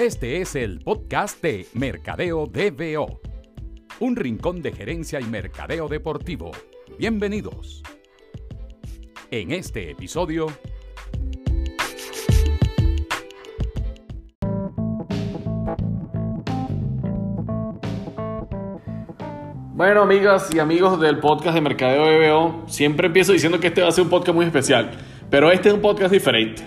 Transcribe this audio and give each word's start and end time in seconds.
Este 0.00 0.40
es 0.40 0.56
el 0.56 0.78
podcast 0.78 1.42
de 1.42 1.66
Mercadeo 1.74 2.46
DBO, 2.46 3.20
un 3.98 4.16
rincón 4.16 4.62
de 4.62 4.72
gerencia 4.72 5.20
y 5.20 5.24
mercadeo 5.24 5.88
deportivo. 5.88 6.52
Bienvenidos. 6.98 7.82
En 9.30 9.50
este 9.50 9.90
episodio... 9.90 10.46
Bueno, 19.74 20.00
amigas 20.00 20.48
y 20.54 20.60
amigos 20.60 20.98
del 20.98 21.18
podcast 21.18 21.56
de 21.56 21.60
Mercadeo 21.60 22.06
DBO, 22.06 22.64
siempre 22.68 23.08
empiezo 23.08 23.34
diciendo 23.34 23.60
que 23.60 23.66
este 23.66 23.82
va 23.82 23.88
a 23.88 23.92
ser 23.92 24.04
un 24.04 24.10
podcast 24.10 24.34
muy 24.34 24.46
especial, 24.46 24.92
pero 25.28 25.52
este 25.52 25.68
es 25.68 25.74
un 25.74 25.82
podcast 25.82 26.10
diferente. 26.10 26.62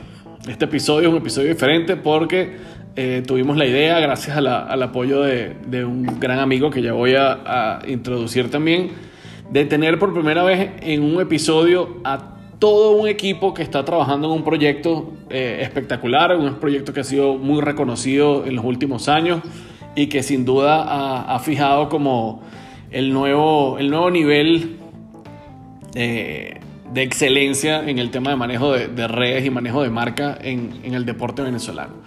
Este 0.48 0.66
episodio 0.66 1.08
es 1.08 1.14
un 1.14 1.22
episodio 1.22 1.48
diferente 1.48 1.96
porque 1.96 2.58
eh, 2.96 3.24
tuvimos 3.26 3.58
la 3.58 3.66
idea, 3.66 4.00
gracias 4.00 4.38
al 4.38 4.84
apoyo 4.84 5.22
de, 5.22 5.86
un 5.86 6.20
gran 6.20 6.40
amigo 6.40 6.70
que 6.70 6.82
ya 6.82 6.94
voy 6.94 7.16
a, 7.16 7.80
introducir 7.88 8.50
también, 8.50 8.92
de 9.52 9.66
tener 9.66 10.00
por 10.00 10.14
primera 10.14 10.44
vez 10.44 10.72
en 10.82 11.04
un 11.04 11.22
episodio 11.22 11.98
a 12.04 12.36
todo 12.60 12.92
un 12.92 13.08
equipo 13.08 13.54
que 13.54 13.62
está 13.62 13.84
trabajando 13.84 14.28
en 14.28 14.34
un 14.34 14.44
proyecto 14.44 15.14
eh, 15.30 15.60
espectacular, 15.62 16.36
un 16.36 16.56
proyecto 16.56 16.94
que 16.94 17.02
ha 17.02 17.04
sido 17.04 17.36
muy 17.36 17.62
reconocido 17.62 18.46
en 18.46 18.56
los 18.56 18.64
últimos 18.64 19.10
años 19.10 19.42
y 19.96 20.08
que 20.08 20.24
sin 20.24 20.46
duda 20.46 21.34
ha 21.34 21.40
fijado 21.40 21.90
como 21.90 22.42
el 22.90 23.12
nuevo, 23.12 23.78
el 23.80 23.90
nuevo 23.90 24.10
nivel 24.10 24.78
eh, 25.96 26.60
de 26.94 27.02
excelencia 27.02 27.88
en 27.90 27.98
el 27.98 28.12
tema 28.12 28.30
de 28.30 28.36
manejo 28.36 28.72
de, 28.72 29.08
redes 29.08 29.44
y 29.46 29.50
manejo 29.50 29.82
de 29.82 29.90
marca 29.90 30.38
en, 30.40 30.80
el 30.84 31.06
deporte 31.06 31.42
venezolano. 31.42 32.03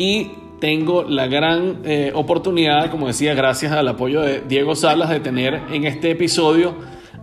Y 0.00 0.30
tengo 0.60 1.02
la 1.02 1.26
gran 1.26 1.80
eh, 1.84 2.10
oportunidad, 2.14 2.90
como 2.90 3.06
decía, 3.06 3.34
gracias 3.34 3.72
al 3.72 3.86
apoyo 3.86 4.22
de 4.22 4.40
Diego 4.40 4.74
Salas, 4.74 5.10
de 5.10 5.20
tener 5.20 5.60
en 5.70 5.84
este 5.84 6.12
episodio 6.12 6.74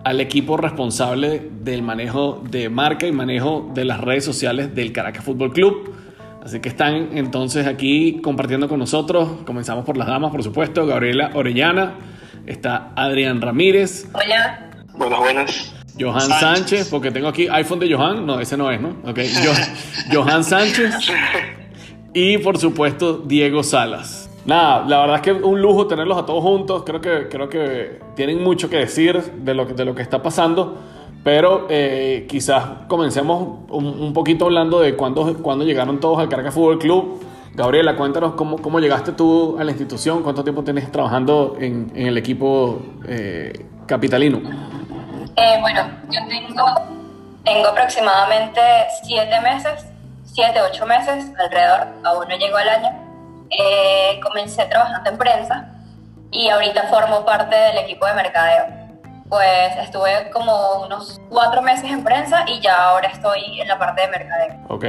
al 0.03 0.21
equipo 0.21 0.57
responsable 0.57 1.49
del 1.63 1.81
manejo 1.81 2.43
de 2.51 2.69
marca 2.69 3.07
y 3.07 3.11
manejo 3.11 3.71
de 3.73 3.83
las 3.83 3.99
redes 3.99 4.25
sociales 4.25 4.75
del 4.75 4.91
Caracas 4.91 5.25
Fútbol 5.25 5.53
Club. 5.53 5.91
Así 6.43 6.59
que 6.59 6.69
están 6.69 7.17
entonces 7.17 7.65
aquí 7.65 8.21
compartiendo 8.21 8.69
con 8.69 8.77
nosotros. 8.77 9.41
Comenzamos 9.43 9.83
por 9.83 9.97
las 9.97 10.07
damas, 10.07 10.29
por 10.29 10.43
supuesto. 10.43 10.85
Gabriela 10.85 11.31
Orellana, 11.33 11.95
Está 12.45 12.91
Adrián 12.95 13.41
Ramírez. 13.41 14.07
Hola. 14.13 14.69
Buenas, 14.93 15.19
buenas. 15.19 15.73
Johan 15.99 16.21
Sánchez. 16.21 16.89
porque 16.91 17.09
tengo 17.09 17.27
aquí 17.27 17.47
iPhone 17.47 17.79
de 17.79 17.91
Johan. 17.91 18.23
No, 18.23 18.39
ese 18.39 18.55
no 18.55 18.69
es, 18.69 18.79
¿no? 18.79 18.89
Ok. 19.03 19.21
Johan 20.13 20.43
Sánchez. 20.43 20.93
Y 22.13 22.37
por 22.39 22.57
supuesto, 22.57 23.17
Diego 23.17 23.63
Salas. 23.63 24.29
Nada, 24.45 24.85
la 24.87 25.01
verdad 25.01 25.15
es 25.17 25.21
que 25.23 25.31
un 25.33 25.61
lujo 25.61 25.87
tenerlos 25.87 26.17
a 26.17 26.25
todos 26.25 26.41
juntos. 26.43 26.83
Creo 26.85 27.01
que, 27.01 27.27
creo 27.29 27.49
que 27.49 27.99
tienen 28.15 28.43
mucho 28.43 28.69
que 28.69 28.77
decir 28.77 29.21
de 29.21 29.53
lo, 29.53 29.65
de 29.65 29.85
lo 29.85 29.93
que 29.93 30.01
está 30.01 30.21
pasando. 30.23 30.77
Pero 31.23 31.67
eh, 31.69 32.25
quizás 32.29 32.63
comencemos 32.87 33.59
un, 33.69 34.13
poquito 34.13 34.45
hablando 34.45 34.79
de 34.79 34.95
cuándo, 34.95 35.35
cuándo 35.41 35.65
llegaron 35.65 35.99
todos 35.99 36.19
al 36.19 36.29
Caracas 36.29 36.53
Fútbol 36.53 36.79
Club 36.79 37.19
Gabriela, 37.57 37.95
cuéntanos 37.95 38.35
cómo, 38.35 38.61
cómo, 38.61 38.79
llegaste 38.79 39.13
tú 39.13 39.57
a 39.59 39.63
la 39.63 39.71
institución, 39.71 40.21
cuánto 40.21 40.43
tiempo 40.43 40.63
tienes 40.63 40.91
trabajando 40.91 41.57
en, 41.59 41.91
en 41.95 42.05
el 42.05 42.15
equipo 42.15 42.83
eh, 43.07 43.65
capitalino. 43.87 44.37
Eh, 45.35 45.57
bueno, 45.59 45.81
yo 46.11 46.19
tengo, 46.29 46.65
tengo 47.43 47.67
aproximadamente 47.69 48.61
siete 49.03 49.41
meses, 49.41 49.87
siete, 50.37 50.61
ocho 50.61 50.85
meses 50.85 51.31
alrededor, 51.39 51.87
aún 52.03 52.27
no 52.29 52.37
llego 52.37 52.57
al 52.57 52.69
año. 52.69 52.89
Eh, 53.49 54.19
comencé 54.21 54.65
trabajando 54.65 55.09
en 55.09 55.17
prensa 55.17 55.67
y 56.29 56.47
ahorita 56.49 56.83
formo 56.89 57.25
parte 57.25 57.55
del 57.55 57.79
equipo 57.79 58.05
de 58.05 58.13
mercadeo. 58.13 58.65
Pues 59.29 59.75
estuve 59.81 60.29
como 60.31 60.83
unos 60.85 61.19
cuatro 61.27 61.63
meses 61.63 61.89
en 61.89 62.03
prensa 62.03 62.45
y 62.47 62.59
ya 62.59 62.83
ahora 62.83 63.07
estoy 63.07 63.59
en 63.59 63.67
la 63.67 63.79
parte 63.79 64.03
de 64.03 64.07
mercadeo. 64.09 64.55
Ok, 64.67 64.85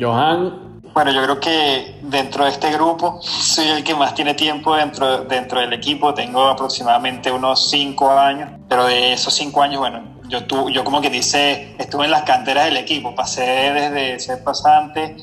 Johan, 0.00 0.80
bueno, 0.94 1.12
yo 1.12 1.22
creo 1.24 1.40
que 1.40 1.98
dentro 2.00 2.44
de 2.44 2.50
este 2.50 2.72
grupo 2.72 3.20
soy 3.20 3.68
el 3.68 3.84
que 3.84 3.94
más 3.94 4.14
tiene 4.14 4.32
tiempo 4.32 4.74
dentro, 4.76 5.24
dentro 5.24 5.60
del 5.60 5.74
equipo. 5.74 6.14
Tengo 6.14 6.48
aproximadamente 6.48 7.30
unos 7.30 7.68
cinco 7.68 8.10
años, 8.10 8.48
pero 8.66 8.86
de 8.86 9.12
esos 9.12 9.34
cinco 9.34 9.62
años, 9.62 9.78
bueno, 9.80 10.09
yo, 10.30 10.44
tu, 10.44 10.70
yo 10.70 10.84
como 10.84 11.00
que 11.00 11.10
dice, 11.10 11.74
estuve 11.78 12.04
en 12.04 12.12
las 12.12 12.22
canteras 12.22 12.66
del 12.66 12.76
equipo. 12.76 13.14
Pasé 13.14 13.42
desde 13.42 14.20
ser 14.20 14.44
pasante 14.44 15.16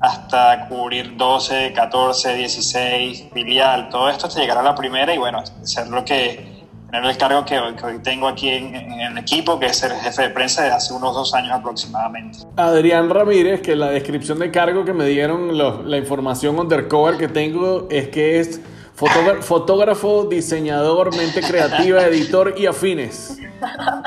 hasta 0.00 0.68
cubrir 0.68 1.16
12, 1.16 1.72
14, 1.72 2.34
16, 2.34 3.28
filial, 3.32 3.88
todo 3.88 4.10
esto 4.10 4.26
hasta 4.26 4.40
llegar 4.40 4.58
a 4.58 4.62
la 4.62 4.74
primera 4.74 5.12
y 5.12 5.18
bueno, 5.18 5.42
ser 5.62 5.88
lo 5.88 6.04
que 6.04 6.58
tener 6.90 7.04
el 7.04 7.16
cargo 7.16 7.44
que, 7.44 7.58
hoy 7.58 7.98
tengo 8.02 8.28
aquí 8.28 8.48
en, 8.48 8.74
el 8.74 9.18
equipo, 9.18 9.58
que 9.58 9.66
es 9.66 9.76
ser 9.76 9.92
jefe 9.92 10.22
de 10.22 10.30
prensa 10.30 10.62
desde 10.62 10.76
hace 10.76 10.94
unos 10.94 11.14
dos 11.14 11.34
años 11.34 11.52
aproximadamente. 11.52 12.38
Adrián 12.56 13.10
Ramírez, 13.10 13.60
que 13.60 13.76
la 13.76 13.90
descripción 13.90 14.38
de 14.38 14.50
cargo 14.50 14.84
que 14.84 14.92
me 14.92 15.04
dieron, 15.04 15.58
la 15.58 15.96
información 15.96 16.58
undercover 16.58 17.16
que 17.18 17.28
tengo 17.28 17.88
es 17.90 18.08
que 18.08 18.40
es 18.40 18.60
fotógrafo, 18.94 20.24
diseñador, 20.24 21.14
mente 21.16 21.40
creativa, 21.40 22.02
editor 22.06 22.54
y 22.56 22.66
afines. 22.66 23.38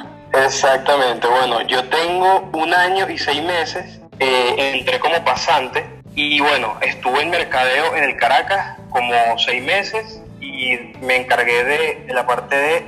Exactamente, 0.45 1.27
bueno, 1.27 1.61
yo 1.67 1.87
tengo 1.89 2.49
un 2.53 2.73
año 2.73 3.07
y 3.09 3.17
seis 3.17 3.43
meses, 3.43 3.99
eh, 4.19 4.73
entré 4.75 4.99
como 4.99 5.23
pasante 5.23 5.85
y 6.15 6.39
bueno, 6.39 6.77
estuve 6.81 7.21
en 7.21 7.29
mercadeo 7.29 7.95
en 7.95 8.03
el 8.03 8.17
Caracas 8.17 8.77
como 8.89 9.37
seis 9.37 9.63
meses 9.63 10.19
y 10.39 10.77
me 11.01 11.17
encargué 11.17 11.63
de, 11.63 12.13
la 12.13 12.25
parte 12.25 12.55
de 12.55 12.85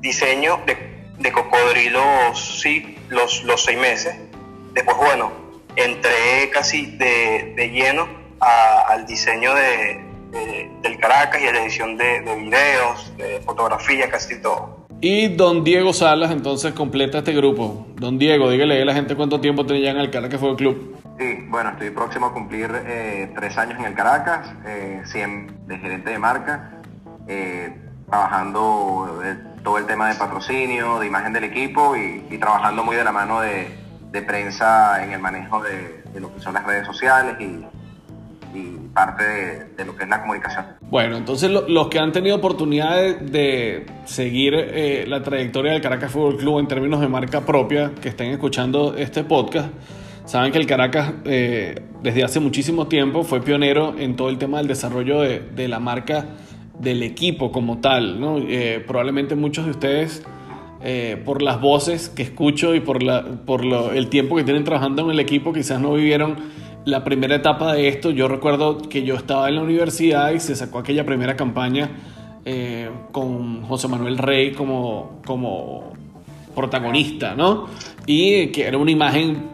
diseño 0.00 0.60
de, 0.66 0.76
de 1.18 1.32
cocodrilos, 1.32 2.60
sí, 2.60 2.98
los, 3.08 3.44
los 3.44 3.64
seis 3.64 3.78
meses. 3.78 4.16
Después, 4.72 4.96
bueno, 4.96 5.32
entré 5.76 6.50
casi 6.52 6.96
de, 6.96 7.54
de 7.56 7.70
lleno 7.70 8.08
al 8.40 9.06
diseño 9.06 9.54
de, 9.54 10.04
del 10.82 10.98
Caracas 10.98 11.40
y 11.40 11.46
a 11.46 11.52
la 11.52 11.62
edición 11.62 11.96
de, 11.96 12.20
videos, 12.20 13.16
de 13.16 13.40
fotografía, 13.40 14.10
casi 14.10 14.40
todo. 14.40 14.77
Y 15.00 15.28
don 15.28 15.62
Diego 15.62 15.92
Salas 15.92 16.32
entonces 16.32 16.72
completa 16.72 17.18
este 17.18 17.32
grupo. 17.32 17.86
Don 17.96 18.18
Diego, 18.18 18.50
dígale 18.50 18.82
a 18.82 18.84
la 18.84 18.94
gente 18.94 19.14
cuánto 19.14 19.40
tiempo 19.40 19.64
tenía 19.64 19.92
en 19.92 19.98
el 19.98 20.10
Caracas 20.10 20.40
Fútbol 20.40 20.56
Club. 20.56 20.96
Sí, 21.18 21.46
bueno, 21.48 21.70
estoy 21.70 21.90
próximo 21.90 22.26
a 22.26 22.32
cumplir 22.32 22.70
eh, 22.86 23.30
tres 23.34 23.56
años 23.58 23.78
en 23.78 23.84
el 23.84 23.94
Caracas, 23.94 24.52
eh, 24.66 25.02
100 25.04 25.66
de 25.68 25.78
gerente 25.78 26.10
de 26.10 26.18
marca 26.18 26.78
eh, 27.28 27.76
trabajando 28.08 29.20
todo 29.62 29.78
el 29.78 29.86
tema 29.86 30.08
de 30.08 30.14
patrocinio, 30.14 30.98
de 30.98 31.06
imagen 31.06 31.32
del 31.32 31.44
equipo 31.44 31.94
y, 31.94 32.38
trabajando 32.38 32.82
muy 32.82 32.96
de 32.96 33.04
la 33.04 33.12
mano 33.12 33.40
de, 33.40 33.76
prensa 34.26 35.04
en 35.04 35.12
el 35.12 35.20
manejo 35.20 35.62
de, 35.62 36.02
lo 36.18 36.34
que 36.34 36.40
son 36.40 36.54
las 36.54 36.64
redes 36.64 36.86
sociales 36.86 37.36
y, 37.38 37.64
parte 38.92 39.24
de, 39.76 39.84
lo 39.84 39.96
que 39.96 40.04
es 40.04 40.08
la 40.08 40.20
comunicación. 40.20 40.64
Bueno, 40.82 41.16
entonces 41.16 41.50
los 41.50 41.88
que 41.88 41.98
han 41.98 42.12
tenido 42.12 42.36
oportunidad 42.36 43.18
de, 43.20 43.86
seguir 44.04 44.54
eh, 44.56 45.04
la 45.06 45.22
trayectoria 45.22 45.72
del 45.72 45.82
Caracas 45.82 46.10
Fútbol 46.10 46.36
Club 46.36 46.58
en 46.58 46.68
términos 46.68 47.00
de 47.00 47.08
marca 47.08 47.46
propia, 47.46 47.92
que 48.00 48.08
estén 48.08 48.30
escuchando 48.30 48.96
este 48.96 49.24
podcast, 49.24 49.68
saben 50.24 50.52
que 50.52 50.58
el 50.58 50.66
Caracas 50.66 51.12
eh, 51.24 51.82
desde 52.02 52.24
hace 52.24 52.40
muchísimo 52.40 52.88
tiempo 52.88 53.22
fue 53.24 53.40
pionero 53.40 53.94
en 53.98 54.16
todo 54.16 54.28
el 54.28 54.38
tema 54.38 54.58
del 54.58 54.68
desarrollo 54.68 55.20
de 55.20 55.68
la 55.68 55.78
marca 55.78 56.26
del 56.78 57.02
equipo 57.02 57.52
como 57.52 57.78
tal. 57.78 58.20
¿no? 58.20 58.38
Eh, 58.38 58.82
probablemente 58.86 59.34
muchos 59.34 59.64
de 59.64 59.70
ustedes, 59.72 60.22
eh, 60.80 61.20
por 61.24 61.42
las 61.42 61.60
voces 61.60 62.08
que 62.08 62.22
escucho 62.22 62.74
y 62.74 62.80
por, 62.80 63.02
la, 63.02 63.24
por 63.24 63.64
el 63.64 64.08
tiempo 64.08 64.36
que 64.36 64.44
tienen 64.44 64.62
trabajando 64.62 65.02
en 65.02 65.10
el 65.10 65.20
equipo, 65.20 65.52
quizás 65.52 65.80
no 65.80 65.94
vivieron 65.94 66.36
la 66.84 67.02
primera 67.02 67.34
etapa 67.34 67.72
de 67.72 67.88
esto. 67.88 68.10
Yo 68.10 68.28
recuerdo 68.28 68.78
que 68.78 69.02
yo 69.02 69.16
estaba 69.16 69.48
en 69.48 69.56
la 69.56 69.62
universidad 69.62 70.30
y 70.30 70.40
se 70.40 70.54
sacó 70.54 70.78
aquella 70.78 71.04
primera 71.04 71.34
campaña 71.36 71.90
eh, 72.44 72.88
con 73.10 73.62
José 73.62 73.88
Manuel 73.88 74.18
Rey 74.18 74.52
como, 74.52 75.20
como 75.26 75.92
protagonista, 76.54 77.34
¿no? 77.34 77.66
Y 78.06 78.48
que 78.48 78.66
era 78.66 78.78
una 78.78 78.90
imagen 78.90 79.48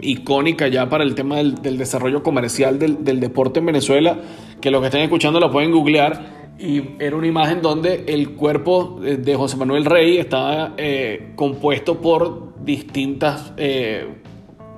icónica 0.00 0.68
ya 0.68 0.88
para 0.88 1.04
el 1.04 1.14
tema 1.14 1.36
del, 1.36 1.78
desarrollo 1.78 2.22
comercial 2.22 2.78
del, 2.78 3.04
del, 3.04 3.20
deporte 3.20 3.58
en 3.58 3.66
Venezuela, 3.66 4.18
que 4.60 4.70
los 4.70 4.80
que 4.80 4.86
estén 4.86 5.02
escuchando 5.02 5.40
lo 5.40 5.50
pueden 5.50 5.72
googlear 5.72 6.39
y 6.60 6.96
era 6.98 7.16
una 7.16 7.26
imagen 7.26 7.62
donde 7.62 8.04
el 8.06 8.32
cuerpo 8.32 9.00
de 9.00 9.34
José 9.34 9.56
Manuel 9.56 9.86
Rey 9.86 10.18
estaba 10.18 10.74
eh, 10.76 11.32
compuesto 11.34 12.00
por 12.00 12.54
distintas, 12.62 13.54
eh, 13.56 14.06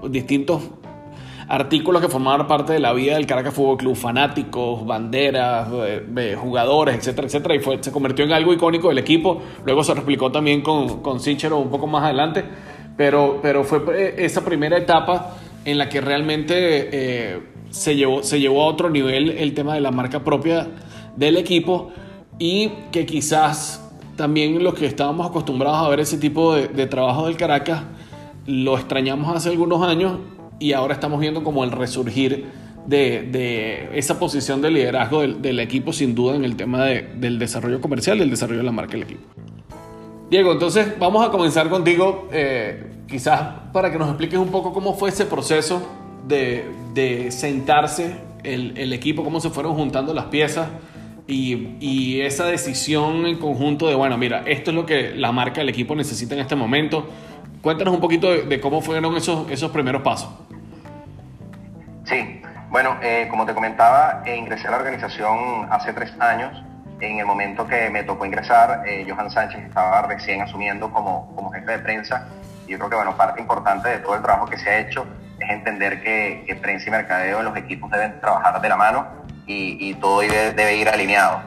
distintos 0.08 0.62
artículos 1.49 2.00
que 2.00 2.08
formaban 2.08 2.46
parte 2.46 2.73
de 2.73 2.79
la 2.79 2.93
vida 2.93 3.14
del 3.14 3.26
Caracas 3.26 3.52
Fútbol 3.52 3.79
Club, 3.79 3.96
fanáticos, 3.96 4.87
banderas, 4.87 5.69
eh, 5.73 6.37
jugadores, 6.40 6.94
etcétera, 6.94 7.26
etcétera, 7.26 7.56
y 7.56 7.58
fue, 7.58 7.82
se 7.82 7.90
convirtió 7.90 8.25
en 8.25 8.32
algo 8.32 8.52
icónico 8.52 8.88
del 8.88 8.99
equipo. 8.99 9.43
Luego 9.64 9.82
se 9.82 9.93
replicó 9.93 10.31
también 10.31 10.62
con, 10.62 11.02
con 11.02 11.19
un 11.19 11.70
poco 11.70 11.87
más 11.88 12.05
adelante, 12.05 12.44
pero, 12.96 13.40
pero 13.43 13.64
fue 13.64 14.14
esa 14.19 14.44
primera 14.44 14.78
etapa 14.78 15.37
en 15.64 15.78
la 15.78 15.88
que 15.88 16.00
realmente 16.00 17.43
se 17.70 17.96
llevó, 17.96 18.23
se 18.23 18.38
llevó 18.38 18.62
a 18.62 18.67
otro 18.67 18.88
nivel 18.88 19.31
el 19.31 19.52
tema 19.52 19.75
de 19.75 19.81
la 19.81 19.90
marca 19.90 20.23
propia 20.23 20.69
del 21.17 21.37
equipo 21.37 21.91
y 22.38 22.69
que 22.91 23.06
quizás 23.06 23.82
también 24.17 24.62
los 24.62 24.75
que 24.75 24.87
estábamos 24.87 25.29
acostumbrados 25.29 25.87
a 25.87 25.88
ver 25.88 26.00
ese 26.00 26.19
tipo 26.19 26.55
de, 26.55 26.87
trabajo 26.87 27.26
del 27.26 27.37
Caracas 27.37 27.82
lo 28.47 28.76
extrañamos 28.76 29.35
hace 29.35 29.50
algunos 29.50 29.82
años 29.82 30.19
y 30.59 30.73
ahora 30.73 30.94
estamos 30.94 31.20
viendo 31.20 31.43
como 31.43 31.64
el 31.64 31.70
resurgir 31.70 32.47
de, 32.87 33.88
esa 33.94 34.19
posición 34.19 34.61
de 34.61 34.70
liderazgo 34.70 35.23
del, 35.23 35.61
equipo 35.61 35.93
sin 35.93 36.14
duda 36.14 36.35
en 36.35 36.44
el 36.44 36.56
tema 36.56 36.85
del 36.85 37.38
desarrollo 37.38 37.81
comercial 37.81 38.19
y 38.19 38.23
el 38.23 38.31
desarrollo 38.31 38.59
de 38.59 38.67
la 38.67 38.73
marca 38.73 38.93
del 38.93 39.05
equipo. 39.05 39.23
Diego, 40.31 40.53
entonces 40.53 40.99
vamos 40.99 41.26
a 41.26 41.31
comenzar 41.31 41.69
contigo, 41.69 42.29
eh, 42.32 42.85
quizás 43.06 43.41
para 43.73 43.93
que 43.93 43.99
nos 43.99 44.09
expliques 44.09 44.38
un 44.38 44.49
poco 44.49 44.73
cómo 44.73 44.94
fue 44.94 45.11
ese 45.11 45.26
proceso 45.26 45.82
de, 46.26 47.29
sentarse 47.31 48.17
el, 48.43 48.93
equipo, 48.93 49.25
cómo 49.25 49.41
se 49.41 49.50
fueron 49.50 49.75
juntando 49.75 50.14
las 50.14 50.26
piezas 50.26 50.69
y, 51.27 52.21
esa 52.21 52.47
decisión 52.47 53.27
en 53.27 53.39
conjunto 53.39 53.89
de, 53.89 53.95
bueno, 53.95 54.17
mira, 54.19 54.43
esto 54.47 54.71
es 54.71 54.77
lo 54.77 54.87
que 54.87 55.13
la 55.15 55.33
marca 55.33 55.61
del 55.61 55.69
equipo 55.69 55.95
necesita 55.95 56.35
en 56.35 56.41
este 56.41 56.57
momento. 56.57 57.09
Cuéntanos 57.61 57.95
un 57.95 58.01
poquito 58.01 58.31
de, 58.31 58.61
cómo 58.61 58.81
fueron 58.81 59.17
esos, 59.17 59.51
esos 59.51 59.71
primeros 59.71 60.03
pasos. 60.03 60.31
Sí, 62.05 62.43
bueno, 62.71 62.97
eh, 63.03 63.29
como 63.31 63.47
te 63.47 63.55
comentaba, 63.55 64.23
eh, 64.27 64.37
ingresé 64.37 64.67
a 64.69 64.73
la 64.73 64.77
organización 64.79 65.69
hace 65.71 65.93
tres 65.93 66.13
años. 66.21 66.63
En 67.01 67.19
el 67.19 67.27
momento 67.27 67.67
que 67.67 67.91
me 67.91 68.05
tocó 68.05 68.27
ingresar, 68.27 68.83
eh, 68.87 69.07
Johan 69.09 69.31
Sánchez 69.31 69.61
estaba 69.65 70.03
recién 70.03 70.41
asumiendo 70.43 70.91
como, 70.91 71.35
como 71.35 71.51
jefe 71.53 71.73
de 71.73 71.79
prensa. 71.79 72.29
Y 72.67 72.73
yo 72.73 72.79
creo 72.79 72.91
que, 72.91 72.97
bueno, 72.97 73.17
parte 73.17 73.41
importante 73.41 73.89
de 73.89 73.99
todo 73.99 74.17
el 74.17 74.23
trabajo 74.23 74.47
que 74.47 74.59
se 74.59 74.69
ha 74.69 74.79
hecho 74.81 75.07
es 75.39 75.51
entender 75.51 76.03
que, 76.03 76.45
que 76.47 76.55
prensa 76.57 76.89
y 76.89 76.93
mercadeo 76.93 77.39
en 77.41 77.45
los 77.45 77.57
equipos 77.57 77.91
deben 77.91 78.21
trabajar 78.21 78.61
de 78.61 78.69
la 78.69 78.77
mano 78.77 79.22
y, 79.78 79.94
todo 79.94 80.20
debe, 80.20 80.76
ir 80.76 80.88
alineado. 80.88 81.43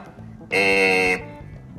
Eh, 0.50 1.24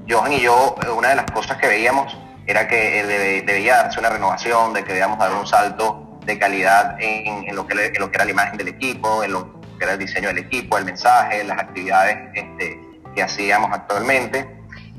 Johan 0.09 0.33
y 0.33 0.41
yo, 0.41 0.75
una 0.95 1.09
de 1.09 1.15
las 1.15 1.25
cosas 1.31 1.57
que 1.57 1.67
veíamos 1.67 2.15
era 2.45 2.67
que 2.67 3.43
debía 3.45 3.77
darse 3.77 3.99
una 3.99 4.09
renovación, 4.09 4.73
de 4.73 4.83
que 4.83 4.89
debíamos 4.93 5.19
dar 5.19 5.33
un 5.33 5.45
salto 5.45 6.19
de 6.25 6.39
calidad 6.39 6.97
en, 6.99 7.55
lo, 7.55 7.67
que, 7.67 7.91
era 8.13 8.25
la 8.25 8.31
imagen 8.31 8.57
del 8.57 8.69
equipo, 8.69 9.23
en 9.23 9.33
lo 9.33 9.59
que 9.77 9.83
era 9.83 9.93
el 9.93 9.99
diseño 9.99 10.29
del 10.29 10.39
equipo, 10.39 10.77
el 10.77 10.85
mensaje, 10.85 11.43
las 11.43 11.59
actividades 11.59 12.17
este, 12.33 12.79
que 13.15 13.23
hacíamos 13.23 13.71
actualmente. 13.73 14.47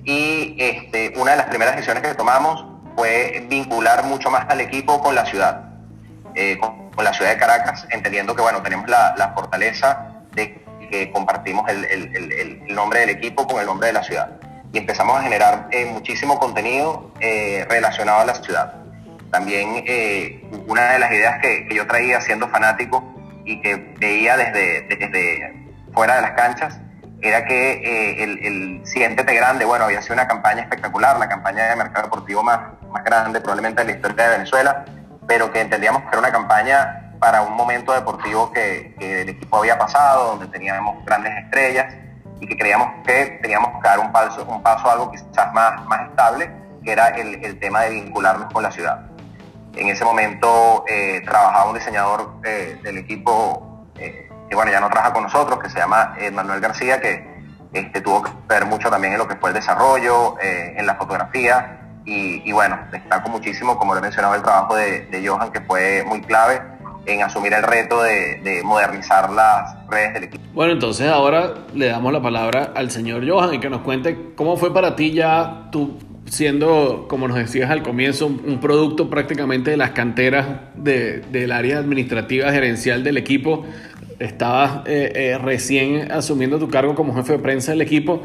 Y 0.04 0.56
este, 0.58 1.12
una 1.16 1.32
de 1.32 1.36
las 1.38 1.46
primeras 1.46 1.74
decisiones 1.74 2.02
que 2.02 2.14
tomamos 2.14 2.64
fue 2.96 3.46
vincular 3.48 4.04
mucho 4.04 4.30
más 4.30 4.46
al 4.48 4.60
equipo 4.60 5.00
con 5.00 5.14
la 5.14 5.24
ciudad. 5.26 5.64
Eh, 6.34 6.58
con 6.98 7.04
la 7.04 7.12
ciudad 7.12 7.30
de 7.30 7.38
Caracas, 7.38 7.86
entendiendo 7.90 8.34
que 8.34 8.42
bueno, 8.42 8.60
tenemos 8.60 8.88
la, 8.88 9.32
fortaleza 9.32 10.24
de 10.32 10.64
que 10.88 11.10
compartimos 11.10 11.68
el, 11.68 12.74
nombre 12.74 13.00
del 13.00 13.10
equipo 13.10 13.46
con 13.46 13.60
el 13.60 13.66
nombre 13.66 13.88
de 13.88 13.92
la 13.94 14.02
ciudad. 14.02 14.30
Y 14.72 14.78
empezamos 14.78 15.18
a 15.18 15.22
generar 15.22 15.68
eh, 15.70 15.86
muchísimo 15.86 16.38
contenido 16.38 17.10
eh, 17.20 17.66
relacionado 17.68 18.20
a 18.20 18.24
la 18.26 18.34
ciudad. 18.34 18.74
También 19.30 19.84
eh, 19.86 20.42
una 20.66 20.92
de 20.92 20.98
las 20.98 21.10
ideas 21.12 21.40
que, 21.40 21.68
yo 21.74 21.86
traía 21.86 22.20
siendo 22.20 22.48
fanático 22.48 23.02
y 23.44 23.60
que 23.60 23.94
veía 23.98 24.36
desde, 24.36 24.82
desde 24.82 25.54
fuera 25.92 26.16
de 26.16 26.22
las 26.22 26.32
canchas 26.32 26.78
era 27.20 27.44
que 27.44 28.22
el, 28.22 28.38
el 28.44 28.80
Siéntete 28.86 29.34
Grande, 29.34 29.64
bueno, 29.64 29.86
había 29.86 30.00
sido 30.02 30.14
una 30.14 30.28
campaña 30.28 30.62
espectacular, 30.62 31.18
la 31.18 31.28
campaña 31.28 31.64
de 31.66 31.76
mercado 31.76 32.04
deportivo 32.04 32.44
más, 32.44 32.60
más 32.92 33.02
grande 33.02 33.40
probablemente 33.40 33.82
de 33.82 33.90
la 33.90 33.96
historia 33.96 34.24
de 34.24 34.30
Venezuela, 34.30 34.84
pero 35.26 35.50
que 35.50 35.60
entendíamos 35.60 36.02
que 36.02 36.08
era 36.10 36.18
una 36.20 36.30
campaña 36.30 37.07
para 37.18 37.42
un 37.42 37.54
momento 37.54 37.92
deportivo 37.92 38.52
que, 38.52 38.94
el 38.98 39.28
equipo 39.28 39.58
había 39.58 39.78
pasado, 39.78 40.30
donde 40.30 40.46
teníamos 40.48 41.04
grandes 41.04 41.32
estrellas 41.44 41.94
y 42.40 42.46
que 42.46 42.56
creíamos 42.56 42.88
que 43.04 43.38
teníamos 43.42 43.70
que 43.82 43.88
dar 43.88 43.98
un 43.98 44.12
paso, 44.12 44.44
un 44.44 44.62
paso 44.62 44.88
a 44.88 44.92
algo 44.92 45.10
quizás 45.10 45.52
más, 45.52 45.84
más 45.86 46.08
estable, 46.08 46.50
que 46.84 46.92
era 46.92 47.08
el, 47.08 47.58
tema 47.58 47.82
de 47.82 47.90
vincularnos 47.90 48.52
con 48.52 48.62
la 48.62 48.70
ciudad. 48.70 49.06
En 49.74 49.88
ese 49.88 50.04
momento 50.04 50.84
eh, 50.88 51.22
trabajaba 51.24 51.68
un 51.68 51.74
diseñador 51.74 52.34
eh, 52.44 52.78
del 52.82 52.98
equipo 52.98 53.86
eh, 53.96 54.28
que 54.48 54.54
bueno, 54.54 54.70
ya 54.70 54.80
no 54.80 54.88
trabaja 54.88 55.12
con 55.12 55.24
nosotros, 55.24 55.58
que 55.58 55.68
se 55.68 55.78
llama 55.78 56.14
Manuel 56.32 56.60
García, 56.60 57.00
que 57.00 57.26
este, 57.72 58.00
tuvo 58.00 58.22
que 58.22 58.30
ver 58.48 58.64
mucho 58.64 58.88
también 58.88 59.12
en 59.12 59.18
lo 59.18 59.28
que 59.28 59.36
fue 59.36 59.50
el 59.50 59.54
desarrollo, 59.54 60.36
en 60.40 60.86
la 60.86 60.94
fotografía, 60.94 61.78
y, 62.10 62.52
bueno, 62.52 62.78
destaco 62.90 63.28
muchísimo, 63.28 63.78
como 63.78 63.92
lo 63.92 63.98
he 63.98 64.02
mencionado, 64.02 64.34
el 64.34 64.42
trabajo 64.42 64.74
de, 64.76 65.22
Johan, 65.26 65.52
que 65.52 65.60
fue 65.60 66.04
muy 66.06 66.22
clave 66.22 66.62
en 67.06 67.22
asumir 67.22 67.52
el 67.52 67.62
reto 67.62 68.02
de, 68.02 68.60
modernizar 68.64 69.30
las 69.30 69.86
redes 69.88 70.14
del 70.14 70.24
equipo. 70.24 70.42
Bueno, 70.54 70.72
entonces 70.72 71.08
ahora 71.08 71.54
le 71.74 71.86
damos 71.86 72.12
la 72.12 72.20
palabra 72.20 72.72
al 72.74 72.90
señor 72.90 73.28
Johan 73.28 73.54
y 73.54 73.60
que 73.60 73.70
nos 73.70 73.82
cuente 73.82 74.32
cómo 74.34 74.56
fue 74.56 74.72
para 74.72 74.96
ti 74.96 75.12
ya 75.12 75.68
tú 75.70 75.98
siendo, 76.26 77.06
como 77.08 77.26
nos 77.26 77.38
decías 77.38 77.70
al 77.70 77.82
comienzo, 77.82 78.26
un 78.26 78.60
producto 78.60 79.08
prácticamente 79.08 79.70
de 79.70 79.76
las 79.78 79.90
canteras 79.90 80.46
del 80.74 81.52
área 81.52 81.78
administrativa 81.78 82.52
gerencial 82.52 83.02
del 83.02 83.16
equipo. 83.16 83.64
Estabas 84.18 84.82
eh, 84.86 85.12
eh, 85.14 85.38
recién 85.38 86.10
asumiendo 86.10 86.58
tu 86.58 86.68
cargo 86.68 86.94
como 86.94 87.14
jefe 87.14 87.34
de 87.34 87.38
prensa 87.38 87.70
del 87.70 87.82
equipo 87.82 88.22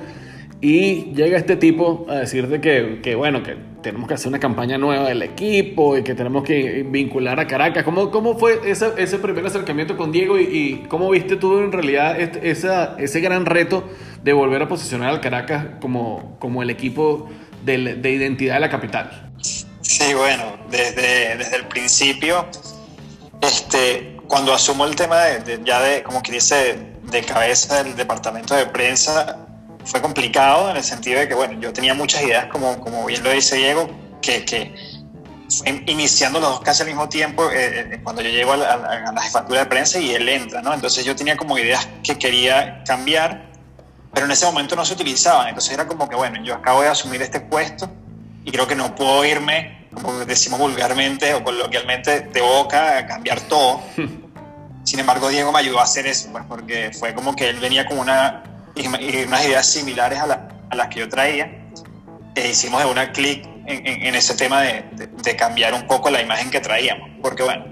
y 0.59 1.13
llega 1.13 1.37
este 1.37 1.55
tipo 1.55 2.05
a 2.09 2.15
decirte 2.15 2.61
que, 2.61 2.99
que, 3.03 3.15
bueno, 3.15 3.43
que 3.43 3.55
tenemos 3.83 4.07
que 4.07 4.15
hacer 4.15 4.29
una 4.29 4.39
campaña 4.39 4.79
nueva 4.79 5.07
del 5.09 5.21
equipo 5.21 5.95
y 5.95 6.03
que 6.03 6.15
tenemos 6.15 6.43
que 6.43 6.83
vincular 6.89 7.39
a 7.39 7.45
Caracas. 7.45 7.83
¿Cómo, 7.83 8.09
cómo 8.09 8.39
fue 8.39 8.61
ese, 8.65 8.93
ese 8.97 9.19
primer 9.19 9.45
acercamiento 9.45 9.95
con 9.95 10.11
Diego 10.11 10.39
y, 10.39 10.85
cómo 10.87 11.09
viste 11.11 11.35
tú 11.35 11.59
en 11.59 11.71
realidad 11.71 12.19
este, 12.19 12.49
ese 12.49 13.21
gran 13.21 13.45
reto 13.45 13.83
de 14.23 14.33
volver 14.33 14.63
a 14.63 14.67
posicionar 14.67 15.09
al 15.09 15.21
Caracas 15.21 15.65
como, 15.79 16.37
como 16.39 16.63
el 16.63 16.71
equipo 16.71 17.29
de, 17.63 17.95
de 17.95 18.11
identidad 18.11 18.55
de 18.55 18.59
la 18.61 18.69
capital? 18.69 19.31
Sí, 19.81 20.13
bueno, 20.13 20.57
desde, 20.71 21.37
desde 21.37 21.57
el 21.57 21.65
principio, 21.65 22.47
este, 23.41 24.17
cuando 24.27 24.53
asumo 24.53 24.85
el 24.85 24.95
tema 24.95 25.17
de, 25.17 25.59
ya 25.65 25.81
de, 25.81 26.03
como 26.03 26.23
que 26.23 26.31
dice, 26.31 26.77
de 27.03 27.21
cabeza 27.21 27.83
del 27.83 27.95
departamento 27.95 28.55
de 28.55 28.65
prensa, 28.65 29.42
fue 29.85 30.01
complicado 30.01 30.69
en 30.69 30.77
el 30.77 30.83
sentido 30.83 31.19
de 31.19 31.27
que, 31.27 31.35
bueno, 31.35 31.59
yo 31.59 31.73
tenía 31.73 31.93
muchas 31.93 32.23
ideas, 32.23 32.47
como, 32.47 32.79
como 32.79 33.05
bien 33.05 33.23
lo 33.23 33.31
dice 33.31 33.55
Diego, 33.55 33.89
que, 34.21 34.45
que 34.45 34.73
iniciando 35.65 36.39
los 36.39 36.49
dos 36.49 36.59
casi 36.61 36.81
al 36.81 36.87
mismo 36.87 37.09
tiempo, 37.09 37.49
eh, 37.51 37.93
eh, 37.93 37.99
cuando 38.03 38.21
yo 38.21 38.29
llego 38.29 38.53
a 38.53 38.57
la, 38.57 39.21
jefatura 39.21 39.61
de 39.61 39.65
prensa 39.67 39.99
y 39.99 40.11
él 40.11 40.27
entra, 40.27 40.61
¿no? 40.61 40.73
Entonces 40.73 41.05
yo 41.05 41.15
tenía 41.15 41.37
como 41.37 41.57
ideas 41.57 41.87
que 42.03 42.17
quería 42.17 42.83
cambiar, 42.85 43.51
pero 44.13 44.25
en 44.25 44.31
ese 44.31 44.45
momento 44.45 44.75
no 44.75 44.85
se 44.85 44.93
utilizaban. 44.93 45.49
Entonces 45.49 45.73
era 45.73 45.87
como 45.87 46.09
que, 46.09 46.15
bueno, 46.15 46.43
yo 46.43 46.55
acabo 46.55 46.81
de 46.81 46.87
asumir 46.87 47.21
este 47.21 47.39
puesto 47.39 47.89
y 48.43 48.51
creo 48.51 48.67
que 48.67 48.75
no 48.75 48.95
puedo 48.95 49.23
irme, 49.25 49.87
como 49.93 50.25
decimos 50.25 50.59
vulgarmente 50.59 51.33
o 51.33 51.43
coloquialmente, 51.43 52.21
de 52.21 52.41
boca 52.41 52.97
a 52.97 53.05
cambiar 53.05 53.41
todo. 53.41 53.81
Sin 54.83 54.99
embargo, 54.99 55.29
Diego 55.29 55.51
me 55.51 55.59
ayudó 55.59 55.79
a 55.79 55.83
hacer 55.83 56.07
eso, 56.07 56.29
pues 56.31 56.43
porque 56.47 56.91
fue 56.97 57.13
como 57.13 57.35
que 57.35 57.49
él 57.49 57.59
venía 57.59 57.85
con 57.85 57.99
una 57.99 58.43
y, 58.75 58.87
unas 58.87 59.45
ideas 59.45 59.65
similares 59.65 60.19
a, 60.19 60.47
a, 60.69 60.75
las 60.75 60.87
que 60.87 60.99
yo 60.99 61.09
traía. 61.09 61.59
E 62.35 62.49
hicimos 62.49 62.83
de 62.83 62.89
una 62.89 63.11
clic 63.11 63.45
en, 63.65 63.85
en, 63.85 64.15
ese 64.15 64.35
tema 64.35 64.61
de, 64.61 64.83
de, 65.23 65.35
cambiar 65.35 65.73
un 65.73 65.85
poco 65.85 66.09
la 66.09 66.21
imagen 66.21 66.49
que 66.49 66.59
traíamos. 66.59 67.09
Porque 67.21 67.43
bueno, 67.43 67.65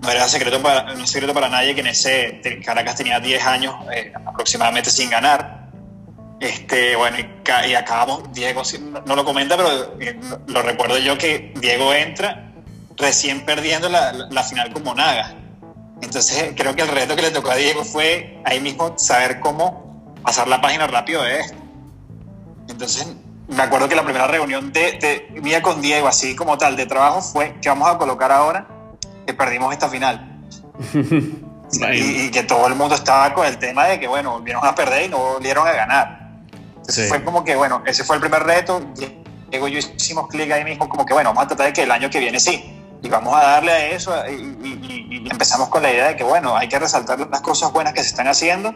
no 0.00 0.10
era 0.10 0.28
secreto 0.28 0.62
para, 0.62 0.94
no 0.94 1.06
secreto 1.06 1.34
para 1.34 1.48
nadie 1.48 1.74
que 1.74 1.80
en 1.80 1.88
ese 1.88 2.40
Caracas 2.64 2.96
tenía 2.96 3.18
10 3.18 3.46
años 3.46 3.74
eh, 3.92 4.12
aproximadamente 4.24 4.90
sin 4.90 5.10
ganar. 5.10 5.66
Este, 6.38 6.94
bueno, 6.96 7.16
y, 7.18 7.74
acabamos, 7.74 8.32
Diego 8.32 8.62
no 9.06 9.16
lo 9.16 9.24
comenta, 9.24 9.56
pero 9.56 9.98
eh, 10.00 10.20
lo 10.46 10.62
recuerdo 10.62 10.98
yo 10.98 11.16
que 11.16 11.52
Diego 11.56 11.94
entra 11.94 12.52
recién 12.96 13.44
perdiendo 13.44 13.88
la, 13.88 14.12
la 14.12 14.42
final 14.42 14.72
con 14.72 14.84
Monaga. 14.84 15.34
Entonces 16.02 16.52
creo 16.54 16.76
que 16.76 16.82
el 16.82 16.88
reto 16.88 17.16
que 17.16 17.22
le 17.22 17.30
tocó 17.30 17.50
a 17.50 17.56
Diego 17.56 17.84
fue 17.84 18.38
ahí 18.44 18.60
mismo 18.60 18.98
saber 18.98 19.40
cómo 19.40 19.85
pasar 20.26 20.48
la 20.48 20.60
página 20.60 20.88
rápido 20.88 21.22
de 21.22 21.40
esto. 21.40 21.56
Entonces, 22.68 23.06
me 23.46 23.62
acuerdo 23.62 23.88
que 23.88 23.94
la 23.94 24.02
primera 24.02 24.26
reunión 24.26 24.72
de, 24.72 25.28
mía 25.40 25.62
con 25.62 25.80
Diego, 25.80 26.08
así 26.08 26.34
como 26.34 26.58
tal, 26.58 26.76
de 26.76 26.84
trabajo, 26.84 27.22
fue 27.22 27.54
que 27.62 27.68
vamos 27.68 27.88
a 27.88 27.96
colocar 27.96 28.32
ahora 28.32 28.66
que 29.24 29.32
perdimos 29.32 29.72
esta 29.72 29.88
final. 29.88 30.42
y, 31.92 32.30
que 32.32 32.42
todo 32.42 32.66
el 32.66 32.74
mundo 32.74 32.96
estaba 32.96 33.32
con 33.32 33.46
el 33.46 33.56
tema 33.58 33.86
de 33.86 34.00
que, 34.00 34.08
bueno, 34.08 34.32
volvieron 34.32 34.66
a 34.66 34.74
perder 34.74 35.06
y 35.06 35.08
no 35.08 35.18
volvieron 35.18 35.66
a 35.66 35.72
ganar. 35.72 36.32
Entonces 36.76 37.08
fue 37.08 37.22
como 37.22 37.44
que, 37.44 37.54
bueno, 37.54 37.82
ese 37.86 38.02
fue 38.02 38.16
el 38.16 38.20
primer 38.20 38.42
reto. 38.42 38.80
Diego 39.48 39.68
y 39.68 39.72
yo 39.72 39.78
hicimos 39.78 40.26
clic 40.26 40.50
ahí 40.50 40.64
mismo, 40.64 40.88
como 40.88 41.06
que, 41.06 41.14
bueno, 41.14 41.30
vamos 41.30 41.44
a 41.44 41.48
tratar 41.48 41.66
de 41.68 41.72
que 41.72 41.84
el 41.84 41.90
año 41.92 42.10
que 42.10 42.18
viene 42.18 42.40
sí. 42.40 42.82
Y 43.00 43.08
vamos 43.08 43.32
a 43.32 43.42
darle 43.42 43.70
a 43.70 43.88
eso. 43.90 44.12
y 44.28 45.28
empezamos 45.30 45.68
con 45.68 45.84
la 45.84 45.92
idea 45.92 46.08
de 46.08 46.16
que, 46.16 46.24
bueno, 46.24 46.56
hay 46.56 46.68
que 46.68 46.80
resaltar 46.80 47.20
las 47.30 47.40
cosas 47.42 47.72
buenas 47.72 47.92
que 47.92 48.00
se 48.00 48.08
están 48.08 48.26
haciendo 48.26 48.74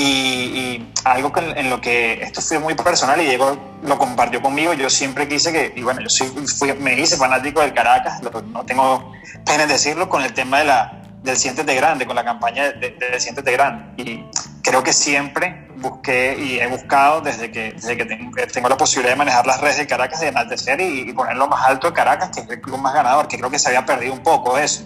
y, 0.00 0.92
algo 1.04 1.32
en 1.36 1.70
lo 1.70 1.80
que 1.80 2.22
esto 2.22 2.42
fue 2.42 2.58
muy 2.58 2.74
personal 2.74 3.20
y 3.20 3.24
Diego 3.24 3.56
lo 3.82 3.98
compartió 3.98 4.42
conmigo, 4.42 4.74
yo 4.74 4.90
siempre 4.90 5.26
quise 5.26 5.50
que, 5.52 5.72
y 5.74 5.82
bueno, 5.82 6.00
yo 6.02 6.26
fui, 6.58 6.72
me 6.74 6.98
hice 6.98 7.16
fanático 7.16 7.60
del 7.60 7.72
Caracas, 7.72 8.20
no 8.22 8.64
tengo 8.64 9.12
pena 9.46 9.62
en 9.62 9.68
decirlo, 9.68 10.08
con 10.08 10.22
el 10.22 10.34
tema 10.34 10.58
de 10.58 10.64
la, 10.66 11.00
del 11.22 11.36
Siéntete 11.36 11.74
Grande, 11.74 12.06
con 12.06 12.16
la 12.16 12.24
campaña 12.24 12.72
del 12.72 12.98
de, 12.98 13.20
Siéntete 13.20 13.52
Grande. 13.52 14.02
Y 14.02 14.24
creo 14.62 14.82
que 14.82 14.92
siempre 14.92 15.68
busqué 15.76 16.36
y 16.38 16.58
he 16.58 16.66
buscado 16.66 17.20
desde 17.20 17.50
que, 17.50 17.72
desde 17.72 17.96
que 17.96 18.04
tengo, 18.04 18.68
la 18.68 18.76
posibilidad 18.76 19.12
de 19.12 19.18
manejar 19.18 19.46
las 19.46 19.60
redes 19.60 19.78
de 19.78 19.86
Caracas, 19.86 20.20
de 20.20 20.28
enaltecer 20.28 20.80
y, 20.80 21.12
ponerlo 21.12 21.48
más 21.48 21.66
alto 21.66 21.88
de 21.88 21.92
Caracas, 21.94 22.30
que 22.30 22.40
es 22.40 22.48
el 22.48 22.60
club 22.60 22.78
más 22.78 22.94
ganador, 22.94 23.28
que 23.28 23.38
creo 23.38 23.50
que 23.50 23.58
se 23.58 23.68
había 23.68 23.84
perdido 23.84 24.12
un 24.12 24.22
poco 24.22 24.58
eso. 24.58 24.84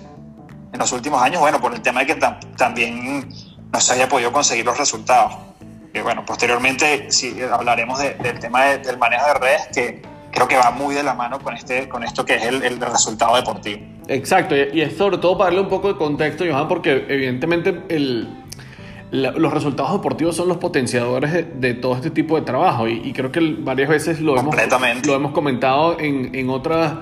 En 0.73 0.79
los 0.81 0.91
últimos 0.91 1.23
años, 1.23 1.41
bueno, 1.41 1.61
por 1.61 1.73
el 1.73 1.81
tema 1.81 2.01
de 2.01 2.07
que 2.07 2.21
también 2.57 3.29
no 3.75 3.81
se 3.81 3.93
había 3.93 4.09
podido 4.09 4.31
conseguir 4.31 4.65
los 4.65 4.79
resultados. 4.79 5.35
Y 5.93 5.99
bueno, 5.99 6.25
posteriormente 6.25 7.11
sí, 7.11 7.37
hablaremos 7.43 7.99
del 7.99 8.39
tema 8.39 8.67
del 8.67 8.99
manejo 8.99 9.27
de 9.27 9.35
redes, 9.35 9.63
que 9.75 10.03
creo 10.31 10.47
que 10.47 10.57
va 10.57 10.71
muy 10.71 10.95
de 10.95 11.03
la 11.03 11.15
mano 11.15 11.41
con, 11.41 11.57
este, 11.57 11.89
con 11.89 12.05
esto 12.05 12.25
que 12.25 12.37
es 12.37 12.45
el, 12.45 12.63
el 12.63 12.81
resultado 12.81 13.35
deportivo. 13.35 13.83
Exacto, 14.07 14.55
y 14.55 14.81
es 14.81 14.97
sobre 14.97 15.19
todo 15.19 15.37
para 15.37 15.51
darle 15.51 15.63
un 15.63 15.69
poco 15.69 15.89
de 15.89 15.97
contexto, 15.97 16.45
Johan, 16.49 16.69
porque 16.69 17.05
evidentemente 17.09 17.83
el, 17.89 18.29
los 19.11 19.53
resultados 19.53 19.93
deportivos 19.93 20.37
son 20.37 20.47
los 20.47 20.59
potenciadores 20.59 21.61
de, 21.61 21.75
todo 21.75 21.97
este 21.97 22.11
tipo 22.11 22.37
de 22.37 22.43
trabajo 22.43 22.87
y, 22.87 23.13
creo 23.13 23.33
que 23.33 23.57
varias 23.59 23.89
veces 23.89 24.21
lo 24.21 24.39
hemos, 24.39 24.55
lo 25.05 25.15
hemos 25.15 25.33
comentado 25.33 25.99
en, 25.99 26.33
en, 26.33 26.49
otras, 26.49 26.95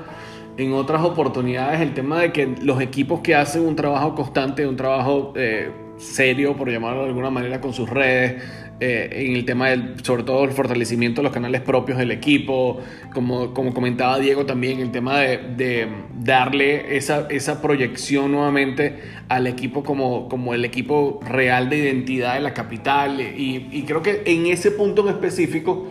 en 0.57 0.73
otras 0.73 1.02
oportunidades, 1.02 1.83
el 1.83 1.93
tema 1.93 2.21
de 2.21 2.33
que 2.33 2.55
los 2.62 2.81
equipos 2.81 3.21
que 3.21 3.35
hacen 3.35 3.67
un 3.67 3.76
trabajo 3.76 4.14
constante, 4.14 4.67
un 4.67 4.76
trabajo 4.76 5.35
eh, 5.37 5.71
serio, 6.02 6.56
por 6.56 6.71
llamarlo 6.71 7.02
de 7.02 7.09
alguna 7.09 7.30
manera, 7.30 7.61
con 7.61 7.73
sus 7.73 7.88
redes, 7.88 8.42
eh, 8.85 9.26
en 9.26 9.37
el 9.37 9.44
tema 9.44 9.68
del, 9.68 9.94
sobre 10.02 10.25
todo 10.25 10.42
el 10.42 10.50
fortalecimiento 10.50 11.21
de 11.21 11.25
los 11.25 11.32
canales 11.32 11.61
propios 11.61 11.99
del 11.99 12.11
equipo, 12.11 12.80
como, 13.14 13.54
como 13.54 13.73
comentaba 13.73 14.18
Diego 14.18 14.44
también, 14.44 14.80
el 14.80 14.90
tema 14.90 15.21
de, 15.21 15.87
darle 16.18 16.97
esa, 16.97 17.28
esa, 17.30 17.62
proyección 17.62 18.32
nuevamente 18.32 18.99
al 19.28 19.47
equipo 19.47 19.85
como, 19.85 20.28
como 20.28 20.52
el 20.52 20.64
equipo 20.64 21.21
real 21.25 21.71
de 21.71 21.78
identidad 21.78 22.35
de 22.35 22.40
la 22.40 22.54
capital. 22.54 23.21
Y, 23.21 23.85
creo 23.87 24.02
que 24.02 24.23
en 24.26 24.47
ese 24.47 24.73
punto 24.73 25.02
en 25.02 25.14
específico, 25.14 25.87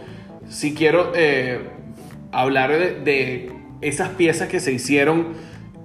si 0.50 0.74
quiero 0.74 1.14
eh, 1.16 1.60
hablar 2.34 3.04
de, 3.06 3.52
esas 3.80 4.10
piezas 4.10 4.50
que 4.50 4.60
se 4.60 4.74
hicieron 4.74 5.30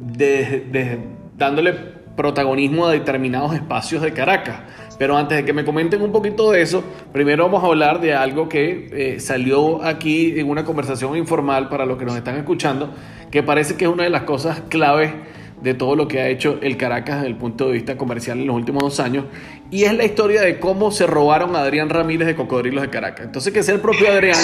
de, 0.01 0.99
dándole 1.39 1.75
protagonismo 2.17 2.87
a 2.87 2.93
determinados 2.93 3.55
espacios 3.55 4.03
de 4.03 4.13
Caracas. 4.13 4.61
Pero 4.99 5.17
antes 5.17 5.37
de 5.37 5.45
que 5.45 5.53
me 5.53 5.65
comenten 5.65 6.01
un 6.01 6.11
poquito 6.11 6.51
de 6.51 6.63
eso, 6.63 6.83
primero 7.13 7.45
vamos 7.45 7.63
a 7.63 7.67
hablar 7.67 8.01
de 8.01 8.15
algo 8.15 8.49
que 8.49 8.89
eh, 8.93 9.21
salió 9.21 9.83
aquí 9.85 10.41
en 10.41 10.49
una 10.49 10.65
conversación 10.65 11.17
informal 11.17 11.69
para 11.69 11.85
los 11.85 11.99
que 11.99 12.07
nos 12.07 12.17
están 12.17 12.37
escuchando, 12.37 12.95
que 13.31 13.43
parece 13.43 13.77
que 13.77 13.85
es 13.85 13.91
una 13.91 14.05
de 14.05 14.11
las 14.11 14.23
cosas 14.23 14.63
claves 14.69 15.13
de 15.61 15.75
todo 15.75 15.97
lo 15.97 16.07
que 16.09 16.21
ha 16.21 16.29
hecho 16.29 16.59
el 16.63 16.77
Caracas 16.77 17.17
desde 17.17 17.29
el 17.29 17.37
punto 17.37 17.67
de 17.67 17.73
vista 17.73 17.97
comercial 17.97 18.39
en 18.39 18.47
los 18.47 18.57
últimos 18.57 18.83
dos 18.83 19.01
años, 19.01 19.25
y 19.71 19.85
es 19.85 19.95
la 19.95 20.05
historia 20.05 20.41
de 20.41 20.59
cómo 20.59 20.91
se 20.91 21.07
robaron 21.07 21.57
a 21.57 21.61
Adrián 21.61 21.91
Ramírez 21.91 22.27
de 22.27 22.35
Cocodrilos 22.35 22.83
de 22.83 22.89
Caracas. 22.89 23.27
Entonces, 23.27 23.53
que 23.53 23.63
sea 23.63 23.75
el 23.75 23.81
propio 23.81 24.11
Adrián 24.11 24.39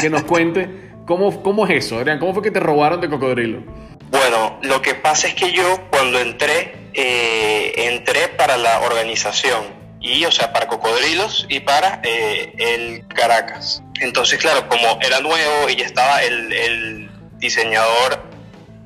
que 0.00 0.10
nos 0.10 0.22
cuente 0.24 0.68
cómo, 1.06 1.42
cómo 1.42 1.66
es 1.66 1.86
eso, 1.86 1.98
Adrián, 1.98 2.18
cómo 2.18 2.34
fue 2.34 2.42
que 2.42 2.50
te 2.50 2.60
robaron 2.60 3.00
de 3.00 3.08
Cocodrilo. 3.08 3.62
Bueno, 4.10 4.58
lo 4.62 4.80
que 4.82 4.94
pasa 4.94 5.28
es 5.28 5.34
que 5.34 5.52
yo 5.52 5.88
cuando 5.90 6.18
entré, 6.18 6.74
eh, 6.94 7.72
entré 7.76 8.28
para 8.28 8.56
la 8.56 8.80
organización 8.80 9.78
y 10.00 10.24
o 10.24 10.30
sea 10.30 10.52
para 10.52 10.66
Cocodrilos 10.66 11.46
y 11.48 11.60
para 11.60 12.00
eh, 12.04 12.52
el 12.58 13.06
Caracas. 13.08 13.82
Entonces, 14.00 14.38
claro, 14.38 14.68
como 14.68 14.98
era 15.00 15.20
nuevo 15.20 15.68
y 15.68 15.76
ya 15.76 15.86
estaba 15.86 16.22
el, 16.22 17.10
diseñador 17.38 18.20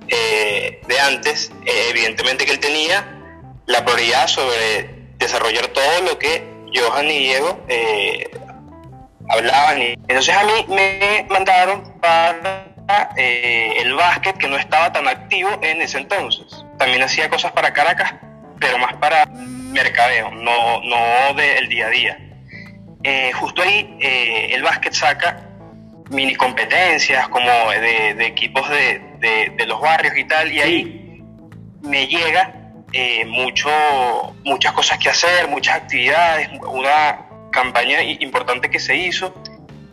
eh, 0.09 0.83
de 0.87 1.01
antes, 1.01 1.51
eh, 1.65 1.87
evidentemente 1.89 2.45
que 2.45 2.53
él 2.53 2.61
tenía 2.61 3.19
la 3.65 3.83
prioridad 3.83 4.27
sobre 4.27 4.91
desarrollar 5.17 5.69
todo 5.69 6.03
lo 6.03 6.19
que 6.19 6.45
Johan 6.75 7.07
y 7.07 7.19
Diego 7.19 7.65
hablaban. 9.31 9.81
Entonces 9.81 10.35
a 10.35 10.45
mí 10.45 10.67
me 10.69 11.27
mandaron 11.31 11.99
para 12.01 12.67
el 13.17 13.95
básquet 13.95 14.37
que 14.37 14.49
no 14.49 14.57
estaba 14.57 14.93
tan 14.93 15.09
activo 15.09 15.49
en 15.63 15.81
ese 15.83 15.99
entonces. 15.99 16.65
También 16.79 17.03
hacía 17.03 17.29
cosas 17.29 17.53
para 17.53 17.73
Caracas, 17.73 18.15
pero 18.59 18.79
más 18.79 18.95
para 18.95 19.27
mercadeo, 19.27 20.31
no, 20.31 20.81
no 20.83 21.35
del 21.35 21.69
día 21.69 21.87
a 21.87 21.91
día. 21.91 22.19
Eh, 23.05 23.33
justo 23.33 23.63
ahí 23.63 23.97
eh, 24.01 24.51
el 24.55 24.63
básquet 24.63 24.93
saca 24.93 25.49
mini 26.11 26.37
competencias 26.37 27.27
como 27.29 27.49
de, 27.49 28.27
equipos 28.27 28.69
de, 28.69 29.65
los 29.67 29.81
barrios 29.81 30.17
y 30.17 30.25
tal, 30.25 30.53
y 30.53 30.61
ahí 30.61 31.23
me 31.83 32.07
llega 32.07 32.55
eh, 32.93 33.25
mucho, 33.25 33.71
muchas 34.45 34.73
cosas 34.73 34.99
que 34.99 35.09
hacer, 35.09 35.49
muchas 35.49 35.77
actividades, 35.77 36.49
una 36.67 37.27
campaña 37.51 38.03
importante 38.03 38.71
que 38.71 38.79
se 38.79 38.95
hizo, 38.95 39.35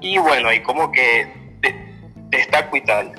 y 0.01 0.17
bueno, 0.17 0.49
ahí 0.49 0.61
como 0.61 0.91
que 0.91 1.38
destaco 2.29 2.77
y 2.77 2.81
tal. 2.81 3.11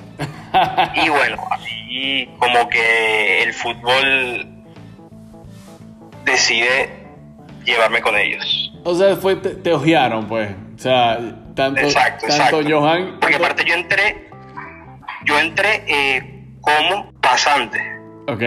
y 0.95 1.09
bueno, 1.09 1.47
ahí 1.51 2.29
como 2.39 2.67
que 2.69 3.43
el 3.43 3.53
fútbol 3.53 4.47
decide 6.25 6.89
llevarme 7.65 8.01
con 8.01 8.17
ellos. 8.17 8.71
O 8.83 8.95
sea, 8.95 9.15
fue, 9.15 9.35
te, 9.35 9.73
ojearon, 9.73 10.27
pues. 10.27 10.49
O 10.75 10.79
sea, 10.79 11.19
tanto, 11.55 11.81
tanto 12.27 12.61
Johan. 12.67 13.17
Porque 13.19 13.35
aparte 13.35 13.63
yo 13.65 13.75
entré, 13.75 14.29
yo 15.25 15.39
entré 15.39 15.83
eh, 15.87 16.45
como 16.61 17.11
pasante. 17.21 17.79
Ok. 18.27 18.41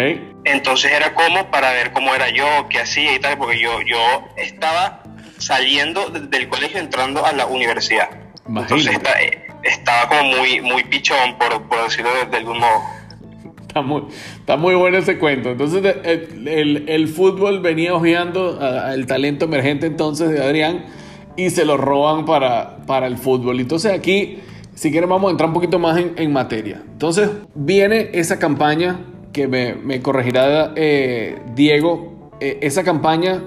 Entonces 0.44 0.92
era 0.92 1.14
como 1.14 1.50
para 1.50 1.72
ver 1.72 1.92
cómo 1.92 2.14
era 2.14 2.28
yo, 2.30 2.66
qué 2.68 2.80
hacía 2.80 3.14
y 3.14 3.18
tal, 3.18 3.38
porque 3.38 3.60
yo, 3.60 3.80
yo 3.82 3.98
estaba 4.36 5.02
saliendo 5.38 6.10
del 6.10 6.48
colegio 6.48 6.80
entrando 6.80 7.24
a 7.24 7.32
la 7.32 7.46
universidad. 7.46 8.08
Entonces 8.46 8.98
eh, 9.20 9.43
estaba 9.64 10.08
como 10.08 10.36
muy, 10.36 10.60
muy 10.60 10.84
pichón, 10.84 11.36
por, 11.38 11.62
por 11.62 11.84
decirlo 11.84 12.10
de 12.30 12.36
algún 12.36 12.58
modo. 12.58 12.82
Está 13.60 13.82
muy, 13.82 14.02
está 14.38 14.56
muy 14.56 14.74
bueno 14.76 14.98
ese 14.98 15.18
cuento. 15.18 15.50
Entonces, 15.50 15.96
el, 16.04 16.84
el, 16.88 17.08
fútbol 17.08 17.58
venía 17.60 17.92
ojeando 17.92 18.60
al 18.60 19.04
talento 19.06 19.46
emergente 19.46 19.86
entonces 19.86 20.30
de 20.30 20.40
Adrián 20.40 20.84
y 21.36 21.50
se 21.50 21.64
lo 21.64 21.76
roban 21.76 22.24
para, 22.24 22.76
para 22.86 23.08
el 23.08 23.16
fútbol. 23.16 23.58
Entonces, 23.58 23.92
aquí, 23.92 24.38
si 24.74 24.92
quieren, 24.92 25.10
vamos 25.10 25.28
a 25.28 25.32
entrar 25.32 25.48
un 25.48 25.54
poquito 25.54 25.80
más 25.80 26.00
en, 26.16 26.32
materia. 26.32 26.82
Entonces, 26.86 27.30
viene 27.54 28.10
esa 28.12 28.38
campaña 28.38 29.00
que 29.32 29.48
me, 29.48 29.74
me 29.74 30.00
corregirá 30.00 30.72
eh, 30.76 31.40
Diego, 31.56 32.30
eh, 32.40 32.58
esa 32.62 32.84
campaña 32.84 33.42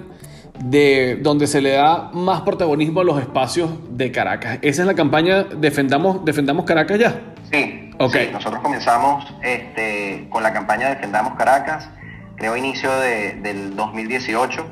de 0.59 1.17
donde 1.21 1.47
se 1.47 1.61
le 1.61 1.71
da 1.71 2.09
más 2.13 2.41
protagonismo 2.41 3.01
a 3.01 3.03
los 3.03 3.19
espacios 3.19 3.69
de 3.89 4.11
Caracas. 4.11 4.59
Esa 4.61 4.81
es 4.81 4.87
la 4.87 4.95
campaña 4.95 5.43
Defendamos, 5.43 6.23
Defendamos 6.25 6.65
Caracas 6.65 6.99
ya. 6.99 7.21
Sí, 7.51 7.91
okay. 7.97 8.31
nosotros 8.31 8.61
comenzamos 8.61 9.25
este, 9.43 10.27
con 10.29 10.43
la 10.43 10.53
campaña 10.53 10.89
Defendamos 10.89 11.35
Caracas, 11.35 11.89
creo 12.35 12.57
inicio 12.57 12.91
del 12.99 13.75
2018. 13.75 14.65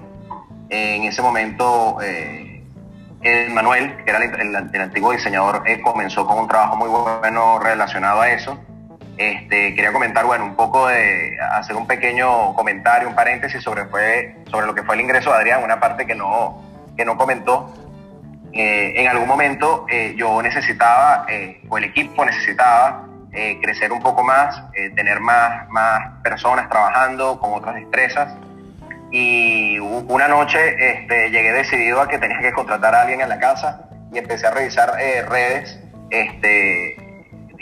En 0.70 1.04
ese 1.04 1.22
momento, 1.22 1.98
eh, 2.02 2.64
Manuel, 3.52 3.96
que 4.04 4.10
era 4.10 4.20
el, 4.24 4.82
antiguo 4.82 5.12
diseñador, 5.12 5.64
eh, 5.68 5.82
comenzó 5.82 6.26
con 6.26 6.40
un 6.40 6.48
trabajo 6.48 6.76
muy 6.76 6.90
bueno 6.90 7.60
relacionado 7.60 8.22
a 8.22 8.30
eso. 8.30 8.58
Este, 9.18 9.74
quería 9.76 9.94
comentar, 9.94 10.26
bueno, 10.26 10.46
un 10.46 10.56
poco 10.56 10.88
de, 10.88 11.38
hacer 11.54 11.76
un 11.76 11.88
pequeño 11.88 12.54
comentario, 12.54 13.08
un 13.08 13.16
paréntesis 13.16 13.64
sobre, 13.64 13.86
fue, 13.86 14.36
sobre 14.52 14.68
lo 14.68 14.76
que 14.76 14.84
fue 14.84 14.96
el 14.96 15.02
ingreso 15.02 15.32
de 15.32 15.38
Adrián, 15.38 15.64
una 15.64 15.80
parte 15.80 16.06
que 16.06 16.16
no, 16.16 16.62
que 16.98 17.06
no 17.06 17.18
comentó. 17.18 17.74
Eh, 18.52 18.94
en 18.96 19.08
algún 19.08 19.28
momento 19.28 19.86
eh, 19.90 20.16
yo 20.18 20.42
necesitaba, 20.42 21.26
eh, 21.30 21.62
o 21.68 21.78
el 21.78 21.86
equipo 21.86 22.26
necesitaba, 22.26 23.04
crecer 23.62 23.92
un 23.92 24.02
poco 24.02 24.24
más, 24.24 24.64
tener 24.96 25.20
más, 25.20 25.68
más 25.68 26.22
personas 26.24 26.70
trabajando 26.70 27.38
con 27.38 27.52
otras 27.52 27.76
destrezas. 27.76 28.34
Y 29.12 29.78
una 29.78 30.30
noche 30.30 30.58
este, 30.80 31.32
llegué 31.32 31.52
decidido 31.52 32.00
a 32.00 32.08
que 32.08 32.18
tenía 32.18 32.40
que 32.40 32.54
contratar 32.54 32.96
a 32.96 33.02
alguien 33.02 33.20
en 33.20 33.28
la 33.28 33.38
casa 33.38 33.90
y 34.14 34.20
empecé 34.20 34.48
a 34.48 34.52
revisar 34.52 34.94
redes. 35.28 35.78
Este, 36.12 36.96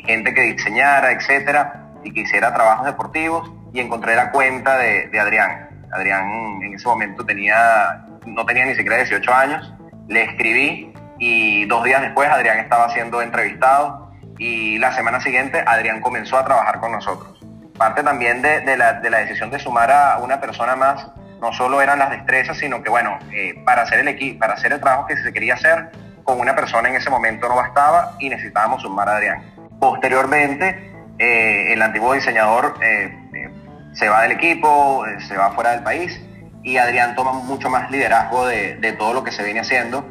gente 0.05 0.33
que 0.33 0.41
diseñara, 0.41 1.11
etcétera, 1.11 1.91
y 2.03 2.13
que 2.13 2.21
hiciera 2.21 2.53
trabajos 2.53 2.85
deportivos, 2.85 3.51
y 3.73 3.79
encontré 3.79 4.15
la 4.15 4.31
cuenta 4.31 4.77
de, 4.77 5.09
Adrián. 5.19 5.69
Adrián 5.91 6.61
en 6.63 6.73
ese 6.73 6.87
momento 6.87 7.25
tenía, 7.25 8.05
no 8.25 8.45
tenía 8.45 8.65
ni 8.65 8.75
siquiera 8.75 8.97
18 8.97 9.33
años, 9.33 9.73
le 10.07 10.23
escribí 10.23 10.93
y 11.19 11.65
dos 11.65 11.83
días 11.83 12.01
después 12.01 12.29
Adrián 12.29 12.59
estaba 12.59 12.89
siendo 12.89 13.21
entrevistado 13.21 14.11
y 14.37 14.77
la 14.79 14.93
semana 14.93 15.21
siguiente 15.21 15.63
Adrián 15.65 16.01
comenzó 16.01 16.37
a 16.37 16.45
trabajar 16.45 16.79
con 16.79 16.91
nosotros. 16.91 17.39
Parte 17.77 18.03
también 18.03 18.41
de, 18.41 18.77
la, 18.77 18.93
decisión 18.93 19.49
de 19.49 19.59
sumar 19.59 19.91
a 19.91 20.17
una 20.17 20.39
persona 20.39 20.75
más, 20.75 21.07
no 21.41 21.51
solo 21.53 21.81
eran 21.81 21.99
las 21.99 22.11
destrezas, 22.11 22.57
sino 22.57 22.83
que 22.83 22.89
bueno, 22.89 23.17
eh, 23.31 23.61
para, 23.65 23.83
hacer 23.83 23.99
el 23.99 24.07
equipo, 24.07 24.39
para 24.39 24.53
hacer 24.53 24.73
el 24.73 24.79
trabajo 24.79 25.07
que 25.07 25.17
se 25.17 25.33
quería 25.33 25.55
hacer, 25.55 25.91
con 26.23 26.39
una 26.39 26.55
persona 26.55 26.89
en 26.89 26.95
ese 26.95 27.09
momento 27.09 27.49
no 27.49 27.55
bastaba 27.55 28.13
y 28.19 28.29
necesitábamos 28.29 28.81
sumar 28.81 29.09
a 29.09 29.17
Adrián. 29.17 29.52
Posteriormente, 29.83 30.93
eh, 31.19 31.73
el 31.73 31.81
antiguo 31.81 32.13
diseñador 32.13 32.75
eh, 32.81 33.13
eh, 33.33 33.49
se 33.91 34.07
va 34.07 34.21
del 34.21 34.31
equipo, 34.31 35.03
se 35.27 35.35
va 35.35 35.51
fuera 35.51 35.71
del 35.71 35.83
país 35.83 36.21
y 36.63 36.77
Adrián 36.77 37.15
toma 37.15 37.33
mucho 37.33 37.69
más 37.69 37.91
liderazgo 37.91 38.47
de, 38.47 38.95
todo 38.97 39.13
lo 39.13 39.25
que 39.25 39.33
se 39.33 39.43
viene 39.43 39.59
haciendo 39.59 40.05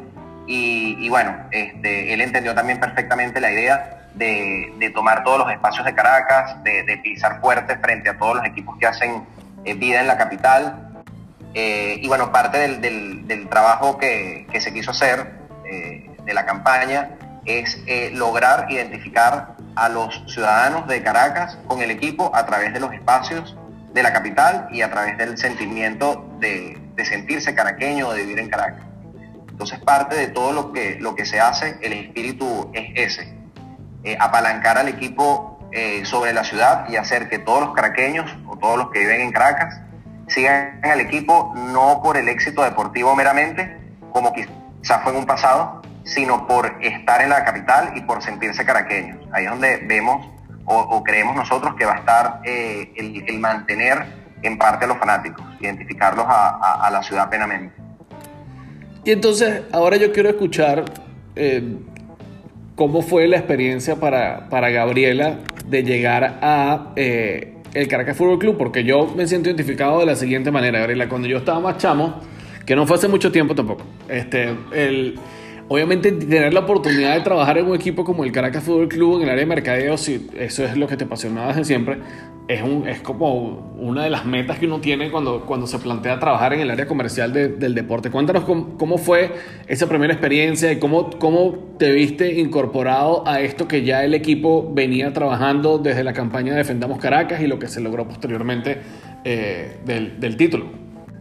y, 0.45 1.09
bueno, 1.09 1.35
este, 1.49 2.13
él 2.13 2.21
entendió 2.21 2.53
también 2.53 2.79
perfectamente 2.79 3.41
la 3.41 3.51
idea 3.51 4.09
de, 4.13 4.91
tomar 4.93 5.23
todos 5.23 5.39
los 5.39 5.51
espacios 5.51 5.83
de 5.85 5.95
Caracas, 5.95 6.63
de, 6.63 6.99
pisar 7.03 7.41
fuerte 7.41 7.75
frente 7.77 8.09
a 8.09 8.17
todos 8.19 8.35
los 8.35 8.45
equipos 8.45 8.77
que 8.77 8.85
hacen 8.85 9.25
vida 9.63 10.01
en 10.01 10.07
la 10.07 10.19
capital. 10.19 11.03
Y 11.55 12.07
bueno, 12.07 12.31
parte 12.31 12.59
del, 12.77 13.47
trabajo 13.49 13.97
que, 13.97 14.45
se 14.59 14.71
quiso 14.71 14.91
hacer 14.91 15.31
de 15.63 16.33
la 16.35 16.45
campaña 16.45 17.09
es 17.45 17.83
lograr 18.13 18.67
identificar 18.69 19.52
a 19.75 19.89
los 19.89 20.23
ciudadanos 20.27 20.87
de 20.87 21.01
Caracas 21.03 21.57
con 21.67 21.81
el 21.81 21.91
equipo 21.91 22.31
a 22.33 22.45
través 22.45 22.73
de 22.73 22.79
los 22.79 22.93
espacios 22.93 23.55
de 23.93 24.03
la 24.03 24.11
capital 24.11 24.67
y 24.71 24.81
a 24.81 24.89
través 24.89 25.17
del 25.17 25.37
sentimiento 25.37 26.27
de, 26.39 26.79
sentirse 27.05 27.53
caraqueño 27.53 28.07
o 28.07 28.13
de 28.13 28.21
vivir 28.21 28.39
en 28.39 28.49
Caracas. 28.49 28.83
Entonces 29.49 29.79
parte 29.79 30.15
de 30.15 30.27
todo 30.27 30.51
lo 30.51 30.71
que, 30.71 30.97
lo 30.99 31.15
que 31.15 31.25
se 31.25 31.39
hace, 31.39 31.77
el 31.81 31.93
espíritu 31.93 32.71
es 32.73 33.17
ese, 33.19 33.35
eh, 34.03 34.17
apalancar 34.19 34.77
al 34.77 34.87
equipo 34.87 35.59
eh, 35.71 36.05
sobre 36.05 36.33
la 36.33 36.43
ciudad 36.43 36.87
y 36.89 36.95
hacer 36.95 37.29
que 37.29 37.39
todos 37.39 37.61
los 37.61 37.73
caraqueños 37.73 38.29
o 38.47 38.57
todos 38.57 38.77
los 38.77 38.91
que 38.91 38.99
viven 38.99 39.21
en 39.21 39.31
Caracas 39.31 39.79
sigan 40.27 40.79
al 40.83 41.01
equipo 41.01 41.53
no 41.55 42.01
por 42.03 42.17
el 42.17 42.29
éxito 42.29 42.63
deportivo 42.63 43.15
meramente, 43.15 43.77
como 44.11 44.33
quizás 44.33 45.03
fue 45.03 45.11
en 45.11 45.19
un 45.19 45.25
pasado, 45.25 45.81
sino 46.03 46.47
por 46.47 46.77
estar 46.81 47.21
en 47.21 47.29
la 47.29 47.43
capital 47.43 47.93
y 47.95 48.01
por 48.01 48.21
sentirse 48.21 48.65
caraqueños. 48.65 49.19
Ahí 49.31 49.45
es 49.45 49.51
donde 49.51 49.77
vemos 49.87 50.27
o, 50.65 51.03
creemos 51.03 51.35
nosotros 51.35 51.73
que 51.77 51.85
va 51.85 51.93
a 51.93 51.97
estar 51.97 52.41
eh, 52.45 52.93
el, 52.95 53.39
mantener 53.39 54.05
en 54.41 54.57
parte 54.57 54.85
a 54.85 54.87
los 54.87 54.97
fanáticos, 54.97 55.45
identificarlos 55.59 56.25
a, 56.25 56.49
a, 56.49 56.87
a, 56.87 56.91
la 56.91 57.03
ciudad 57.03 57.29
plenamente. 57.29 57.75
Y 59.03 59.11
entonces, 59.11 59.63
ahora 59.73 59.97
yo 59.97 60.13
quiero 60.13 60.29
escuchar 60.29 60.85
eh, 61.35 61.77
cómo 62.75 63.01
fue 63.01 63.27
la 63.27 63.37
experiencia 63.37 63.97
para, 63.97 64.49
para 64.49 64.69
Gabriela 64.69 65.39
de 65.65 65.83
llegar 65.83 66.39
a 66.41 66.93
eh, 66.95 67.57
el 67.73 67.87
Caracas 67.87 68.15
Fútbol 68.15 68.39
Club, 68.39 68.57
porque 68.57 68.83
yo 68.83 69.07
me 69.15 69.27
siento 69.27 69.49
identificado 69.49 69.99
de 69.99 70.05
la 70.05 70.15
siguiente 70.15 70.51
manera, 70.51 70.79
Gabriela. 70.79 71.09
Cuando 71.09 71.27
yo 71.27 71.37
estaba 71.37 71.59
más 71.59 71.77
chamo, 71.77 72.19
que 72.65 72.75
no 72.75 72.85
fue 72.85 72.97
hace 72.97 73.07
mucho 73.07 73.31
tiempo 73.31 73.55
tampoco, 73.55 73.83
este, 74.07 74.55
el 74.71 75.19
Obviamente 75.69 76.11
tener 76.11 76.53
la 76.53 76.61
oportunidad 76.61 77.15
de 77.15 77.21
trabajar 77.21 77.57
en 77.57 77.67
un 77.67 77.75
equipo 77.75 78.03
como 78.03 78.23
el 78.23 78.31
Caracas 78.31 78.63
Fútbol 78.63 78.89
Club 78.89 79.17
en 79.17 79.23
el 79.23 79.29
área 79.29 79.41
de 79.41 79.45
mercadeo, 79.45 79.97
si 79.97 80.29
eso 80.37 80.65
es 80.65 80.75
lo 80.75 80.87
que 80.87 80.97
te 80.97 81.05
apasionaba 81.05 81.47
desde 81.47 81.63
siempre, 81.63 81.99
es, 82.47 82.61
un, 82.61 82.87
es 82.87 82.99
como 82.99 83.73
una 83.77 84.03
de 84.03 84.09
las 84.09 84.25
metas 84.25 84.59
que 84.59 84.65
uno 84.65 84.81
tiene 84.81 85.09
cuando, 85.09 85.45
cuando 85.45 85.65
se 85.65 85.79
plantea 85.79 86.19
trabajar 86.19 86.53
en 86.53 86.59
el 86.59 86.71
área 86.71 86.85
comercial 86.85 87.31
de, 87.31 87.47
del 87.47 87.73
deporte. 87.73 88.11
Cuéntanos 88.11 88.43
cómo, 88.43 88.77
cómo, 88.77 88.97
fue 88.97 89.31
esa 89.67 89.87
primera 89.87 90.13
experiencia 90.13 90.71
y 90.71 90.79
cómo, 90.79 91.09
cómo 91.11 91.75
te 91.79 91.91
viste 91.91 92.39
incorporado 92.39 93.25
a 93.25 93.39
esto 93.39 93.67
que 93.67 93.83
ya 93.83 94.03
el 94.03 94.13
equipo 94.13 94.69
venía 94.73 95.13
trabajando 95.13 95.77
desde 95.77 96.03
la 96.03 96.13
campaña 96.13 96.53
Defendamos 96.53 96.99
Caracas 96.99 97.41
y 97.41 97.47
lo 97.47 97.59
que 97.59 97.67
se 97.67 97.79
logró 97.79 98.07
posteriormente 98.07 98.81
eh, 99.23 99.77
del, 99.85 100.19
del, 100.19 100.35
título. 100.35 100.65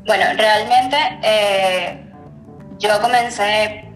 Bueno, 0.04 0.24
realmente 0.36 0.96
eh, 1.22 2.00
yo 2.80 2.88
comencé 3.00 3.91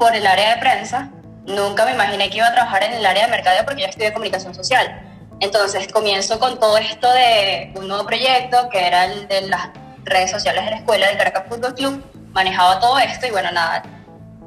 por 0.00 0.16
el 0.16 0.26
área 0.26 0.54
de 0.54 0.60
prensa. 0.60 1.10
Nunca 1.46 1.84
me 1.84 1.92
imaginé 1.92 2.30
que 2.30 2.38
iba 2.38 2.46
a 2.48 2.52
trabajar 2.52 2.82
en 2.84 2.94
el 2.94 3.04
área 3.04 3.26
de 3.26 3.30
mercadeo 3.30 3.64
porque 3.66 3.82
yo 3.82 3.88
estudié 3.88 4.12
comunicación 4.14 4.54
social. 4.54 5.02
Entonces 5.40 5.92
comienzo 5.92 6.40
con 6.40 6.58
todo 6.58 6.78
esto 6.78 7.12
de 7.12 7.70
un 7.76 7.86
nuevo 7.86 8.06
proyecto 8.06 8.70
que 8.70 8.86
era 8.86 9.04
el 9.04 9.28
de 9.28 9.42
las 9.42 9.68
redes 10.04 10.30
sociales 10.30 10.64
de 10.64 10.70
la 10.70 10.76
escuela 10.78 11.06
del 11.06 11.18
Caracas 11.18 11.44
Fútbol 11.50 11.74
Club. 11.74 12.04
Manejaba 12.32 12.80
todo 12.80 12.98
esto 12.98 13.26
y 13.26 13.30
bueno, 13.30 13.52
nada, 13.52 13.82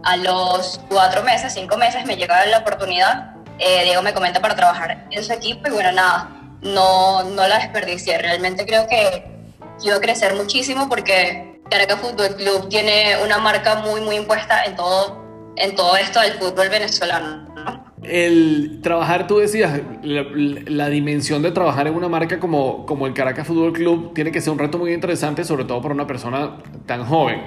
a 0.04 0.18
los 0.18 0.82
cuatro 0.90 1.22
meses, 1.22 1.54
cinco 1.54 1.78
meses 1.78 2.04
me 2.06 2.16
llegaba 2.16 2.46
la 2.48 2.58
oportunidad. 2.58 3.36
Eh, 3.60 3.84
Diego 3.84 4.02
me 4.02 4.14
comenta 4.14 4.42
para 4.42 4.56
trabajar 4.56 5.06
en 5.12 5.24
su 5.24 5.34
equipo 5.34 5.68
y 5.68 5.72
bueno, 5.72 5.92
nada, 5.92 6.30
no, 6.62 7.22
no 7.24 7.48
la 7.48 7.60
desperdicié. 7.60 8.18
Realmente 8.18 8.66
creo 8.66 8.88
que 8.88 9.24
iba 9.84 9.98
a 9.98 10.00
crecer 10.00 10.34
muchísimo 10.34 10.90
porque 10.90 11.62
Caracas 11.70 12.00
Fútbol 12.00 12.36
Club 12.38 12.70
tiene 12.70 13.18
una 13.24 13.38
marca 13.38 13.76
muy, 13.76 14.02
muy 14.02 14.16
impuesta 14.16 14.64
en 14.64 14.76
todo 14.76 15.23
en 15.56 15.76
todo 15.76 15.96
esto 15.96 16.20
del 16.20 16.34
fútbol 16.34 16.70
venezolano. 16.70 17.46
¿no? 17.56 17.94
El 18.04 18.80
trabajar, 18.82 19.28
tú 19.28 19.38
decías, 19.38 19.82
la, 20.04 20.26
la, 20.66 20.90
dimensión 20.90 21.42
de 21.42 21.52
trabajar 21.52 21.88
en 21.88 21.96
una 21.96 22.10
marca 22.10 22.40
como, 22.40 22.86
como 22.86 23.08
el 23.08 23.14
Caracas 23.14 23.48
Fútbol 23.48 23.72
Club 23.72 24.14
tiene 24.14 24.32
que 24.32 24.42
ser 24.42 24.52
un 24.52 24.60
reto 24.60 24.78
muy 24.78 24.92
interesante, 24.94 25.46
sobre 25.46 25.64
todo 25.64 25.82
para 25.82 25.94
una 25.94 26.06
persona 26.06 26.58
tan 26.86 27.06
joven. 27.06 27.42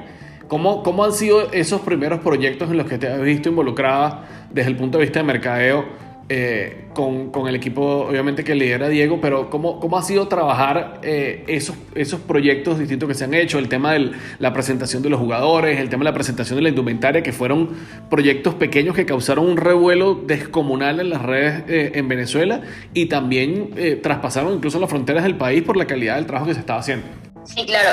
¿Cómo, 0.49 0.83
¿Cómo 0.83 1.05
han 1.05 1.13
sido 1.13 1.53
esos 1.53 1.81
primeros 1.83 2.21
proyectos 2.21 2.71
en 2.71 2.79
los 2.79 2.87
que 2.87 2.99
te 2.99 3.09
has 3.09 3.21
visto 3.21 3.49
involucrada 3.49 4.47
desde 4.51 4.71
el 4.71 4.77
punto 4.77 4.99
de 4.99 5.05
vista 5.05 5.19
de 5.19 5.25
mercadeo? 5.25 5.85
Eh, 6.29 6.87
con, 6.93 7.31
con, 7.31 7.47
el 7.47 7.55
equipo, 7.55 8.07
obviamente, 8.09 8.43
que 8.43 8.57
lidera 8.57 8.89
Diego, 8.89 9.21
pero 9.21 9.49
¿cómo, 9.49 9.79
cómo 9.79 9.97
ha 9.97 10.03
sido 10.03 10.27
trabajar 10.27 10.99
eh, 11.05 11.45
esos, 11.47 11.77
esos 11.95 12.19
proyectos 12.19 12.81
distintos 12.81 13.09
que 13.09 13.15
se 13.15 13.23
han 13.23 13.35
hecho? 13.35 13.61
El 13.61 13.69
tema 13.69 13.93
de 13.93 14.11
la 14.41 14.53
presentación 14.53 15.03
de 15.05 15.11
los 15.11 15.21
jugadores, 15.21 15.79
el 15.79 15.89
tema 15.89 16.01
de 16.01 16.11
la 16.11 16.15
presentación 16.15 16.57
de 16.57 16.63
la 16.63 16.69
indumentaria, 16.71 17.23
que 17.23 17.33
fueron 17.33 17.77
proyectos 18.11 18.57
pequeños 18.57 18.97
que 18.97 19.07
causaron 19.07 19.47
un 19.47 19.57
revuelo 19.57 20.17
descomunal 20.17 20.99
en 20.99 21.11
las 21.11 21.23
redes 21.23 21.63
eh, 21.69 21.93
en 21.95 22.09
Venezuela 22.09 22.61
y 22.93 23.07
también 23.07 23.71
eh, 23.77 23.95
traspasaron 23.95 24.55
incluso 24.55 24.81
las 24.81 24.91
fronteras 24.91 25.23
del 25.23 25.37
país 25.37 25.63
por 25.63 25.77
la 25.77 25.87
calidad 25.87 26.17
del 26.17 26.27
trabajo 26.27 26.47
que 26.47 26.55
se 26.55 26.61
estaba 26.61 26.81
haciendo. 26.81 27.07
Sí, 27.45 27.65
claro. 27.67 27.91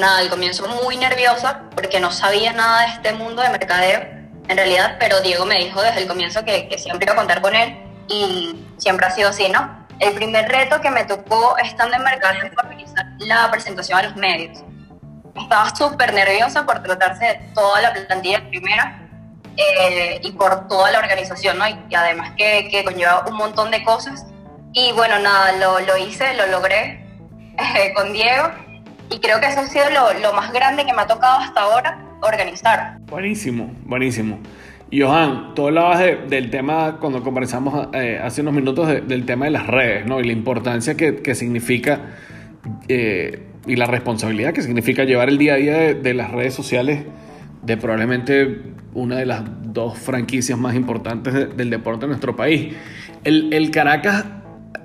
nada, 0.00 0.18
al 0.18 0.30
comienzo 0.30 0.66
muy 0.82 0.96
nerviosa 0.96 1.68
porque 1.74 2.00
no 2.00 2.10
sabía 2.10 2.54
nada 2.54 2.86
de 2.86 2.92
este 2.92 3.12
mundo 3.12 3.42
de 3.42 3.50
mercadeo 3.50 4.13
en 4.48 4.56
realidad, 4.56 4.96
pero 5.00 5.20
Diego 5.20 5.46
me 5.46 5.56
dijo 5.56 5.80
desde 5.82 6.02
el 6.02 6.08
comienzo 6.08 6.44
que, 6.44 6.68
que, 6.68 6.78
siempre 6.78 7.06
iba 7.06 7.14
a 7.14 7.16
contar 7.16 7.40
con 7.40 7.54
él 7.54 7.78
y 8.08 8.64
siempre 8.76 9.06
ha 9.06 9.10
sido 9.10 9.30
así, 9.30 9.48
¿no? 9.48 9.86
El 10.00 10.14
primer 10.14 10.48
reto 10.50 10.80
que 10.80 10.90
me 10.90 11.04
tocó 11.04 11.56
estando 11.58 11.96
en 11.96 12.02
mercado 12.02 12.40
fue 12.40 12.50
organizar 12.58 13.06
la 13.20 13.50
presentación 13.50 13.98
a 13.98 14.02
los 14.02 14.16
medios. 14.16 14.62
Estaba 15.34 15.74
súper 15.74 16.12
nerviosa 16.12 16.64
por 16.66 16.82
tratarse 16.82 17.24
de 17.24 17.34
toda 17.54 17.80
la 17.80 17.92
plantilla 17.92 18.46
primera 18.48 19.00
eh, 19.56 20.20
y 20.22 20.32
por 20.32 20.68
toda 20.68 20.90
la 20.90 20.98
organización, 20.98 21.58
¿no? 21.58 21.66
Y 21.68 21.94
además 21.94 22.32
que, 22.36 22.68
que, 22.70 22.84
conlleva 22.84 23.24
un 23.26 23.36
montón 23.36 23.70
de 23.70 23.82
cosas. 23.82 24.26
Y 24.72 24.92
bueno, 24.92 25.18
nada, 25.20 25.52
lo, 25.52 25.80
lo 25.80 25.96
hice, 25.96 26.34
lo 26.34 26.46
logré 26.48 27.06
eh, 27.58 27.94
con 27.94 28.12
Diego 28.12 28.50
y 29.10 29.20
creo 29.20 29.40
que 29.40 29.46
eso 29.46 29.60
ha 29.60 29.66
sido 29.66 29.88
lo, 29.90 30.12
lo 30.14 30.32
más 30.32 30.52
grande 30.52 30.84
que 30.84 30.92
me 30.92 31.02
ha 31.02 31.06
tocado 31.06 31.38
hasta 31.38 31.60
ahora 31.60 32.03
organizar. 32.24 32.98
Buenísimo, 33.06 33.72
buenísimo. 33.84 34.38
Johan, 34.92 35.54
tú 35.54 35.66
hablabas 35.66 35.98
de, 36.00 36.16
del 36.28 36.50
tema 36.50 36.98
cuando 37.00 37.22
conversamos 37.22 37.88
eh, 37.92 38.20
hace 38.22 38.42
unos 38.42 38.54
minutos 38.54 38.86
de, 38.86 39.00
del 39.00 39.26
tema 39.26 39.46
de 39.46 39.50
las 39.50 39.66
redes, 39.66 40.06
¿no? 40.06 40.20
Y 40.20 40.24
la 40.24 40.32
importancia 40.32 40.96
que, 40.96 41.16
que 41.16 41.34
significa 41.34 42.00
eh, 42.88 43.42
y 43.66 43.76
la 43.76 43.86
responsabilidad 43.86 44.52
que 44.52 44.62
significa 44.62 45.04
llevar 45.04 45.28
el 45.28 45.38
día 45.38 45.54
a 45.54 45.56
día 45.56 45.94
de, 45.94 46.14
las 46.14 46.30
redes 46.30 46.54
sociales 46.54 47.04
de 47.62 47.76
probablemente 47.76 48.62
una 48.92 49.16
de 49.16 49.26
las 49.26 49.42
dos 49.72 49.98
franquicias 49.98 50.58
más 50.58 50.74
importantes 50.74 51.32
de, 51.32 51.46
del 51.46 51.70
deporte 51.70 52.04
en 52.04 52.10
nuestro 52.10 52.36
país. 52.36 52.74
El 53.24 53.70
Caracas 53.70 54.26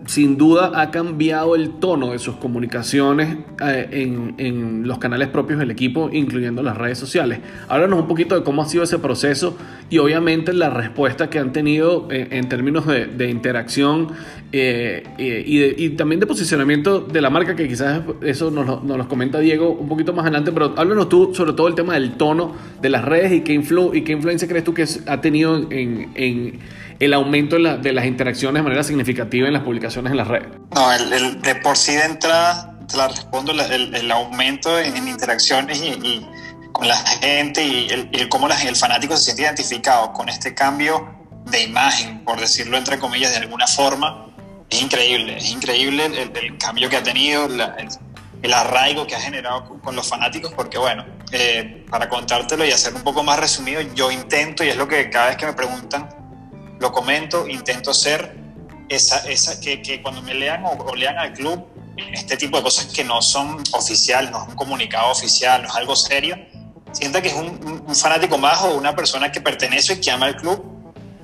sin 0.06 0.38
duda 0.38 0.72
ha 0.74 0.90
cambiado 0.92 1.56
el 1.56 1.80
tono 1.80 2.14
de 2.14 2.20
sus 2.20 2.36
comunicaciones 2.38 3.38
eh, 3.62 3.88
en, 3.92 4.34
en, 4.38 4.88
los 4.88 4.98
canales 4.98 5.28
propios 5.28 5.60
del 5.60 5.70
equipo, 5.70 6.10
incluyendo 6.12 6.64
las 6.64 6.78
redes 6.78 6.98
sociales. 6.98 7.40
Háblanos 7.68 8.00
un 8.00 8.08
poquito 8.08 8.36
de 8.36 8.44
cómo 8.44 8.64
ha 8.64 8.66
sido 8.66 8.84
ese 8.84 8.98
proceso 8.98 9.56
y 9.90 10.00
obviamente 10.00 10.54
la 10.54 10.70
respuesta 10.72 11.30
que 11.30 11.38
han 11.38 11.54
tenido 11.54 12.08
en, 12.10 12.34
en 12.34 12.50
términos 12.50 12.86
de, 12.88 13.30
interacción 13.30 14.10
eh, 14.52 15.04
eh, 15.20 15.44
y, 15.46 15.90
también 15.92 16.20
de 16.20 16.26
posicionamiento 16.26 17.02
de 17.02 17.22
la 17.22 17.30
marca, 17.30 17.56
que 17.56 17.68
quizás 17.68 18.02
eso 18.24 18.50
nos 18.50 18.66
lo, 18.66 18.82
nos 18.82 18.98
lo, 18.98 19.08
comenta 19.08 19.40
Diego 19.40 19.70
un 19.70 19.88
poquito 19.88 20.14
más 20.14 20.24
adelante, 20.24 20.52
pero 20.52 20.74
háblanos 20.76 21.10
tú 21.10 21.36
sobre 21.36 21.54
todo 21.54 21.68
el 21.68 21.76
tema 21.76 21.94
del 21.94 22.14
tono 22.14 22.56
de 22.82 22.90
las 22.90 23.06
redes 23.06 23.32
y 23.32 23.42
qué, 23.42 23.54
influ 23.54 23.94
y 23.94 24.02
qué 24.02 24.14
influencia 24.14 24.48
crees 24.48 24.64
tú 24.64 24.74
que 24.74 24.86
ha 25.06 25.22
tenido 25.22 25.56
en, 25.56 26.10
en 26.16 26.60
el 27.00 27.14
aumento 27.14 27.56
de, 27.56 27.62
la, 27.62 27.78
de, 27.78 27.94
las 27.94 28.06
interacciones 28.06 28.60
de 28.60 28.64
manera 28.64 28.84
significativa 28.84 29.48
en 29.48 29.54
las 29.54 29.64
publicaciones 29.64 30.12
en 30.12 30.18
las 30.18 30.28
redes. 30.28 30.50
No, 30.76 30.92
el, 30.92 31.14
el 31.14 31.42
de 31.42 31.56
por 31.56 31.78
sí 31.78 31.94
de 31.94 32.04
entrada, 32.04 32.78
te 32.88 32.98
la 32.98 33.08
respondo, 33.08 33.54
el, 33.54 33.96
el 33.96 34.12
aumento 34.12 34.78
en, 34.78 34.96
en 34.96 35.08
interacciones 35.08 35.82
y, 35.82 35.88
y, 35.88 36.28
con 36.72 36.88
la 36.88 36.98
gente 36.98 37.64
y 37.64 37.90
el, 37.90 38.10
el 38.12 38.30
cómo 38.30 38.48
el 38.48 38.76
fanático 38.76 39.18
se 39.18 39.24
siente 39.26 39.44
identificado 39.44 40.14
con 40.14 40.30
este 40.30 40.54
cambio 40.54 41.10
de 41.46 41.64
imagen, 41.64 42.24
por 42.24 42.40
decirlo 42.40 42.78
entre 42.78 43.00
comillas 43.00 43.32
de 43.32 43.38
alguna 43.38 43.66
forma, 43.66 44.28
es 44.70 44.82
increíble, 44.82 45.38
es 45.38 45.50
increíble 45.50 46.06
el, 46.06 46.32
el 46.36 46.58
cambio 46.58 46.90
que 46.90 46.98
ha 46.98 47.04
tenido, 47.04 47.48
la, 47.48 47.76
el, 47.80 47.88
el, 48.44 48.54
arraigo 48.54 49.08
que 49.08 49.16
ha 49.16 49.20
generado 49.20 49.66
con, 49.68 49.80
con 49.80 49.96
los 49.96 50.08
fanáticos, 50.08 50.54
porque 50.54 50.78
bueno, 50.78 51.06
eh, 51.32 51.86
para 51.90 52.08
contártelo 52.08 52.66
y 52.66 52.72
hacer 52.72 52.94
un 52.94 53.02
poco 53.02 53.24
más 53.24 53.40
resumido, 53.40 53.82
yo 53.96 54.12
intento, 54.12 54.64
y 54.64 54.70
es 54.70 54.78
lo 54.78 54.88
que 54.88 55.10
cada 55.10 55.30
vez 55.30 55.38
que 55.38 55.48
me 55.48 55.54
preguntan, 55.54 56.19
lo 56.80 56.92
comento, 56.92 57.48
intento 57.48 57.94
ser 57.94 58.36
esa, 58.88 59.20
esa 59.30 59.60
que, 59.60 59.82
que 59.82 60.02
cuando 60.02 60.22
me 60.22 60.34
lean 60.34 60.66
o, 60.66 60.72
o, 60.72 60.96
lean 60.96 61.18
al 61.18 61.34
club, 61.34 61.66
este 62.14 62.38
tipo 62.38 62.58
de 62.58 62.64
cosas 62.64 62.86
que 62.88 63.04
no 63.04 63.22
son 63.22 63.62
oficiales, 63.74 64.32
no 64.32 64.44
es 64.44 64.50
un 64.50 64.56
comunicado 64.56 65.12
oficial, 65.12 65.62
no 65.62 65.70
es 65.70 65.76
algo 65.76 65.96
serio, 65.96 66.38
sienta 66.92 67.22
que 67.22 67.30
es 67.30 67.36
un, 67.36 67.84
un 67.86 67.96
fanático 67.96 68.38
más 68.38 68.62
o 68.62 68.76
una 68.76 68.96
persona 68.96 69.32
que 69.32 69.42
pertenece 69.42 69.94
y 69.94 70.02
que 70.02 70.12
ama 70.12 70.28
al 70.28 70.38
club 70.38 70.64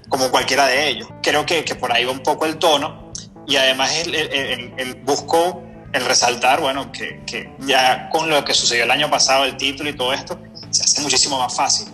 como 0.10 0.30
cualquiera 0.30 0.68
de 0.68 0.90
ellos. 0.90 1.08
Creo 1.24 1.46
que, 1.46 1.64
que 1.64 1.76
por 1.76 1.92
ahí 1.92 2.06
va 2.06 2.12
un 2.12 2.24
poco 2.24 2.46
el 2.46 2.58
tono 2.58 3.12
y 3.48 3.56
además 3.56 3.96
él, 3.96 4.16
él, 4.16 4.30
él, 4.32 4.74
él 4.78 4.96
buscó 5.04 5.64
el 5.94 6.06
resaltar, 6.06 6.60
bueno, 6.60 6.92
que, 6.92 7.22
que, 7.26 7.56
ya 7.60 8.10
con 8.10 8.30
lo 8.30 8.44
que 8.44 8.54
sucedió 8.54 8.84
el 8.84 8.92
año 8.92 9.10
pasado, 9.10 9.46
el 9.46 9.56
título 9.56 9.90
y 9.90 9.96
todo 9.96 10.12
esto, 10.12 10.38
se 10.70 10.84
hace 10.84 11.02
muchísimo 11.02 11.40
más 11.40 11.56
fácil. 11.56 11.88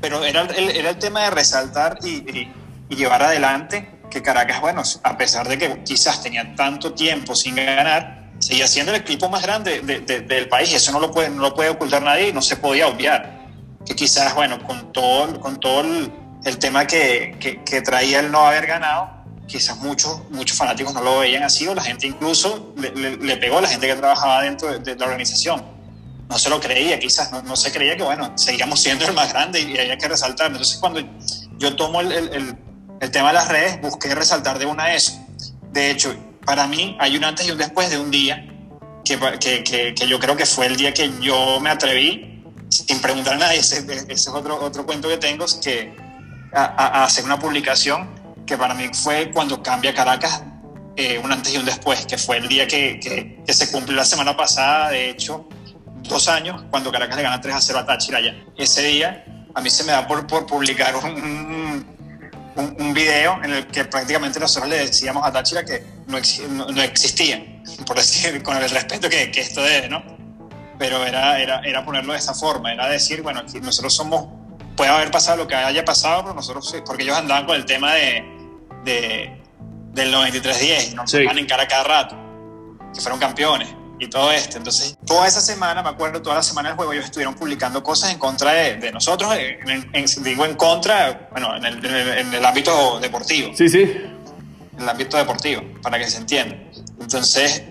Pero 0.00 0.22
era 0.24 0.42
el, 0.42 0.70
era 0.70 0.90
el 0.90 0.98
tema 0.98 1.22
de 1.22 1.30
resaltar 1.30 1.98
y, 2.02 2.16
y, 2.38 2.52
y, 2.88 2.96
llevar 2.96 3.22
adelante 3.22 3.90
que 4.10 4.22
Caracas, 4.22 4.60
bueno, 4.60 4.82
a 5.02 5.16
pesar 5.16 5.48
de 5.48 5.58
que 5.58 5.82
quizás 5.84 6.22
tenía 6.22 6.54
tanto 6.54 6.94
tiempo 6.94 7.34
sin 7.34 7.56
ganar, 7.56 8.30
seguía 8.38 8.66
siendo 8.66 8.92
el 8.92 9.00
equipo 9.00 9.28
más 9.28 9.42
grande 9.42 9.80
de, 9.80 10.00
de, 10.00 10.20
del 10.20 10.48
país 10.48 10.72
eso 10.72 10.92
no 10.92 11.00
lo, 11.00 11.10
puede, 11.10 11.30
no 11.30 11.42
lo 11.42 11.54
puede 11.54 11.70
ocultar 11.70 12.02
nadie 12.02 12.28
y 12.28 12.32
no 12.32 12.42
se 12.42 12.56
podía 12.56 12.86
obviar. 12.86 13.46
Que 13.84 13.94
quizás, 13.94 14.34
bueno, 14.34 14.62
con 14.62 14.92
todo, 14.92 15.40
con 15.40 15.60
todo 15.60 15.82
el, 15.82 16.12
el 16.44 16.58
tema 16.58 16.86
que, 16.86 17.36
que, 17.40 17.62
que 17.62 17.82
traía 17.82 18.20
el 18.20 18.30
no 18.30 18.46
haber 18.46 18.66
ganado, 18.66 19.16
quizás 19.46 19.76
muchos, 19.78 20.22
muchos 20.30 20.56
fanáticos 20.56 20.92
no 20.92 21.02
lo 21.02 21.18
veían 21.20 21.42
así 21.42 21.66
o 21.66 21.74
la 21.74 21.82
gente 21.82 22.06
incluso 22.06 22.72
le, 22.76 22.90
le, 22.90 23.16
le 23.16 23.36
pegó 23.36 23.58
a 23.58 23.62
la 23.62 23.68
gente 23.68 23.86
que 23.86 23.94
trabajaba 23.94 24.42
dentro 24.42 24.70
de, 24.70 24.78
de, 24.78 24.96
la 24.96 25.06
organización. 25.06 25.64
No 26.28 26.38
se 26.38 26.50
lo 26.50 26.60
creía, 26.60 26.98
quizás 26.98 27.30
no, 27.30 27.42
no, 27.42 27.54
se 27.54 27.70
creía 27.70 27.96
que, 27.96 28.02
bueno, 28.02 28.32
seguíamos 28.36 28.80
siendo 28.80 29.06
el 29.06 29.14
más 29.14 29.32
grande 29.32 29.60
y, 29.60 29.78
había 29.78 29.96
que 29.96 30.08
resaltar. 30.08 30.48
Entonces, 30.48 30.76
cuando 30.78 31.00
yo 31.58 31.76
tomo 31.76 32.00
el, 32.00 32.10
el, 32.10 32.28
el, 32.32 32.56
tema 32.98 33.28
de 33.28 33.34
las 33.34 33.48
redes, 33.48 33.80
busqué 33.80 34.14
resaltar 34.14 34.58
de 34.58 34.66
una 34.66 34.94
eso. 34.94 35.12
De 35.72 35.90
hecho, 35.90 36.14
para 36.44 36.66
mí 36.66 36.96
hay 37.00 37.16
un 37.16 37.24
antes 37.24 37.46
y 37.46 37.50
un 37.50 37.58
después 37.58 37.90
de 37.90 37.98
un 37.98 38.10
día 38.10 38.46
que, 39.04 39.18
que, 39.38 39.64
que, 39.64 39.94
que 39.94 40.08
yo 40.08 40.18
creo 40.18 40.36
que 40.36 40.46
fue 40.46 40.66
el 40.66 40.76
día 40.76 40.92
que 40.92 41.10
yo 41.20 41.60
me 41.60 41.70
atreví, 41.70 42.44
sin 42.68 43.00
preguntar 43.00 43.34
a 43.34 43.38
nadie, 43.38 43.58
ese, 43.60 43.78
ese 43.78 44.12
es 44.12 44.28
otro, 44.28 44.60
otro 44.60 44.86
cuento 44.86 45.08
que 45.08 45.18
tengo, 45.18 45.44
es 45.44 45.54
que 45.54 45.94
a, 46.52 46.64
a, 46.64 47.04
hacer 47.04 47.24
una 47.24 47.38
publicación 47.38 48.08
que 48.46 48.56
para 48.56 48.74
mí 48.74 48.88
fue 48.92 49.30
cuando 49.32 49.62
cambia 49.62 49.92
Caracas, 49.92 50.42
eh, 50.96 51.20
un 51.22 51.30
antes 51.30 51.52
y 51.52 51.58
un 51.58 51.64
después, 51.66 52.06
que 52.06 52.16
fue 52.16 52.38
el 52.38 52.48
día 52.48 52.66
que, 52.66 53.42
se 53.46 53.70
cumplió 53.70 53.96
la 53.96 54.04
semana 54.04 54.36
pasada, 54.36 54.90
de 54.90 55.10
hecho, 55.10 55.48
dos 56.04 56.28
años, 56.28 56.64
cuando 56.70 56.90
Caracas 56.90 57.16
le 57.16 57.22
gana 57.22 57.40
3 57.40 57.54
a 57.54 57.60
0 57.60 57.78
a 57.80 57.86
Táchira. 57.86 58.18
Ese 58.56 58.82
día 58.84 59.24
a 59.54 59.60
mí 59.60 59.68
se 59.68 59.84
me 59.84 59.92
da 59.92 60.06
por, 60.06 60.26
por 60.26 60.46
publicar 60.46 60.94
un, 60.96 61.95
un, 62.56 62.76
un, 62.78 62.94
video 62.94 63.42
en 63.42 63.52
el 63.52 63.66
que 63.66 63.84
prácticamente 63.84 64.40
nosotros 64.40 64.68
le 64.70 64.78
decíamos 64.78 65.26
a 65.26 65.32
Táchira 65.32 65.64
que 65.64 65.84
no, 66.06 66.18
no, 66.50 66.66
no 66.66 66.82
existía, 66.82 67.62
por 67.86 67.96
decir, 67.96 68.42
con 68.44 68.56
el 68.56 68.68
respeto 68.68 69.08
que, 69.08 69.30
que 69.30 69.40
esto 69.40 69.62
debe, 69.62 69.88
¿no? 69.88 70.02
Pero 70.78 71.04
era, 71.04 71.40
era, 71.40 71.60
era 71.60 71.84
ponerlo 71.84 72.12
de 72.12 72.18
esa 72.18 72.34
forma, 72.34 72.72
era 72.72 72.88
decir, 72.88 73.22
bueno, 73.22 73.40
aquí 73.40 73.60
nosotros 73.60 73.94
somos, 73.94 74.26
puede 74.76 74.90
haber 74.90 75.10
pasado 75.10 75.38
lo 75.38 75.46
que 75.46 75.54
haya 75.54 75.84
pasado, 75.84 76.22
pero 76.22 76.34
nosotros, 76.34 76.74
porque 76.84 77.02
ellos 77.02 77.16
andaban 77.16 77.46
con 77.46 77.56
el 77.56 77.64
tema 77.64 77.94
de 77.94 78.36
de, 78.86 79.36
del 79.92 80.14
93-10, 80.14 80.94
nos 80.94 81.10
sí. 81.10 81.18
en 81.18 81.46
cara 81.46 81.68
cada 81.68 81.84
rato, 81.84 82.16
que 82.94 83.00
fueron 83.00 83.18
campeones 83.18 83.68
y 83.98 84.08
todo 84.08 84.32
esto. 84.32 84.58
Entonces, 84.58 84.96
toda 85.06 85.26
esa 85.26 85.40
semana, 85.40 85.82
me 85.82 85.88
acuerdo, 85.88 86.22
toda 86.22 86.36
la 86.36 86.42
semana 86.42 86.70
del 86.70 86.76
juego, 86.76 86.92
ellos 86.92 87.06
estuvieron 87.06 87.34
publicando 87.34 87.82
cosas 87.82 88.12
en 88.12 88.18
contra 88.18 88.52
de, 88.52 88.76
de 88.76 88.92
nosotros, 88.92 89.34
en, 89.34 89.90
en, 89.92 90.06
digo 90.22 90.44
en 90.44 90.54
contra, 90.54 91.28
bueno, 91.30 91.56
en 91.56 91.64
el, 91.64 91.84
en, 91.84 91.94
el, 91.94 92.08
en 92.18 92.34
el, 92.34 92.44
ámbito 92.44 92.98
deportivo. 93.00 93.50
Sí, 93.54 93.68
sí. 93.68 93.82
En 93.82 94.82
el 94.82 94.88
ámbito 94.88 95.16
deportivo, 95.16 95.62
para 95.82 95.98
que 95.98 96.08
se 96.08 96.18
entienda. 96.18 96.56
Entonces, 97.00 97.62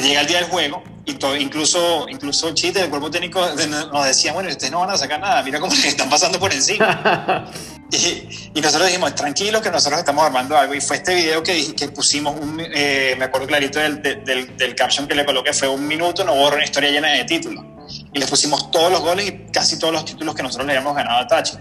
llega 0.00 0.20
el 0.20 0.26
día 0.26 0.38
del 0.38 0.48
juego 0.48 0.82
y 1.04 1.14
todo, 1.14 1.36
incluso, 1.36 2.06
incluso 2.08 2.52
Chiste 2.52 2.80
del 2.80 2.90
cuerpo 2.90 3.10
técnico 3.10 3.40
nos 3.92 4.04
decían, 4.04 4.34
bueno, 4.34 4.48
ustedes 4.50 4.72
no 4.72 4.80
van 4.80 4.90
a 4.90 4.98
sacar 4.98 5.20
nada, 5.20 5.42
mira 5.42 5.60
cómo 5.60 5.72
les 5.76 5.84
están 5.84 6.10
pasando 6.10 6.38
por 6.38 6.52
encima. 6.52 7.50
y, 7.92 8.50
y, 8.54 8.60
nosotros 8.60 8.88
dijimos, 8.88 9.14
tranquilos 9.14 9.62
que 9.62 9.70
nosotros 9.70 10.00
estamos 10.00 10.24
armando 10.24 10.56
algo. 10.56 10.74
Y 10.74 10.80
fue 10.80 10.96
este 10.96 11.14
video 11.14 11.42
que, 11.42 11.74
que 11.74 11.88
pusimos, 11.88 12.38
un, 12.38 12.60
eh, 12.60 13.14
me 13.18 13.26
acuerdo 13.26 13.46
clarito 13.46 13.78
del, 13.78 14.02
del, 14.02 14.56
del, 14.56 14.74
caption 14.74 15.06
que 15.06 15.14
le 15.14 15.24
coloqué, 15.24 15.52
fue 15.52 15.68
un 15.68 15.86
minuto, 15.86 16.24
no 16.24 16.34
borra 16.34 16.56
una 16.56 16.64
historia 16.64 16.90
llena 16.90 17.12
de 17.12 17.24
títulos. 17.24 17.64
Y 18.12 18.18
le 18.18 18.26
pusimos 18.26 18.70
todos 18.72 18.90
los 18.90 19.00
goles 19.00 19.28
y 19.28 19.52
casi 19.52 19.78
todos 19.78 19.94
los 19.94 20.04
títulos 20.04 20.34
que 20.34 20.42
nosotros 20.42 20.66
le 20.66 20.72
habíamos 20.72 20.96
ganado 20.96 21.20
a 21.20 21.26
Tachi. 21.28 21.56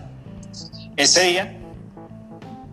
Ese 0.98 1.22
día 1.22 1.56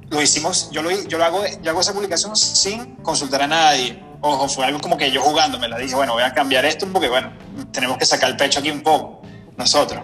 lo 0.08 0.22
hicimos, 0.22 0.70
yo, 0.72 0.82
lo, 0.82 0.90
yo, 0.90 1.18
lo 1.18 1.24
hago, 1.24 1.44
yo 1.62 1.70
hago 1.70 1.80
esa 1.80 1.92
publicación 1.92 2.34
sin 2.34 2.96
consultar 2.96 3.42
a 3.42 3.46
nadie 3.46 4.11
ojo, 4.22 4.48
fue 4.48 4.64
algo 4.64 4.80
como 4.80 4.96
que 4.96 5.10
yo 5.10 5.20
jugando, 5.20 5.58
me 5.58 5.68
la 5.68 5.76
dije, 5.78 5.94
bueno, 5.94 6.14
voy 6.14 6.22
a 6.22 6.32
cambiar 6.32 6.64
esto 6.64 6.86
porque, 6.90 7.08
bueno, 7.08 7.32
tenemos 7.72 7.98
que 7.98 8.06
sacar 8.06 8.30
el 8.30 8.36
pecho 8.36 8.60
aquí 8.60 8.70
un 8.70 8.80
poco, 8.80 9.20
nosotros. 9.56 10.02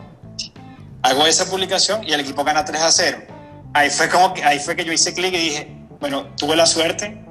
Hago 1.03 1.27
esa 1.27 1.47
publicación 1.47 2.05
y 2.05 2.13
el 2.13 2.21
equipo 2.21 2.45
gana 2.45 2.65
3 2.65 2.83
a 2.83 2.91
0. 2.91 3.19
Ahí 3.73 3.89
fue, 3.89 4.09
como 4.09 4.35
que, 4.35 4.45
ahí 4.45 4.59
fue 4.59 4.75
que 4.75 4.85
yo 4.85 4.93
hice 4.93 5.15
clic 5.15 5.33
y 5.33 5.39
dije, 5.39 5.79
bueno, 6.01 6.27
tuve 6.37 6.57
la 6.57 6.67
suerte 6.67 7.25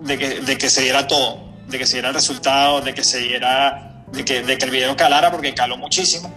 de 0.00 0.18
que, 0.18 0.40
de 0.40 0.56
que 0.56 0.70
se 0.70 0.82
diera 0.82 1.06
todo, 1.08 1.52
de 1.66 1.78
que 1.78 1.86
se 1.86 1.94
diera 1.94 2.08
el 2.08 2.14
resultado, 2.14 2.80
de 2.80 2.94
que 2.94 3.02
se 3.02 3.18
diera, 3.18 4.04
de 4.12 4.24
que, 4.24 4.42
de 4.42 4.56
que 4.56 4.64
el 4.64 4.70
video 4.70 4.96
calara, 4.96 5.30
porque 5.32 5.52
caló 5.54 5.76
muchísimo. 5.76 6.32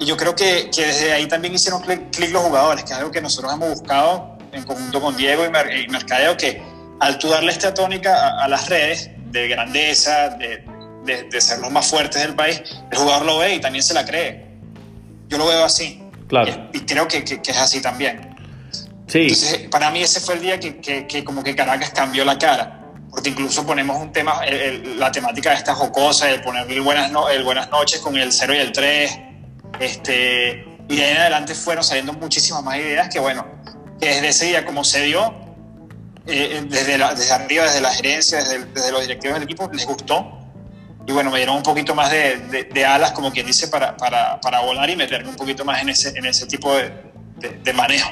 Y 0.00 0.06
yo 0.06 0.16
creo 0.16 0.34
que, 0.34 0.68
que 0.74 0.86
desde 0.86 1.12
ahí 1.12 1.26
también 1.26 1.54
hicieron 1.54 1.80
clic, 1.82 2.30
los 2.30 2.42
jugadores, 2.42 2.84
que 2.84 2.92
es 2.92 2.98
algo 2.98 3.12
que 3.12 3.20
nosotros 3.20 3.52
hemos 3.52 3.70
buscado 3.70 4.36
en 4.50 4.64
conjunto 4.64 5.00
con 5.00 5.16
Diego 5.16 5.44
y 5.44 5.88
Mercadeo, 5.88 6.36
que 6.36 6.75
al 7.00 7.18
tú 7.18 7.28
darle 7.28 7.52
esta 7.52 7.74
tónica 7.74 8.14
a, 8.14 8.44
a 8.44 8.48
las 8.48 8.68
redes 8.68 9.10
de 9.30 9.48
grandeza, 9.48 10.30
de, 10.30 10.64
de, 11.04 11.24
de, 11.24 11.40
ser 11.40 11.58
los 11.58 11.70
más 11.70 11.86
fuertes 11.88 12.22
del 12.22 12.34
país, 12.34 12.62
el 12.90 12.98
jugador 12.98 13.26
lo 13.26 13.38
ve 13.38 13.54
y 13.54 13.60
también 13.60 13.82
se 13.82 13.94
la 13.94 14.04
cree. 14.04 14.46
Yo 15.28 15.38
lo 15.38 15.46
veo 15.46 15.64
así. 15.64 16.02
Claro. 16.28 16.68
Y, 16.72 16.78
y 16.78 16.80
creo 16.80 17.06
que, 17.06 17.24
que, 17.24 17.42
que, 17.42 17.50
es 17.50 17.56
así 17.56 17.80
también. 17.80 18.34
Sí. 19.06 19.22
Entonces, 19.22 19.68
para 19.70 19.90
mí 19.90 20.02
ese 20.02 20.20
fue 20.20 20.34
el 20.34 20.40
día 20.40 20.58
que, 20.58 20.80
que, 20.80 21.24
como 21.24 21.42
que 21.42 21.54
Caracas 21.54 21.90
cambió 21.90 22.24
la 22.24 22.38
cara. 22.38 22.82
Porque 23.10 23.30
incluso 23.30 23.64
ponemos 23.64 23.98
un 23.98 24.12
tema, 24.12 24.44
el, 24.44 24.54
el, 24.54 25.00
la 25.00 25.10
temática 25.12 25.50
de 25.50 25.56
esta 25.56 25.74
jocosa, 25.74 26.30
el 26.30 26.42
poner 26.42 26.70
el 26.70 26.82
buenas, 26.82 27.10
no, 27.10 27.28
el 27.28 27.44
buenas 27.44 27.70
noches 27.70 28.00
con 28.00 28.16
el 28.16 28.32
0 28.32 28.54
y 28.54 28.58
el 28.58 28.72
3. 28.72 29.18
Este, 29.80 30.64
y 30.88 30.96
de 30.96 31.04
ahí 31.04 31.12
en 31.12 31.18
adelante 31.18 31.54
fueron 31.54 31.84
saliendo 31.84 32.12
muchísimas 32.12 32.62
más 32.62 32.78
ideas 32.78 33.08
que, 33.08 33.18
bueno, 33.18 33.46
que 34.00 34.06
desde 34.06 34.28
ese 34.28 34.46
día 34.46 34.64
como 34.64 34.84
se 34.84 35.02
dio, 35.02 35.45
eh, 36.26 36.64
desde, 36.68 36.98
la, 36.98 37.14
desde, 37.14 37.32
arriba, 37.32 37.64
desde 37.64 37.80
la 37.80 37.90
gerencia, 37.90 38.38
desde, 38.38 38.64
desde, 38.66 38.92
los 38.92 39.02
directivos 39.02 39.34
del 39.34 39.44
equipo, 39.44 39.70
les 39.72 39.86
gustó. 39.86 40.38
Y 41.06 41.12
bueno, 41.12 41.30
me 41.30 41.36
dieron 41.38 41.56
un 41.56 41.62
poquito 41.62 41.94
más 41.94 42.10
de, 42.10 42.36
de, 42.50 42.64
de 42.64 42.84
alas, 42.84 43.12
como 43.12 43.30
quien 43.30 43.46
dice, 43.46 43.68
para, 43.68 43.96
para, 43.96 44.40
para, 44.40 44.60
volar 44.60 44.90
y 44.90 44.96
meterme 44.96 45.28
un 45.28 45.36
poquito 45.36 45.64
más 45.64 45.80
en 45.80 45.90
ese, 45.90 46.18
en 46.18 46.26
ese 46.26 46.46
tipo 46.46 46.74
de, 46.74 47.72
manejo. 47.72 48.10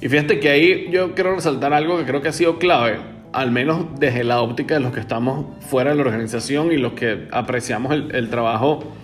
Y 0.00 0.08
fíjate 0.08 0.40
que 0.40 0.48
ahí 0.48 0.86
yo 0.90 1.14
quiero 1.14 1.34
resaltar 1.34 1.74
algo 1.74 1.98
que 1.98 2.06
creo 2.06 2.22
que 2.22 2.28
ha 2.28 2.32
sido 2.32 2.58
clave, 2.58 3.00
al 3.32 3.50
menos 3.50 3.86
desde 3.98 4.24
la 4.24 4.40
óptica 4.40 4.74
de 4.74 4.80
los 4.80 4.92
que 4.92 5.00
estamos 5.00 5.62
fuera 5.66 5.90
de 5.90 5.96
la 5.96 6.02
organización 6.02 6.72
y 6.72 6.78
los 6.78 6.94
que 6.94 7.28
apreciamos 7.32 7.92
el, 7.92 8.14
el 8.14 8.30
trabajo 8.30 8.96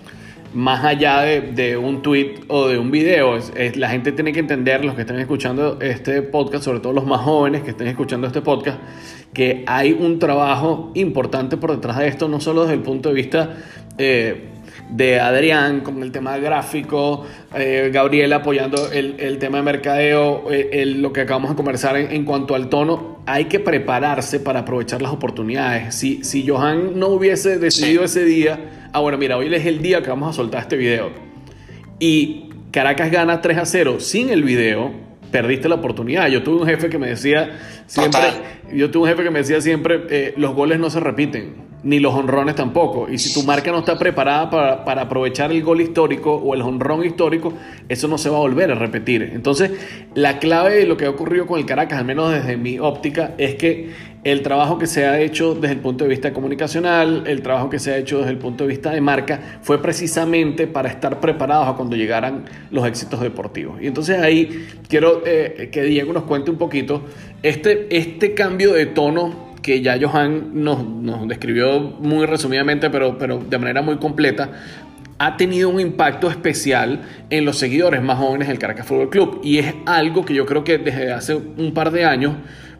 más 0.54 0.84
allá 0.84 1.22
de, 1.22 1.40
de, 1.40 1.76
un 1.76 2.02
tweet 2.02 2.40
o 2.48 2.68
de 2.68 2.78
un 2.78 2.90
video. 2.90 3.36
Es, 3.36 3.76
la 3.76 3.88
gente 3.88 4.12
tiene 4.12 4.32
que 4.32 4.40
entender, 4.40 4.84
los 4.84 4.94
que 4.94 5.02
estén 5.02 5.18
escuchando 5.18 5.78
este 5.80 6.22
podcast, 6.22 6.64
sobre 6.64 6.80
todo 6.80 6.92
los 6.92 7.06
más 7.06 7.20
jóvenes 7.20 7.62
que 7.62 7.70
estén 7.70 7.88
escuchando 7.88 8.26
este 8.26 8.42
podcast, 8.42 8.78
que 9.32 9.64
hay 9.66 9.92
un 9.92 10.18
trabajo 10.18 10.90
importante 10.94 11.56
por 11.56 11.72
detrás 11.72 11.98
de 11.98 12.08
esto, 12.08 12.28
no 12.28 12.40
solo 12.40 12.62
desde 12.62 12.74
el 12.74 12.82
punto 12.82 13.08
de 13.08 13.14
vista 13.14 13.56
eh, 13.98 14.51
de 14.92 15.18
Adrián 15.20 15.80
con 15.80 16.02
el 16.02 16.12
tema 16.12 16.36
gráfico, 16.38 17.26
eh, 17.54 17.90
Gabriel 17.92 18.32
apoyando 18.34 18.92
el, 18.92 19.16
el, 19.18 19.38
tema 19.38 19.58
de 19.58 19.64
mercadeo, 19.64 20.50
el, 20.50 20.54
eh, 20.54 20.68
el, 20.82 21.02
lo 21.02 21.12
que 21.12 21.22
acabamos 21.22 21.50
de 21.50 21.56
conversar 21.56 21.96
en, 21.96 22.12
en, 22.12 22.24
cuanto 22.24 22.54
al 22.54 22.68
tono, 22.68 23.20
hay 23.24 23.46
que 23.46 23.58
prepararse 23.58 24.38
para 24.38 24.60
aprovechar 24.60 25.00
las 25.00 25.12
oportunidades. 25.12 25.94
Si, 25.94 26.22
si 26.24 26.46
Johan 26.46 26.98
no 26.98 27.08
hubiese 27.08 27.58
decidido 27.58 28.04
ese 28.04 28.24
día, 28.24 28.88
ah, 28.92 29.00
bueno, 29.00 29.16
mira, 29.16 29.38
hoy 29.38 29.52
es 29.54 29.64
el 29.64 29.80
día 29.80 30.02
que 30.02 30.10
vamos 30.10 30.28
a 30.28 30.32
soltar 30.34 30.62
este 30.62 30.76
video, 30.76 31.10
y 31.98 32.50
Caracas 32.70 33.10
gana 33.10 33.40
3 33.40 33.58
a 33.58 33.66
0 33.66 34.00
sin 34.00 34.28
el 34.28 34.42
video, 34.42 34.92
perdiste 35.30 35.68
la 35.70 35.76
oportunidad. 35.76 36.28
Yo 36.28 36.42
tuve 36.42 36.62
un 36.62 36.66
jefe 36.66 36.90
que 36.90 36.98
me 36.98 37.08
decía 37.08 37.58
siempre, 37.86 38.20
Total. 38.20 38.42
yo 38.74 38.90
tuve 38.90 39.04
un 39.04 39.08
jefe 39.08 39.22
que 39.22 39.30
me 39.30 39.38
decía 39.38 39.60
siempre, 39.62 40.02
eh, 40.10 40.34
los 40.36 40.54
goles 40.54 40.78
no 40.78 40.90
se 40.90 41.00
repiten 41.00 41.71
ni 41.82 41.98
los 41.98 42.14
honrones 42.14 42.54
tampoco. 42.54 43.08
Y 43.10 43.18
si 43.18 43.32
tu 43.32 43.44
marca 43.46 43.70
no 43.70 43.80
está 43.80 43.98
preparada 43.98 44.50
para, 44.50 44.84
para, 44.84 45.02
aprovechar 45.02 45.50
el 45.50 45.62
gol 45.62 45.80
histórico 45.80 46.34
o 46.34 46.54
el 46.54 46.62
honrón 46.62 47.04
histórico, 47.04 47.52
eso 47.88 48.08
no 48.08 48.18
se 48.18 48.30
va 48.30 48.36
a 48.36 48.40
volver 48.40 48.70
a 48.70 48.74
repetir. 48.74 49.30
Entonces, 49.34 49.72
la 50.14 50.38
clave 50.38 50.74
de 50.76 50.86
lo 50.86 50.96
que 50.96 51.06
ha 51.06 51.10
ocurrido 51.10 51.46
con 51.46 51.58
el 51.58 51.66
Caracas, 51.66 51.98
al 51.98 52.04
menos 52.04 52.32
desde 52.32 52.56
mi 52.56 52.78
óptica, 52.78 53.34
es 53.38 53.56
que 53.56 54.12
el 54.24 54.42
trabajo 54.42 54.78
que 54.78 54.86
se 54.86 55.04
ha 55.04 55.20
hecho 55.20 55.54
desde 55.54 55.74
el 55.74 55.80
punto 55.80 56.04
de 56.04 56.10
vista 56.10 56.32
comunicacional, 56.32 57.24
el 57.26 57.42
trabajo 57.42 57.68
que 57.68 57.80
se 57.80 57.92
ha 57.92 57.96
hecho 57.96 58.18
desde 58.18 58.30
el 58.30 58.38
punto 58.38 58.64
de 58.64 58.68
vista 58.68 58.90
de 58.90 59.00
marca, 59.00 59.58
fue 59.62 59.82
precisamente 59.82 60.68
para 60.68 60.88
estar 60.88 61.18
preparados 61.18 61.68
a 61.68 61.72
cuando 61.72 61.96
llegaran 61.96 62.44
los 62.70 62.86
éxitos 62.86 63.20
deportivos. 63.20 63.82
Y 63.82 63.88
entonces 63.88 64.20
ahí 64.20 64.68
quiero 64.88 65.22
eh, 65.26 65.70
que 65.72 65.82
Diego 65.82 66.12
nos 66.12 66.22
cuente 66.22 66.52
un 66.52 66.56
poquito 66.58 67.02
este, 67.42 67.88
este 67.96 68.34
cambio 68.34 68.74
de 68.74 68.86
tono 68.86 69.51
que 69.62 69.80
ya 69.80 69.98
Johan 70.00 70.62
nos, 70.62 70.84
nos 70.84 71.26
describió 71.28 71.80
muy 71.80 72.26
resumidamente, 72.26 72.90
pero, 72.90 73.16
pero 73.16 73.38
de 73.38 73.58
manera 73.58 73.80
muy 73.80 73.96
completa, 73.96 74.50
ha 75.18 75.36
tenido 75.36 75.68
un 75.68 75.78
impacto 75.78 76.28
especial 76.28 77.02
en 77.30 77.44
los 77.44 77.56
seguidores 77.56 78.02
más 78.02 78.18
jóvenes 78.18 78.48
del 78.48 78.58
Caracas 78.58 78.86
Fútbol 78.86 79.08
Club. 79.08 79.40
Y 79.44 79.58
es 79.58 79.72
algo 79.86 80.24
que 80.24 80.34
yo 80.34 80.44
creo 80.46 80.64
que 80.64 80.78
desde 80.78 81.12
hace 81.12 81.34
un 81.34 81.72
par 81.72 81.92
de 81.92 82.04
años 82.04 82.34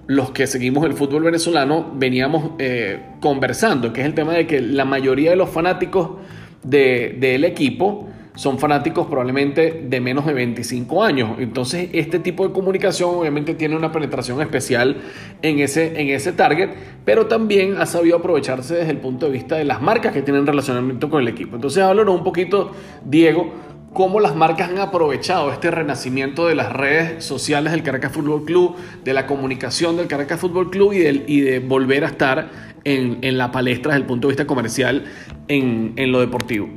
los 0.09 0.33
que 0.33 0.49
seguimos 0.49 0.85
el 0.85 0.95
fútbol 0.95 1.23
venezolano 1.23 1.92
veníamos 1.95 2.53
eh, 2.59 3.01
conversando, 3.21 3.92
que 3.92 4.01
es 4.01 4.07
el 4.07 4.14
tema 4.14 4.33
de 4.33 4.49
que 4.49 4.61
la 4.61 4.85
mayoría 4.85 5.31
de 5.31 5.37
los 5.37 5.51
fanáticos 5.51 6.18
del 6.64 7.45
equipo 7.45 8.09
son 8.35 8.59
fanáticos 8.59 9.07
probablemente 9.07 9.85
de 9.88 10.01
menos 10.01 10.27
de 10.27 10.33
25 10.33 11.03
años. 11.03 11.38
Entonces, 11.38 11.90
este 11.92 12.18
tipo 12.18 12.47
de 12.47 12.53
comunicación 12.53 13.11
obviamente 13.14 13.55
tiene 13.55 13.77
una 13.77 13.92
penetración 13.92 14.40
especial 14.40 14.97
en 15.42 15.59
ese, 15.59 16.01
en 16.01 16.09
ese 16.09 16.33
target, 16.33 16.71
pero 17.05 17.27
también 17.27 17.77
ha 17.79 17.87
sabido 17.87 18.16
aprovecharse 18.16 18.75
desde 18.75 18.90
el 18.90 18.99
punto 18.99 19.27
de 19.27 19.33
vista 19.33 19.57
de 19.57 19.64
las 19.64 19.83
marcas 19.83 20.12
que 20.12 20.23
tienen 20.23 20.47
relacionamiento 20.47 21.11
con 21.11 21.21
el 21.21 21.29
equipo. 21.29 21.57
Entonces, 21.57 21.83
háblanos 21.83 22.14
un 22.14 22.25
poquito, 22.25 22.73
Diego, 23.05 23.53
cómo 23.92 24.21
las 24.21 24.35
marcas 24.35 24.71
han 24.71 24.79
aprovechado 24.79 25.53
este 25.53 25.71
renacimiento 25.71 26.47
de 26.47 26.55
las 26.55 26.73
redes 26.73 27.25
sociales 27.25 27.73
del 27.73 27.83
Caracas 27.83 28.12
Fútbol 28.12 28.45
Club, 28.45 28.77
de 29.05 29.12
la 29.12 29.27
comunicación 29.27 29.97
del 29.97 30.07
Caracas 30.07 30.40
Fútbol 30.40 30.71
Club 30.71 30.95
y, 30.95 30.99
del, 31.01 31.25
y 31.27 31.40
de 31.40 31.59
volver 31.59 32.05
a 32.05 32.09
estar 32.09 32.51
en, 32.85 33.18
en, 33.23 33.38
la 33.38 33.53
palestra 33.53 33.92
desde 33.92 34.03
el 34.03 34.07
punto 34.07 34.29
de 34.29 34.33
vista 34.33 34.47
comercial 34.47 35.05
en, 35.49 35.92
en 35.97 36.11
lo 36.11 36.21
deportivo. 36.21 36.68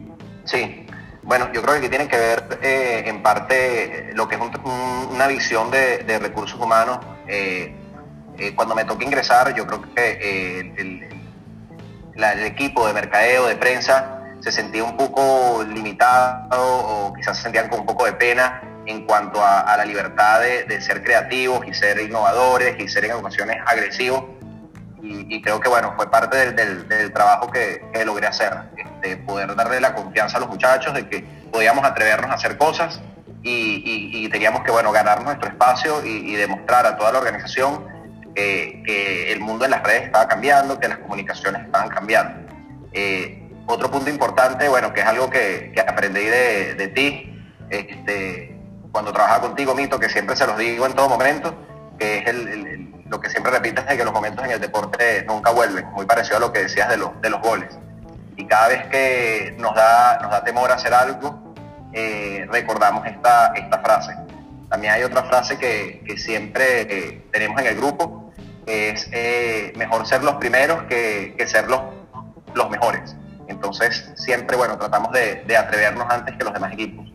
Sí, 0.44 0.85
bueno, 1.26 1.52
yo 1.52 1.62
creo 1.64 1.82
que 1.82 1.90
tiene 1.90 2.08
que 2.08 2.18
ver 2.18 2.60
eh, 2.62 3.04
en 3.08 3.24
parte 3.24 4.12
lo 4.14 4.28
que 4.28 4.36
es 4.36 4.42
una 5.12 5.28
visión 5.28 5.72
de, 5.72 6.20
recursos 6.20 6.60
humanos. 6.60 7.00
Eh, 7.28 7.76
eh, 8.38 8.54
cuando 8.54 8.76
me 8.76 8.86
toca 8.86 9.04
ingresar, 9.04 9.56
yo 9.56 9.66
creo 9.66 9.82
que 9.94 10.60
el, 10.78 11.04
equipo 12.46 12.86
de 12.86 12.94
mercadeo, 12.94 13.48
de 13.48 13.56
prensa, 13.56 14.22
se 14.40 14.52
sentía 14.52 14.84
un 14.84 14.96
poco 14.96 15.64
limitado 15.68 16.48
o 16.52 17.14
quizás 17.14 17.38
se 17.38 17.44
sentían 17.44 17.70
con 17.70 17.80
un 17.80 17.86
poco 17.86 18.06
de 18.06 18.14
pena 18.14 18.62
en 18.86 19.06
cuanto 19.06 19.44
a, 19.44 19.76
la 19.76 19.84
libertad 19.84 20.42
de, 20.42 20.82
ser 20.82 21.04
creativos 21.04 21.66
y 21.68 21.74
ser 21.74 22.00
innovadores 22.00 22.80
y 22.80 22.88
ser 22.88 23.06
en 23.06 23.14
ocasiones 23.14 23.58
agresivos. 23.66 24.26
Y, 25.08 25.42
creo 25.42 25.60
que 25.60 25.70
bueno, 25.70 25.94
fue 25.96 26.10
parte 26.10 26.52
del, 26.52 27.14
trabajo 27.14 27.52
que, 27.52 27.82
logré 28.06 28.28
hacer 28.28 28.54
de 29.02 29.18
poder 29.18 29.56
darle 29.56 29.80
la 29.80 29.94
confianza 29.94 30.38
a 30.38 30.40
los 30.40 30.50
muchachos 30.50 30.94
de 30.94 31.08
que 31.08 31.24
podíamos 31.52 31.86
atrevernos 31.86 32.32
a 32.32 32.34
hacer 32.34 32.58
cosas 32.58 33.02
y, 33.44 34.28
teníamos 34.30 34.64
que 34.64 34.72
bueno, 34.72 34.92
ganar 34.92 35.24
nuestro 35.24 35.48
espacio 35.48 36.04
y, 36.04 36.36
demostrar 36.36 36.86
a 36.86 36.98
toda 36.98 37.12
la 37.12 37.20
organización 37.20 37.86
que 38.34 39.32
el 39.32 39.40
mundo 39.40 39.64
de 39.64 39.70
las 39.70 39.84
redes 39.84 40.04
estaba 40.04 40.28
cambiando, 40.28 40.80
que 40.80 40.88
las 40.88 40.98
comunicaciones 40.98 41.64
estaban 41.64 41.90
cambiando. 41.90 42.46
Eh, 42.92 43.42
otro 43.68 43.92
punto 43.92 44.10
importante, 44.10 44.70
bueno, 44.70 44.94
que 44.94 45.02
es 45.02 45.06
algo 45.06 45.30
que, 45.30 45.74
aprendí 45.88 46.24
de, 46.26 46.92
ti, 46.96 47.34
este, 47.70 48.58
cuando 48.92 49.12
trabajaba 49.12 49.42
contigo, 49.42 49.76
Mito, 49.76 50.00
que 50.00 50.10
siempre 50.10 50.36
se 50.36 50.48
los 50.48 50.58
digo 50.58 50.86
en 50.86 50.94
todo 50.94 51.10
momento, 51.10 51.54
que 52.00 52.20
es 52.20 52.28
lo 53.10 53.20
que 53.20 53.30
siempre 53.30 53.52
repites 53.52 53.86
de 53.86 53.98
que 53.98 54.04
los 54.04 54.14
momentos 54.14 54.44
en 54.46 54.52
el 54.52 54.60
deporte 54.60 55.24
nunca 55.28 55.52
vuelven, 55.52 55.86
muy 55.92 56.06
parecido 56.06 56.38
a 56.38 56.40
lo 56.40 56.52
que 56.52 56.64
decías 56.64 56.90
de, 56.90 56.98
de 57.22 57.30
los 57.30 57.42
goles 57.42 57.70
y 58.38 58.46
cada 58.46 58.68
vez 58.68 58.88
que 58.88 59.56
nos 59.58 59.74
da, 59.76 60.20
nos 60.22 60.32
da 60.32 60.44
temor 60.44 60.72
hacer 60.72 60.94
algo, 60.94 61.56
eh, 61.94 62.46
recordamos 62.52 63.06
esta, 63.08 63.54
esta 63.56 63.80
frase. 63.80 64.16
También 64.70 64.94
hay 64.94 65.04
otra 65.04 65.24
frase 65.24 65.58
que, 65.58 66.04
que 66.06 66.18
siempre 66.18 66.82
eh, 66.82 67.26
tenemos 67.32 67.60
en 67.62 67.68
el 67.68 67.76
grupo, 67.76 68.34
que 68.66 68.90
es 68.90 69.08
eh, 69.12 69.74
mejor 69.76 70.06
ser 70.06 70.24
los 70.24 70.36
primeros 70.36 70.84
que, 70.84 71.36
que 71.38 71.48
ser 71.48 71.70
los, 71.70 71.82
los, 72.54 72.70
mejores. 72.70 73.16
Entonces 73.48 74.12
siempre, 74.16 74.58
bueno, 74.58 74.78
tratamos 74.78 75.12
de, 75.14 75.44
de, 75.46 75.56
atrevernos 75.56 76.08
antes 76.10 76.36
que 76.36 76.44
los 76.44 76.54
demás 76.54 76.74
equipos. 76.74 77.06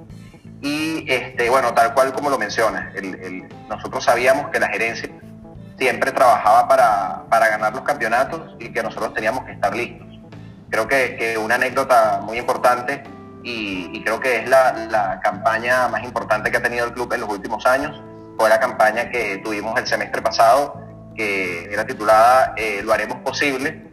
Y 0.63 1.11
este, 1.11 1.51
bueno, 1.51 1.75
tal 1.75 1.93
cual 1.93 2.13
como 2.13 2.31
lo 2.31 2.39
mencionas, 2.39 2.95
el, 2.95 3.49
nosotros 3.69 4.05
sabíamos 4.05 4.51
que 4.51 4.61
la 4.61 4.69
gerencia 4.69 5.11
siempre 5.81 6.13
trabajaba 6.13 6.69
para, 6.69 7.25
para 7.29 7.49
ganar 7.49 7.75
los 7.75 7.83
campeonatos 7.83 8.55
y 8.61 8.73
que 8.73 8.83
nosotros 8.83 9.13
teníamos 9.15 9.45
que 9.45 9.53
estar 9.53 9.75
listos 9.75 10.11
creo 10.71 10.87
que, 10.89 11.37
una 11.39 11.57
anécdota 11.57 12.21
muy 12.23 12.39
importante 12.39 13.03
y, 13.43 14.03
creo 14.03 14.21
que 14.21 14.39
es 14.39 14.49
la, 14.49 15.21
campaña 15.23 15.89
más 15.89 16.03
importante 16.05 16.51
que 16.51 16.57
ha 16.57 16.63
tenido 16.63 16.87
el 16.87 16.93
club 16.93 17.13
en 17.13 17.21
los 17.21 17.29
últimos 17.29 17.67
años. 17.67 18.01
Fue 18.39 18.49
la 18.49 18.59
campaña 18.59 19.11
que 19.11 19.39
tuvimos 19.39 19.79
el 19.79 19.87
semestre 19.87 20.23
pasado, 20.23 20.81
que 21.15 21.65
era 21.71 21.87
titulada 21.87 22.55
eh, 22.57 22.81
Lo 22.83 22.93
haremos 22.93 23.19
posible 23.19 23.93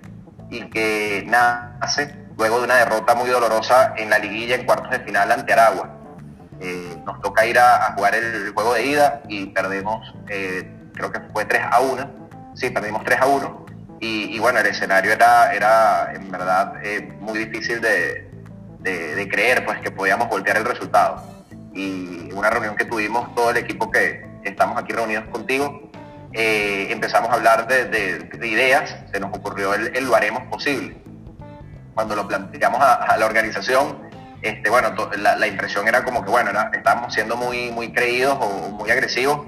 y 0.49 0.69
que 0.69 1.25
nace 1.27 2.15
luego 2.37 2.59
de 2.59 2.65
una 2.65 2.75
derrota 2.75 3.15
muy 3.15 3.29
dolorosa 3.29 3.93
en 3.97 4.09
la 4.09 4.19
liguilla 4.19 4.55
en 4.55 4.65
cuartos 4.65 4.91
de 4.91 4.99
final 4.99 5.31
ante 5.31 5.51
Aragua. 5.51 5.89
Eh, 6.59 6.97
nos 7.05 7.21
toca 7.21 7.45
ir 7.45 7.59
a, 7.59 7.93
jugar 7.95 8.15
el 8.15 8.51
juego 8.53 8.73
de 8.73 8.85
ida 8.85 9.21
y 9.27 9.47
perdemos, 9.47 10.13
eh, 10.29 10.76
creo 10.97 11.11
que 11.11 11.19
fue 11.31 11.45
3 11.45 11.61
a 11.71 11.79
1. 11.79 12.27
Sí, 12.55 12.69
perdimos 12.71 13.03
3 13.03 13.21
a 13.21 13.27
1 13.27 13.65
y, 13.99 14.37
bueno, 14.39 14.59
el 14.59 14.67
escenario 14.67 15.11
era, 15.11 15.53
era 15.53 16.11
en 16.13 16.29
verdad 16.29 16.73
eh, 16.83 17.13
muy 17.19 17.39
difícil 17.39 17.81
de, 17.81 18.29
de, 18.79 19.27
creer 19.27 19.65
pues 19.65 19.79
que 19.79 19.91
podíamos 19.91 20.29
voltear 20.29 20.57
el 20.57 20.65
resultado. 20.65 21.23
Y 21.73 22.31
una 22.31 22.49
reunión 22.49 22.75
que 22.75 22.85
tuvimos 22.85 23.33
todo 23.35 23.49
el 23.51 23.57
equipo 23.57 23.89
que 23.91 24.25
estamos 24.43 24.77
aquí 24.77 24.93
reunidos 24.93 25.25
contigo, 25.25 25.89
eh, 26.33 26.87
empezamos 26.91 27.29
a 27.31 27.33
hablar 27.33 27.67
de, 27.67 27.85
de, 27.85 28.47
ideas, 28.47 28.95
se 29.11 29.19
nos 29.19 29.35
ocurrió 29.35 29.73
el, 29.73 30.05
lo 30.05 30.15
haremos 30.15 30.43
posible. 30.43 30.95
Cuando 31.95 32.15
lo 32.15 32.27
planteamos 32.27 32.79
a, 32.79 33.17
la 33.17 33.25
organización, 33.25 33.97
este, 34.43 34.69
bueno, 34.69 34.93
la, 35.17 35.47
impresión 35.47 35.87
era 35.87 36.03
como 36.03 36.23
que, 36.23 36.29
bueno, 36.29 36.51
estábamos 36.71 37.13
siendo 37.13 37.35
muy, 37.35 37.71
muy 37.71 37.91
creídos 37.91 38.37
o 38.39 38.69
muy 38.69 38.91
agresivos 38.91 39.47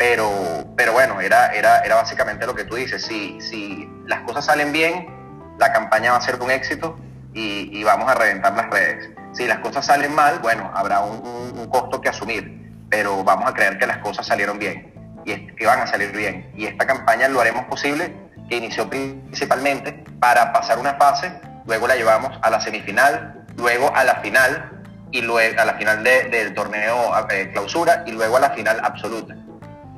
pero, 0.00 0.64
pero 0.78 0.94
bueno, 0.94 1.20
era, 1.20 1.48
era, 1.48 1.80
era 1.80 1.96
básicamente 1.96 2.46
lo 2.46 2.54
que 2.54 2.64
tú 2.64 2.74
dices. 2.74 3.04
Si, 3.04 3.38
si 3.38 3.86
las 4.06 4.22
cosas 4.22 4.46
salen 4.46 4.72
bien, 4.72 5.54
la 5.58 5.74
campaña 5.74 6.12
va 6.12 6.16
a 6.16 6.22
ser 6.22 6.40
un 6.40 6.50
éxito 6.50 6.98
y, 7.34 7.84
vamos 7.84 8.10
a 8.10 8.14
reventar 8.14 8.54
las 8.54 8.70
redes. 8.70 9.10
Si 9.34 9.46
las 9.46 9.58
cosas 9.58 9.84
salen 9.84 10.14
mal, 10.14 10.38
bueno, 10.38 10.70
habrá 10.74 11.00
un, 11.00 11.68
costo 11.68 12.00
que 12.00 12.08
asumir, 12.08 12.72
pero 12.88 13.22
vamos 13.22 13.46
a 13.46 13.52
creer 13.52 13.78
que 13.78 13.86
las 13.86 13.98
cosas 13.98 14.26
salieron 14.26 14.58
bien 14.58 14.90
y 15.26 15.48
que 15.54 15.66
van 15.66 15.80
a 15.80 15.86
salir 15.86 16.12
bien. 16.12 16.50
Y 16.56 16.64
esta 16.64 16.86
campaña 16.86 17.28
lo 17.28 17.38
haremos 17.38 17.66
posible, 17.66 18.16
que 18.48 18.56
inició 18.56 18.88
principalmente 18.88 20.02
para 20.18 20.50
pasar 20.50 20.78
una 20.78 20.94
fase, 20.94 21.30
luego 21.66 21.86
la 21.86 21.96
llevamos 21.96 22.38
a 22.40 22.48
la 22.48 22.58
semifinal, 22.62 23.44
luego 23.58 23.94
a 23.94 24.02
la 24.04 24.14
final 24.22 24.82
y 25.10 25.20
luego 25.20 25.60
a 25.60 25.64
la 25.66 25.74
final 25.74 26.02
del 26.02 26.54
torneo 26.54 27.12
eh, 27.28 27.50
clausura 27.52 28.02
y 28.06 28.12
luego 28.12 28.38
a 28.38 28.40
la 28.40 28.50
final 28.52 28.80
absoluta. 28.82 29.36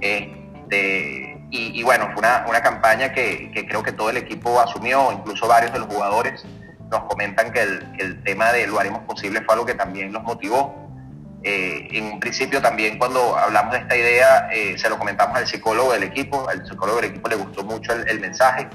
Este, 0.03 1.39
y, 1.51 1.83
bueno, 1.83 2.09
fue 2.13 2.23
una, 2.23 2.63
campaña 2.63 3.13
que, 3.13 3.51
creo 3.69 3.83
que 3.83 3.93
todo 3.93 4.11
el 4.11 4.17
equipo 4.17 4.59
asumió, 4.61 5.13
incluso 5.13 5.47
varios 5.47 5.73
de 5.73 5.79
los 5.79 5.89
jugadores 5.89 6.45
nos 6.91 7.05
comentan 7.05 7.53
que 7.53 7.63
el, 7.63 8.23
tema 8.25 8.53
de 8.53 8.67
lo 8.67 8.79
haremos 8.79 9.03
posible 9.03 9.41
fue 9.43 9.55
algo 9.55 9.67
que 9.67 9.75
también 9.75 10.13
los 10.13 10.23
motivó. 10.23 10.75
Eh, 11.45 11.89
en 11.93 12.05
un 12.05 12.21
principio 12.21 12.63
también 12.63 12.99
cuando 12.99 13.37
hablamos 13.37 13.73
de 13.73 13.81
esta 13.81 13.97
idea 13.97 14.49
eh, 14.53 14.79
se 14.79 14.89
lo 14.89 14.97
comentamos 14.97 15.37
al 15.37 15.47
psicólogo 15.47 15.93
del 15.93 16.05
equipo, 16.05 16.49
al 16.49 16.65
psicólogo 16.65 17.01
del 17.01 17.11
equipo 17.11 17.29
le 17.29 17.35
gustó 17.35 17.65
mucho 17.65 17.93
el, 17.93 18.21
mensaje 18.21 18.69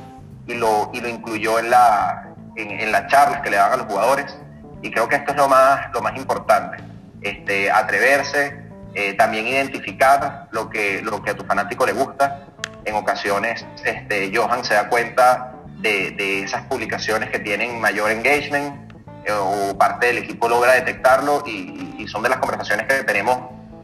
y 0.48 0.54
lo, 0.54 0.92
y 0.94 1.00
lo 1.00 1.08
incluyó 1.08 1.60
en, 1.60 1.70
la, 1.70 2.36
en, 2.58 2.92
las 2.92 3.08
charlas 3.08 3.42
que 3.42 3.52
le 3.52 3.56
daban 3.56 3.74
a 3.80 3.84
los 3.84 3.86
jugadores 3.86 4.38
y 4.82 4.92
creo 4.92 5.08
que 5.08 5.16
esto 5.16 5.32
es 5.32 5.38
lo 5.38 5.48
más, 5.48 5.80
lo 5.94 6.02
más 6.02 6.18
importante, 6.18 6.84
este, 7.22 7.72
atreverse, 7.72 8.67
eh, 8.94 9.14
también 9.14 9.48
identificar 9.48 10.48
lo 10.52 10.70
que, 10.70 11.02
lo 11.02 11.22
que 11.22 11.32
a 11.32 11.36
tu 11.36 11.46
fanático 11.46 11.86
le 11.86 11.94
gusta. 11.94 12.48
En 12.86 12.96
ocasiones, 12.96 13.66
este, 13.84 14.32
Johan 14.36 14.64
se 14.64 14.74
da 14.74 14.90
cuenta 14.90 15.54
de, 15.78 16.44
esas 16.44 16.64
publicaciones 16.64 17.30
que 17.30 17.40
tienen 17.40 17.80
mayor 17.80 18.12
engagement 18.12 18.92
eh, 19.26 19.32
o 19.32 19.78
parte 19.78 20.08
del 20.08 20.20
equipo 20.20 20.48
logra 20.50 20.74
detectarlo 20.74 21.44
y, 21.46 21.86
son 22.08 22.24
de 22.24 22.30
las 22.30 22.38
conversaciones 22.38 22.88
que 22.88 23.04
tenemos 23.04 23.38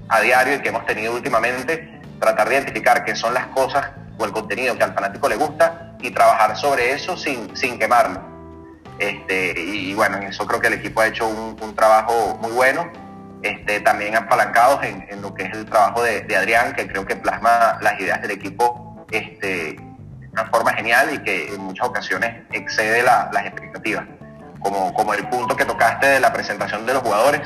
a 0.08 0.22
diario 0.22 0.56
y 0.56 0.60
que 0.62 0.70
hemos 0.70 0.86
tenido 0.86 1.14
últimamente, 1.14 2.00
tratar 2.22 2.48
de 2.48 2.56
identificar 2.56 3.04
qué 3.04 3.18
son 3.18 3.34
las 3.34 3.48
cosas 3.48 3.90
o 4.18 4.24
el 4.24 4.32
contenido 4.32 4.78
que 4.78 4.84
al 4.86 4.94
fanático 4.94 5.28
le 5.28 5.36
gusta 5.36 5.98
y 6.00 6.10
trabajar 6.12 6.56
sobre 6.56 6.94
eso 6.94 7.18
sin, 7.18 7.54
sin 7.54 7.78
quemarlo. 7.78 8.22
Este, 8.98 9.60
y, 9.60 9.94
bueno, 9.94 10.18
en 10.18 10.24
eso 10.24 10.48
creo 10.48 10.62
que 10.62 10.68
el 10.68 10.76
equipo 10.76 11.02
ha 11.02 11.08
hecho 11.08 11.28
un, 11.28 11.58
un 11.62 11.76
trabajo 11.76 12.38
muy 12.42 12.52
bueno 12.52 12.90
este, 13.44 13.82
también 13.82 14.16
apalancados 14.16 14.84
en, 14.84 15.22
lo 15.22 15.34
que 15.34 15.44
es 15.44 15.54
el 15.54 15.66
trabajo 15.66 16.02
de, 16.02 16.36
Adrián, 16.36 16.74
que 16.74 16.88
creo 16.88 17.06
que 17.06 17.16
plasma 17.16 17.78
las 17.82 18.00
ideas 18.00 18.22
del 18.22 18.32
equipo 18.32 19.06
este, 19.12 19.48
de 19.74 20.30
una 20.32 20.46
forma 20.46 20.74
genial 20.74 21.14
y 21.14 21.20
que 21.20 21.54
en 21.54 21.62
muchas 21.62 21.88
ocasiones 21.88 22.44
excede 22.52 23.04
las 23.04 23.46
expectativas. 23.46 24.06
Como, 24.62 24.94
como 24.94 25.14
el 25.14 25.28
punto 25.28 25.58
que 25.58 25.66
tocaste 25.66 26.08
de 26.08 26.20
la 26.22 26.32
presentación 26.32 26.86
de 26.86 26.94
los 26.94 27.04
jugadores, 27.04 27.42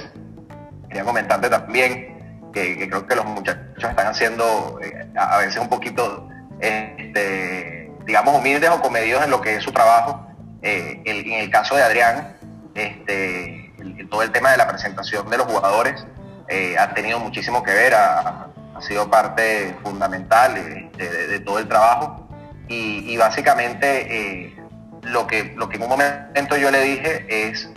quería 0.88 1.04
comentarte 1.04 1.50
también 1.50 2.52
que, 2.54 2.88
creo 2.88 3.08
que 3.08 3.16
los 3.16 3.26
muchachos 3.26 3.66
están 3.78 4.08
haciendo 4.08 4.80
eh, 4.84 5.08
a 5.16 5.40
veces 5.40 5.58
un 5.60 5.68
poquito 5.68 6.30
este, 6.60 7.92
digamos, 8.06 8.38
humildes 8.38 8.70
o 8.70 8.82
comedidos 8.82 9.24
en 9.24 9.32
lo 9.32 9.42
que 9.42 9.56
es 9.56 9.64
su 9.64 9.72
trabajo. 9.72 10.28
en 10.62 11.32
el 11.32 11.50
caso 11.50 11.76
de 11.76 11.82
Adrián, 11.82 12.36
este, 12.76 13.57
todo 14.10 14.24
el 14.24 14.32
tema 14.32 14.52
de 14.52 14.58
la 14.58 14.68
presentación 14.68 15.30
de 15.30 15.38
los 15.38 15.48
jugadores 15.48 16.06
ha 16.80 16.94
tenido 16.94 17.20
muchísimo 17.20 17.62
que 17.62 17.74
ver, 17.74 17.94
ha, 17.94 18.48
sido 18.80 19.10
parte 19.10 19.76
fundamental 19.84 20.54
de, 20.54 21.40
todo 21.46 21.60
el 21.60 21.68
trabajo 21.68 22.28
y, 22.68 23.18
básicamente 23.18 24.56
lo, 25.02 25.28
que, 25.28 25.54
lo 25.56 25.68
que 25.68 25.78
en 25.78 25.84
un 25.84 25.90
momento 25.90 26.58
yo 26.58 26.72
le 26.72 26.82
dije 26.82 27.26
es, 27.28 27.70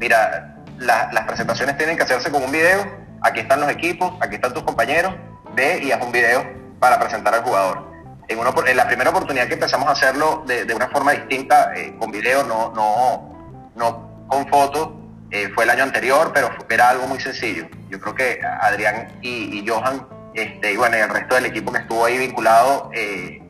mira, 0.00 0.56
las 0.78 1.24
presentaciones 1.26 1.76
tienen 1.76 1.96
que 1.96 2.02
hacerse 2.02 2.30
con 2.30 2.42
un 2.42 2.50
video, 2.50 2.84
aquí 3.22 3.40
están 3.40 3.60
los 3.60 3.70
equipos, 3.70 4.12
aquí 4.20 4.36
están 4.36 4.52
tus 4.52 4.62
compañeros, 4.62 5.14
ve 5.54 5.80
y 5.82 5.92
haz 5.92 6.02
un 6.02 6.12
video 6.12 6.44
para 6.78 6.98
presentar 6.98 7.34
al 7.34 7.42
jugador. 7.42 7.90
En, 8.28 8.38
uno, 8.38 8.54
en 8.66 8.76
la 8.76 8.86
primera 8.86 9.10
oportunidad 9.10 9.46
que 9.46 9.54
empezamos 9.54 9.88
a 9.88 9.92
hacerlo 9.92 10.44
de, 10.46 10.72
una 10.74 10.88
forma 10.88 11.12
distinta, 11.12 11.72
eh, 11.76 11.94
con 11.98 12.10
video, 12.10 12.42
no, 12.44 12.72
no, 12.72 13.70
no 13.74 14.26
con 14.28 14.46
fotos, 14.48 14.88
eh, 15.32 15.50
fue 15.54 15.64
el 15.64 15.70
año 15.70 15.84
anterior, 15.84 16.30
pero 16.34 16.50
era 16.68 16.90
algo 16.90 17.06
muy 17.06 17.18
sencillo. 17.18 17.66
Yo 17.88 17.98
creo 17.98 18.14
que 18.14 18.40
Adrián 18.60 19.08
y, 19.22 19.66
Johan, 19.66 20.06
este, 20.34 20.72
y 20.72 20.76
bueno, 20.76 20.96
el 20.96 21.08
resto 21.08 21.36
del 21.36 21.46
equipo 21.46 21.72
que 21.72 21.78
estuvo 21.78 22.04
ahí 22.04 22.18
vinculado, 22.18 22.90
eh, 22.92 23.42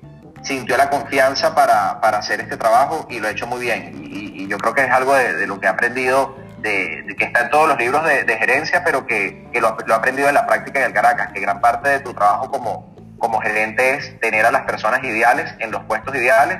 sintió 0.42 0.76
la 0.76 0.88
confianza 0.90 1.56
para, 1.56 1.90
hacer 2.00 2.40
este 2.40 2.56
trabajo 2.56 3.06
y 3.10 3.18
lo 3.18 3.26
ha 3.26 3.32
hecho 3.32 3.48
muy 3.48 3.60
bien. 3.60 4.00
Y, 4.04 4.46
yo 4.46 4.58
creo 4.58 4.74
que 4.74 4.82
es 4.82 4.90
algo 4.90 5.14
de, 5.14 5.46
lo 5.46 5.58
que 5.58 5.66
he 5.66 5.68
aprendido 5.70 6.36
de, 6.58 7.04
que 7.16 7.24
está 7.24 7.40
en 7.42 7.50
todos 7.50 7.66
los 7.68 7.78
libros 7.78 8.04
de, 8.04 8.36
gerencia, 8.38 8.84
pero 8.84 9.06
que, 9.06 9.48
lo, 9.54 9.76
lo, 9.86 9.94
he 9.94 9.96
aprendido 9.96 10.28
en 10.28 10.34
la 10.34 10.46
práctica 10.46 10.80
del 10.80 10.92
Caracas, 10.92 11.32
que 11.32 11.40
gran 11.40 11.60
parte 11.60 11.88
de 11.88 12.00
tu 12.00 12.12
trabajo 12.12 12.50
como, 12.50 12.94
como 13.18 13.40
gerente 13.40 13.94
es 13.94 14.20
tener 14.20 14.44
a 14.44 14.52
las 14.52 14.62
personas 14.62 15.02
ideales 15.02 15.52
en 15.58 15.70
los 15.70 15.82
puestos 15.84 16.14
ideales 16.14 16.58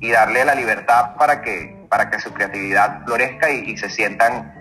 y 0.00 0.10
darle 0.10 0.44
la 0.44 0.54
libertad 0.54 1.14
para 1.16 1.42
que, 1.42 1.76
para 1.88 2.10
que 2.10 2.20
su 2.20 2.32
creatividad 2.32 3.04
florezca 3.04 3.50
y, 3.50 3.76
se 3.76 3.88
sientan 3.88 4.55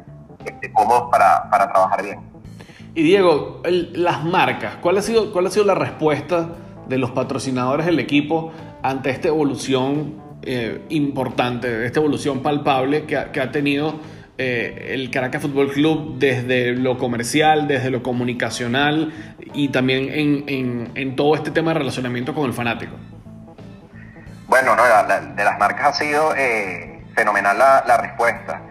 este, 0.45 0.71
cómodos 0.71 1.09
para, 1.11 1.49
trabajar 1.49 2.03
bien. 2.03 2.19
Y 2.93 3.03
Diego, 3.03 3.61
las 3.65 4.23
marcas, 4.23 4.77
¿cuál 4.81 4.97
ha, 4.97 5.01
sido, 5.01 5.33
¿cuál 5.33 5.47
ha 5.47 5.49
sido 5.49 5.65
la 5.65 5.75
respuesta 5.75 6.49
de 6.87 6.97
los 6.97 7.11
patrocinadores 7.11 7.85
del 7.85 7.99
equipo 7.99 8.51
ante 8.83 9.09
esta 9.09 9.27
evolución 9.27 10.21
eh, 10.43 10.85
importante, 10.89 11.85
esta 11.85 11.99
evolución 11.99 12.41
palpable 12.41 13.05
que 13.05 13.31
que 13.33 13.41
ha 13.41 13.51
tenido 13.51 13.99
eh, 14.37 14.91
el 14.93 15.11
Caracas 15.11 15.41
Fútbol 15.41 15.71
Club 15.71 16.19
desde 16.19 16.73
lo 16.73 16.97
comercial, 16.97 17.69
desde 17.69 17.89
lo 17.89 18.03
comunicacional 18.03 19.13
y 19.53 19.69
también 19.69 20.09
en, 20.13 21.15
todo 21.15 21.35
este 21.35 21.51
tema 21.51 21.71
de 21.71 21.79
relacionamiento 21.79 22.35
con 22.35 22.45
el 22.45 22.53
fanático? 22.53 22.97
Bueno, 24.47 24.75
de 24.75 25.43
las 25.43 25.57
marcas 25.57 25.87
ha 25.87 25.93
sido 25.93 26.35
eh, 26.35 27.01
fenomenal 27.15 27.57
la, 27.57 27.97
respuesta. 27.97 28.61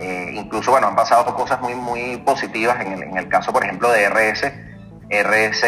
Eh, 0.00 0.32
incluso, 0.34 0.70
bueno, 0.70 0.88
han 0.88 0.96
pasado 0.96 1.34
cosas 1.34 1.60
muy, 1.60 1.74
muy 1.74 2.16
positivas 2.18 2.80
en 2.80 3.16
el, 3.16 3.28
caso, 3.28 3.52
por 3.52 3.64
ejemplo, 3.64 3.90
de 3.90 4.08
RS. 4.08 4.52
RS 5.10 5.64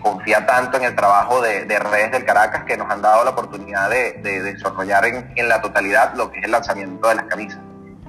confía 0.00 0.46
tanto 0.46 0.76
en 0.76 0.84
el 0.84 0.94
trabajo 0.94 1.40
de, 1.40 1.64
redes 1.64 2.12
del 2.12 2.24
Caracas 2.24 2.64
que 2.64 2.76
nos 2.76 2.90
han 2.90 3.02
dado 3.02 3.24
la 3.24 3.30
oportunidad 3.30 3.90
de, 3.90 4.12
desarrollar 4.22 5.04
en, 5.06 5.32
en 5.34 5.48
la 5.48 5.60
totalidad 5.60 6.14
lo 6.14 6.30
que 6.30 6.38
es 6.38 6.44
el 6.44 6.52
lanzamiento 6.52 7.08
de 7.08 7.14
las 7.16 7.24
camisas 7.24 7.58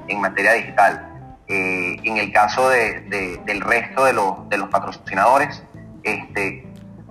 en 0.08 0.22
materia 0.22 0.54
digital. 0.54 1.10
Eh, 1.48 1.98
en 2.04 2.18
el 2.18 2.32
caso 2.32 2.70
del 2.70 3.62
resto 3.62 4.06
de, 4.06 4.14
los 4.14 4.70
patrocinadores, 4.70 5.62
este, 6.04 6.66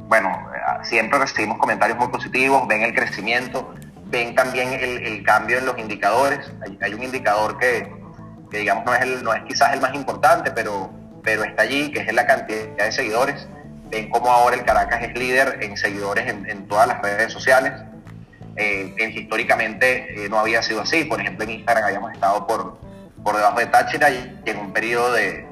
bueno, 0.08 0.46
siempre 0.82 1.18
recibimos 1.18 1.58
comentarios 1.58 1.98
muy 1.98 2.08
positivos, 2.08 2.66
ven 2.66 2.82
el 2.82 2.94
crecimiento, 2.94 3.74
ven 4.06 4.34
también 4.34 4.72
el, 4.72 5.22
cambio 5.22 5.58
en 5.58 5.66
los 5.66 5.78
indicadores. 5.78 6.50
Hay, 6.80 6.94
un 6.94 7.02
indicador 7.02 7.58
que, 7.58 7.92
digamos 8.58 8.84
no 8.84 8.94
es, 8.94 9.00
el, 9.02 9.22
no 9.22 9.32
es 9.34 9.42
quizás 9.44 9.72
el 9.72 9.80
más 9.80 9.94
importante, 9.94 10.50
pero, 10.50 10.90
pero 11.22 11.44
está 11.44 11.62
allí, 11.62 11.90
que 11.90 12.00
es 12.00 12.12
la 12.12 12.26
cantidad 12.26 12.76
de 12.76 12.92
seguidores. 12.92 13.46
Ven 13.90 14.10
cómo 14.10 14.30
ahora 14.30 14.56
el 14.56 14.64
Caracas 14.64 15.02
es 15.02 15.14
líder 15.14 15.58
en 15.62 15.76
seguidores 15.76 16.26
en, 16.28 16.68
todas 16.68 16.88
las 16.88 17.02
redes 17.02 17.32
sociales. 17.32 17.72
Eh, 18.56 18.94
históricamente 19.14 20.24
eh, 20.24 20.28
no 20.28 20.38
había 20.38 20.62
sido 20.62 20.82
así. 20.82 21.04
Por 21.04 21.20
ejemplo, 21.20 21.44
en 21.44 21.52
Instagram 21.52 21.84
habíamos 21.84 22.12
estado 22.12 22.46
por, 22.46 22.78
por 23.22 23.36
debajo 23.36 23.58
de 23.58 23.66
Táchira 23.66 24.10
y 24.10 24.40
en 24.44 24.58
un 24.58 24.72
periodo 24.72 25.12
de, 25.12 25.46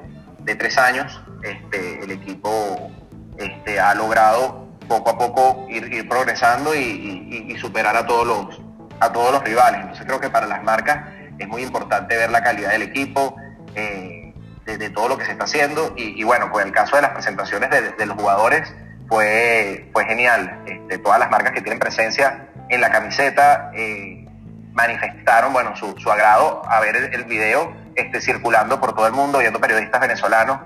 tres 0.57 0.77
años 0.77 1.21
este, 1.43 2.03
el 2.03 2.11
equipo 2.11 2.91
este, 3.37 3.79
ha 3.79 3.95
logrado 3.95 4.67
poco 4.87 5.11
a 5.11 5.17
poco 5.17 5.65
ir, 5.69 6.07
progresando 6.09 6.75
y, 6.75 7.55
superar 7.59 7.95
a 7.95 8.05
todos, 8.05 8.27
los, 8.27 8.61
a 8.99 9.11
todos 9.11 9.31
los 9.31 9.43
rivales. 9.43 9.81
Entonces 9.81 10.05
creo 10.05 10.19
que 10.19 10.29
para 10.29 10.47
las 10.47 10.63
marcas 10.63 11.05
es 11.41 11.47
muy 11.47 11.63
importante 11.63 12.17
ver 12.17 12.29
la 12.31 12.43
calidad 12.43 12.71
del 12.71 12.83
equipo, 12.83 13.35
eh, 13.75 14.33
de, 14.65 14.89
todo 14.89 15.09
lo 15.09 15.17
que 15.17 15.25
se 15.25 15.31
está 15.31 15.45
haciendo 15.45 15.93
y, 15.97 16.23
bueno, 16.23 16.49
pues 16.51 16.65
el 16.65 16.71
caso 16.71 16.95
de 16.95 17.01
las 17.01 17.11
presentaciones 17.11 17.69
de, 17.69 18.05
los 18.05 18.15
jugadores 18.15 18.73
fue, 19.09 19.89
fue 19.91 20.05
genial. 20.05 20.63
Este, 20.65 20.97
todas 20.99 21.19
las 21.19 21.29
marcas 21.29 21.51
que 21.51 21.61
tienen 21.61 21.79
presencia 21.79 22.47
en 22.69 22.79
la 22.79 22.89
camiseta. 22.89 23.71
Eh, 23.73 24.25
manifestaron 24.73 25.53
bueno, 25.53 25.75
su, 25.75 25.93
agrado 26.09 26.61
a 26.67 26.79
ver 26.79 26.95
el, 26.95 27.23
video 27.25 27.73
este, 27.95 28.21
circulando 28.21 28.79
por 28.79 28.95
todo 28.95 29.07
el 29.07 29.13
mundo, 29.13 29.39
viendo 29.39 29.59
periodistas 29.59 29.99
venezolanos 29.99 30.59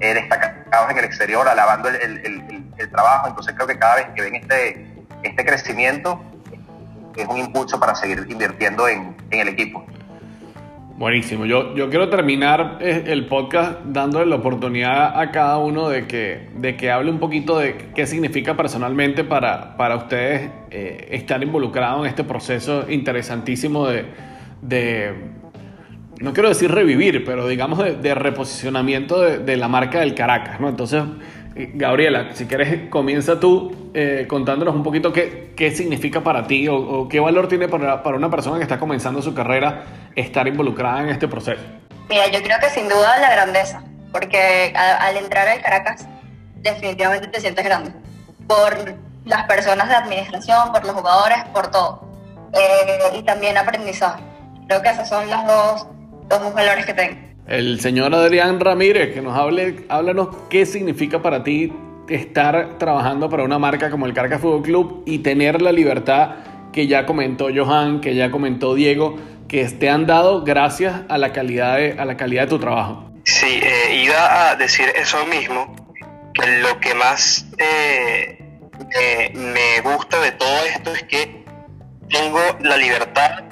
eh, 0.00 0.14
destacados 0.14 0.90
en 0.90 0.98
el 0.98 1.04
exterior, 1.04 1.46
alabando 1.48 1.88
el, 1.88 2.90
trabajo. 2.90 3.28
Entonces 3.28 3.54
creo 3.54 3.68
que 3.68 3.78
cada 3.78 3.96
vez 3.96 4.06
que 4.16 4.22
ven 4.22 4.34
este, 4.34 5.04
este 5.22 5.44
crecimiento 5.44 6.20
es 7.14 7.28
un 7.28 7.38
impulso 7.38 7.78
para 7.78 7.94
seguir 7.94 8.26
invirtiendo 8.28 8.88
en, 8.88 9.16
en 9.30 9.40
el 9.40 9.48
equipo. 9.48 9.86
Buenísimo. 11.02 11.46
Yo, 11.46 11.74
yo 11.74 11.90
quiero 11.90 12.08
terminar 12.10 12.78
eh, 12.80 13.02
el 13.08 13.26
podcast 13.26 13.80
dándole 13.86 14.24
la 14.24 14.36
oportunidad 14.36 15.20
a 15.20 15.32
cada 15.32 15.58
uno 15.58 15.88
de 15.88 16.06
que, 16.06 16.46
de 16.54 16.76
que 16.76 16.92
hable 16.92 17.10
un 17.10 17.18
poquito 17.18 17.58
de 17.58 17.88
qué 17.92 18.06
significa 18.06 18.56
personalmente 18.56 19.24
para, 19.24 19.76
para 19.76 19.96
ustedes 19.96 20.52
eh, 20.70 21.08
estar 21.10 21.42
involucrados 21.42 22.02
en 22.02 22.06
este 22.06 22.22
proceso 22.22 22.88
interesantísimo 22.88 23.88
de, 23.88 25.14
no 26.20 26.32
quiero 26.32 26.48
decir 26.48 26.70
revivir, 26.70 27.24
pero 27.24 27.48
digamos 27.48 27.80
de, 28.00 28.14
reposicionamiento 28.14 29.20
de, 29.22 29.56
la 29.56 29.66
marca 29.66 29.98
del 29.98 30.14
Caracas. 30.14 30.60
¿no? 30.60 30.68
Entonces, 30.68 31.02
Gabriela, 31.54 32.30
si 32.34 32.46
quieres, 32.46 32.88
comienza 32.88 33.38
tú 33.38 33.92
contándonos 34.28 34.74
un 34.74 34.82
poquito 34.82 35.12
qué, 35.12 35.52
qué 35.56 35.70
significa 35.70 36.22
para 36.22 36.46
ti 36.46 36.66
o, 36.68 37.08
qué 37.08 37.20
valor 37.20 37.48
tiene 37.48 37.68
para, 37.68 38.02
para 38.02 38.16
una 38.16 38.30
persona 38.30 38.56
que 38.56 38.62
está 38.62 38.78
comenzando 38.78 39.20
su 39.20 39.34
carrera 39.34 39.84
estar 40.16 40.46
involucrada 40.48 41.02
en 41.02 41.10
este 41.10 41.28
proceso? 41.28 41.62
Mira, 42.08 42.28
yo 42.28 42.42
creo 42.42 42.58
que 42.60 42.70
sin 42.70 42.88
duda 42.88 43.18
la 43.18 43.30
grandeza, 43.30 43.82
porque 44.12 44.72
al 44.76 45.16
entrar 45.16 45.48
al 45.48 45.60
Caracas 45.62 46.06
definitivamente 46.56 47.28
te 47.28 47.40
sientes 47.40 47.64
grande, 47.64 47.92
por 48.46 48.94
las 49.24 49.44
personas 49.44 49.88
de 49.88 49.94
administración, 49.94 50.72
por 50.72 50.84
los 50.84 50.94
jugadores, 50.94 51.38
por 51.52 51.70
todo. 51.70 52.08
Eh, 52.52 53.18
y 53.18 53.22
también 53.22 53.56
aprendizaje. 53.56 54.22
Creo 54.66 54.82
que 54.82 54.90
esos 54.90 55.08
son 55.08 55.28
los 55.28 55.46
dos, 55.46 55.86
dos 56.28 56.54
valores 56.54 56.84
que 56.86 56.94
tengo. 56.94 57.18
El 57.46 57.80
señor 57.80 58.14
Adrián 58.14 58.60
Ramírez, 58.60 59.12
que 59.12 59.20
nos 59.20 59.36
hable, 59.36 59.84
háblanos 59.88 60.28
qué 60.48 60.64
significa 60.64 61.22
para 61.22 61.42
ti 61.42 61.72
estar 62.08 62.78
trabajando 62.78 63.28
para 63.28 63.42
una 63.42 63.58
marca 63.58 63.90
como 63.90 64.06
el 64.06 64.14
Caracas 64.14 64.40
Fútbol 64.40 64.62
Club 64.62 65.02
y 65.06 65.18
tener 65.18 65.60
la 65.60 65.72
libertad 65.72 66.36
que 66.72 66.86
ya 66.86 67.04
comentó 67.04 67.48
Johan, 67.54 68.00
que 68.00 68.14
ya 68.14 68.30
comentó 68.30 68.74
Diego, 68.74 69.16
que 69.48 69.64
te 69.64 69.90
han 69.90 70.06
dado 70.06 70.44
gracias 70.44 71.02
a 71.08 71.18
la 71.18 71.32
calidad 71.32 71.76
de, 71.76 71.92
a 71.98 72.04
la 72.04 72.16
calidad 72.16 72.42
de 72.42 72.48
tu 72.48 72.58
trabajo. 72.58 73.10
Sí, 73.24 73.60
eh, 73.62 74.02
iba 74.04 74.50
a 74.50 74.56
decir 74.56 74.86
eso 74.94 75.24
mismo, 75.26 75.74
que 76.34 76.46
lo 76.58 76.78
que 76.80 76.94
más 76.94 77.46
eh, 77.58 78.38
me 79.34 79.80
gusta 79.82 80.20
de 80.20 80.32
todo 80.32 80.64
esto 80.64 80.92
es 80.94 81.02
que 81.04 81.44
tengo 82.08 82.40
la 82.60 82.76
libertad 82.76 83.51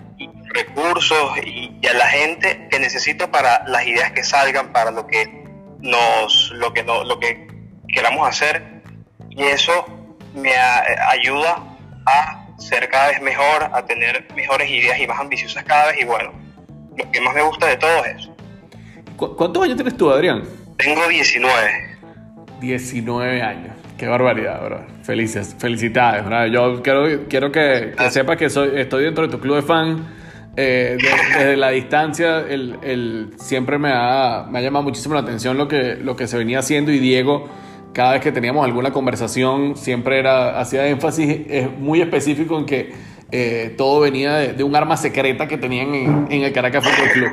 recursos 0.51 1.38
y, 1.44 1.70
a 1.86 1.94
la 1.94 2.07
gente 2.07 2.68
que 2.70 2.78
necesito 2.78 3.30
para 3.30 3.66
las 3.66 3.86
ideas 3.86 4.12
que 4.12 4.22
salgan, 4.22 4.72
para 4.72 4.90
lo 4.90 5.07
que 5.07 5.44
nos, 5.80 6.51
lo 6.53 6.72
que 6.72 6.82
no, 6.82 7.05
lo 7.05 7.18
que 7.18 7.48
queramos 7.88 8.28
hacer 8.28 8.82
y 9.30 9.42
eso 9.42 9.72
me 10.34 10.55
ayuda 10.57 11.62
a 12.07 12.46
ser 12.59 12.88
cada 12.88 13.09
vez 13.09 13.22
mejor, 13.22 13.70
a 13.72 13.84
tener 13.86 14.26
mejores 14.34 14.70
ideas 14.70 14.98
y 15.01 15.07
más 15.07 15.18
ambiciosas 15.18 15.64
cada 15.64 15.86
vez. 15.86 16.03
Y 16.03 16.05
bueno, 16.05 16.32
lo 16.96 17.11
que 17.11 17.20
más 17.20 17.34
me 17.34 17.42
gusta 17.42 17.66
de 17.66 17.76
todo 17.76 18.05
es 18.05 18.16
eso. 18.16 18.36
¿Cuántos 19.16 19.62
años 19.64 19.76
tienes 19.76 19.96
tú, 19.96 20.11
Adrián? 20.11 20.44
Tengo 20.76 21.07
19. 21.09 21.98
19 22.61 23.42
años. 23.42 23.76
Qué 23.98 24.07
barbaridad, 24.07 24.64
bro. 24.64 24.86
Felices, 25.03 25.55
felicidades, 25.59 26.24
bro. 26.24 26.46
Yo 26.46 26.82
quiero, 26.82 27.28
quiero 27.28 27.53
que, 27.53 27.94
que 27.96 28.11
sepas 28.11 28.36
que 28.36 28.48
soy, 28.48 28.80
estoy 28.80 29.05
dentro 29.05 29.26
de 29.26 29.30
tu 29.30 29.40
club 29.40 29.57
de 29.57 29.62
fan. 29.62 30.20
Eh, 30.57 30.98
desde 31.01 31.57
la 31.57 31.70
distancia, 31.70 32.40
el, 32.40 33.30
siempre 33.38 33.78
me 33.78 33.90
ha, 33.92 34.48
llamado 34.61 34.82
muchísimo 34.82 35.14
la 35.14 35.20
atención 35.20 35.57
lo 35.57 35.68
que, 35.68 36.26
se 36.26 36.36
venía 36.36 36.59
haciendo 36.59 36.92
y 36.92 36.98
Diego 36.98 37.48
cada 37.92 38.12
vez 38.12 38.20
que 38.20 38.30
teníamos 38.30 38.64
alguna 38.64 38.92
conversación 38.92 39.76
siempre 39.76 40.20
era 40.20 40.61
hacía 40.61 40.86
énfasis 40.86 41.40
muy 41.80 42.01
específico 42.01 42.57
en 42.57 42.64
que 42.64 42.92
eh, 43.32 43.74
todo 43.76 44.01
venía 44.01 44.34
de, 44.34 44.64
un 44.64 44.74
arma 44.74 44.96
secreta 44.96 45.46
que 45.46 45.57
tenían 45.57 45.94
en, 46.30 46.42
el 46.42 46.53
Caracas 46.53 46.84
Fútbol 46.84 47.11
Club. 47.11 47.30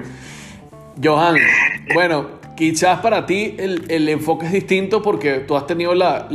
Johan, 1.03 1.35
bueno, 1.93 2.27
quizás 2.55 2.99
para 2.99 3.25
ti 3.25 3.55
el, 3.57 4.09
enfoque 4.09 4.45
es 4.45 4.51
distinto 4.51 5.01
porque 5.01 5.39
tú 5.39 5.55
has 5.55 5.65
tenido 5.65 5.95
la, 5.95 6.27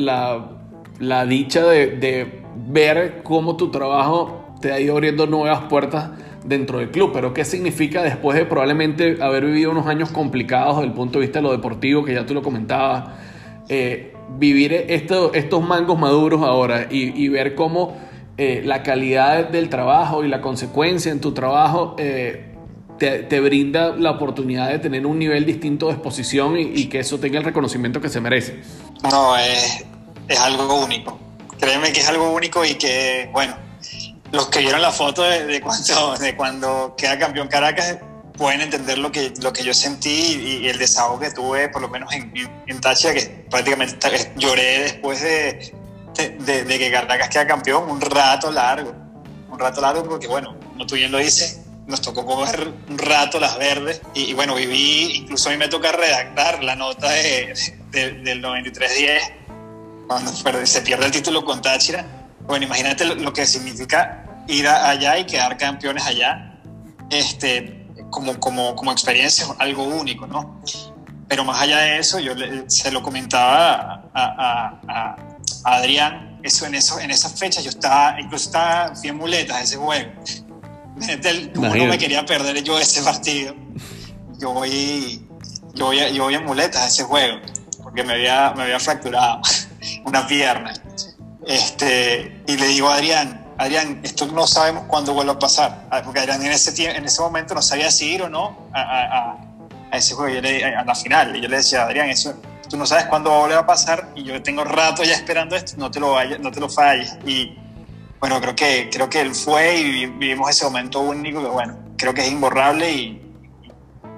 dicha 1.28 1.64
de, 1.64 2.43
ver 2.68 3.20
cómo 3.22 3.57
tu 3.57 3.70
trabajo 3.70 4.57
te 4.61 4.72
ha 4.72 4.80
ido 4.80 4.95
abriendo 4.95 5.26
nuevas 5.26 5.62
puertas 5.62 6.11
dentro 6.45 6.78
del 6.78 6.90
club, 6.90 7.11
pero 7.12 7.32
¿qué 7.32 7.45
significa 7.45 8.03
después 8.03 8.36
de 8.36 8.45
probablemente 8.45 9.18
haber 9.20 9.47
vivido 9.47 9.70
unos 9.70 9.86
años 9.86 10.11
complicados 10.11 10.76
desde 10.76 10.88
el 10.88 10.95
punto 10.95 11.18
de 11.18 11.26
vista 11.26 11.38
de 11.38 11.43
lo 11.45 11.53
deportivo, 11.53 12.05
que 12.05 12.14
ya 12.14 12.26
tú 12.26 12.34
lo 12.34 12.43
comentabas, 12.43 13.11
eh, 13.68 14.14
vivir 14.38 14.72
estos 14.72 15.62
mangos 15.62 15.99
maduros 15.99 16.43
ahora 16.43 16.86
y 16.90 17.28
ver 17.28 17.55
cómo 17.55 17.97
eh, 18.38 18.62
la 18.64 18.82
calidad 18.82 19.51
del 19.51 19.68
trabajo 19.68 20.24
y 20.24 20.28
la 20.28 20.40
consecuencia 20.40 21.12
en 21.12 21.20
tu 21.20 21.32
trabajo 21.32 21.97
eh, 21.99 22.55
te, 22.99 23.40
brinda 23.40 23.95
la 23.95 24.12
oportunidad 24.12 24.70
de 24.70 24.78
tener 24.78 25.07
un 25.07 25.18
nivel 25.18 25.45
distinto 25.45 25.88
de 25.88 25.93
exposición 25.93 26.57
y, 26.59 26.86
que 26.86 27.01
eso 27.01 27.20
tenga 27.20 27.38
el 27.38 27.45
reconocimiento 27.45 28.01
que 28.01 28.09
se 28.09 28.20
merece. 28.20 28.61
No, 29.11 29.36
es, 29.36 29.84
es 30.28 30.40
algo 30.40 30.82
único. 30.82 31.18
Créeme 31.61 31.93
que 31.93 32.01
es 32.01 32.09
algo 32.09 32.32
único 32.32 32.64
y 32.64 32.74
que, 32.76 33.28
bueno, 33.32 33.55
los 34.33 34.49
que 34.49 34.61
vieron 34.61 34.80
la 34.80 34.91
foto 34.91 35.22
de, 35.22 35.61
cuando, 35.61 36.16
de 36.16 36.35
cuando 36.35 36.95
queda 36.97 37.18
campeón 37.18 37.49
Caracas 37.49 37.99
pueden 38.37 38.62
entender 38.62 38.99
lo 38.99 39.12
que, 39.12 39.33
lo 39.43 39.53
que 39.53 39.62
yo 39.62 39.74
sentí 39.74 40.61
y, 40.62 40.68
el 40.68 40.78
desahogo 40.78 41.20
que 41.20 41.30
tuve, 41.30 41.68
por 41.68 41.83
lo 41.83 41.89
menos 41.89 42.12
en, 42.12 42.33
en, 42.66 42.80
Táchira, 42.80 43.12
que 43.12 43.47
prácticamente 43.51 44.33
lloré 44.37 44.80
después 44.80 45.20
de, 45.20 45.74
de, 46.16 46.78
que 46.78 46.91
Caracas 46.91 47.28
queda 47.28 47.47
campeón 47.47 47.91
un 47.91 48.01
rato 48.01 48.51
largo. 48.51 48.95
Un 49.51 49.59
rato 49.59 49.83
largo 49.83 50.03
porque, 50.05 50.26
bueno, 50.26 50.57
como 50.59 50.87
tú 50.87 50.95
bien 50.95 51.12
lo 51.12 51.18
dices, 51.18 51.61
nos 51.87 52.01
tocó 52.01 52.24
coger 52.24 52.72
un 52.89 52.99
rato 52.99 53.39
las 53.39 53.59
verdes 53.59 54.01
y, 54.14 54.33
bueno, 54.33 54.55
viví, 54.55 55.12
incluso 55.14 55.51
a 55.51 55.53
mí 55.53 55.59
me 55.59 55.68
toca 55.68 55.93
redactar 55.93 56.64
la 56.64 56.74
nota 56.74 57.11
de, 57.11 57.55
del 57.91 58.43
93-10 58.43 59.20
cuando 60.07 60.66
se 60.66 60.80
pierde 60.80 61.05
el 61.07 61.12
título 61.12 61.45
con 61.45 61.61
Táchira. 61.61 62.22
Bueno, 62.47 62.66
imagínate 62.66 63.05
lo, 63.05 63.32
que 63.32 63.47
significa 63.47 64.24
ir 64.49 64.66
allá 64.68 65.18
y 65.18 65.24
quedar 65.24 65.57
campeones 65.57 66.05
allá. 66.05 66.61
Este, 67.11 67.86
como, 68.11 68.38
como, 68.38 68.74
como 68.76 68.93
experiencia, 68.93 69.47
algo 69.59 69.84
único, 69.84 70.26
¿no? 70.26 70.61
Pero 71.28 71.45
más 71.45 71.62
allá 71.62 71.78
de 71.78 71.99
eso, 71.99 72.18
yo 72.18 72.34
se 72.66 72.90
lo 72.90 73.03
comentaba 73.03 74.11
a, 74.14 75.16
Adrián, 75.64 76.40
eso 76.43 76.66
en, 76.66 76.74
eso, 76.74 76.99
en 77.01 77.11
esas 77.11 77.38
fechas 77.38 77.64
yo 77.64 77.70
estaba, 77.70 78.20
incluso 78.20 78.47
estaba, 78.47 78.95
fui 78.95 79.09
en 79.09 79.16
muletas 79.16 79.62
ese 79.62 79.76
juego. 79.76 80.11
Como 81.55 81.74
no 81.74 81.86
me 81.86 81.99
quería 81.99 82.24
perder 82.26 82.62
yo 82.62 82.78
ese 82.78 83.03
partido. 83.03 83.55
Yo 84.38 84.53
voy, 84.53 85.26
yo 85.74 85.86
voy, 85.86 86.12
yo 86.12 86.24
voy 86.24 86.34
en 86.34 86.45
muletas 86.45 86.82
a 86.82 86.86
ese 86.88 87.05
juego, 87.05 87.40
porque 87.82 88.03
me 88.03 88.14
había, 88.14 88.53
me 88.55 88.64
había 88.64 88.78
fracturado 88.78 89.40
una 90.05 90.26
pierna. 90.26 90.74
Este, 91.47 92.43
y 92.47 92.57
le 92.57 92.66
digo 92.68 92.88
a 92.88 92.95
Adrián, 92.95 93.45
Adrián, 93.59 94.01
esto 94.03 94.26
no 94.26 94.47
sabemos 94.47 94.84
cuándo 94.88 95.14
vuelva 95.14 95.34
a 95.34 95.38
pasar. 95.38 95.86
Ah, 95.90 96.03
porque 96.05 96.20
Adrián 96.20 96.45
en 96.45 96.53
ese, 96.53 96.90
en 96.90 97.05
ese 97.05 97.20
momento 97.20 97.55
no 97.55 97.62
sabía 97.62 97.90
si 97.90 98.14
ir 98.14 98.22
o 98.22 98.28
no 98.28 98.68
a, 98.72 98.80
a, 98.80 99.36
a 99.90 99.97
ese 99.97 100.14
juego, 100.14 100.38
a 100.38 100.84
la 100.84 100.95
final. 100.95 101.36
Y 101.36 101.40
yo 101.40 101.49
le 101.49 101.59
decía, 101.59 101.82
Adrián, 101.82 102.09
eso 102.09 102.34
tú 102.72 102.78
no 102.78 102.86
sabes 102.86 103.05
cuándo 103.05 103.28
va 103.28 103.36
a 103.36 103.40
volver 103.40 103.59
a 103.59 103.66
pasar 103.66 104.09
y 104.14 104.22
yo 104.24 104.43
tengo 104.43 104.64
rato 104.64 105.05
ya 105.05 105.12
esperando 105.12 105.55
esto, 105.55 105.74
no 105.76 105.90
te 105.90 106.01
lo, 106.01 106.12
vayas, 106.12 106.40
no 106.40 106.51
te 106.51 106.59
lo 106.59 106.70
falles. 106.70 107.18
Y 107.26 107.55
bueno, 108.18 108.40
creo 108.40 108.57
que, 108.57 108.88
creo 108.90 109.11
que 109.11 109.20
él 109.20 109.34
fue 109.34 109.76
y 109.76 110.07
vivimos 110.07 110.49
ese 110.49 110.64
momento 110.64 111.01
único 111.01 111.43
que 111.43 111.49
bueno, 111.49 111.76
creo 111.99 112.14
que 112.14 112.22
es 112.22 112.32
imborrable 112.32 112.90
y, 112.90 113.20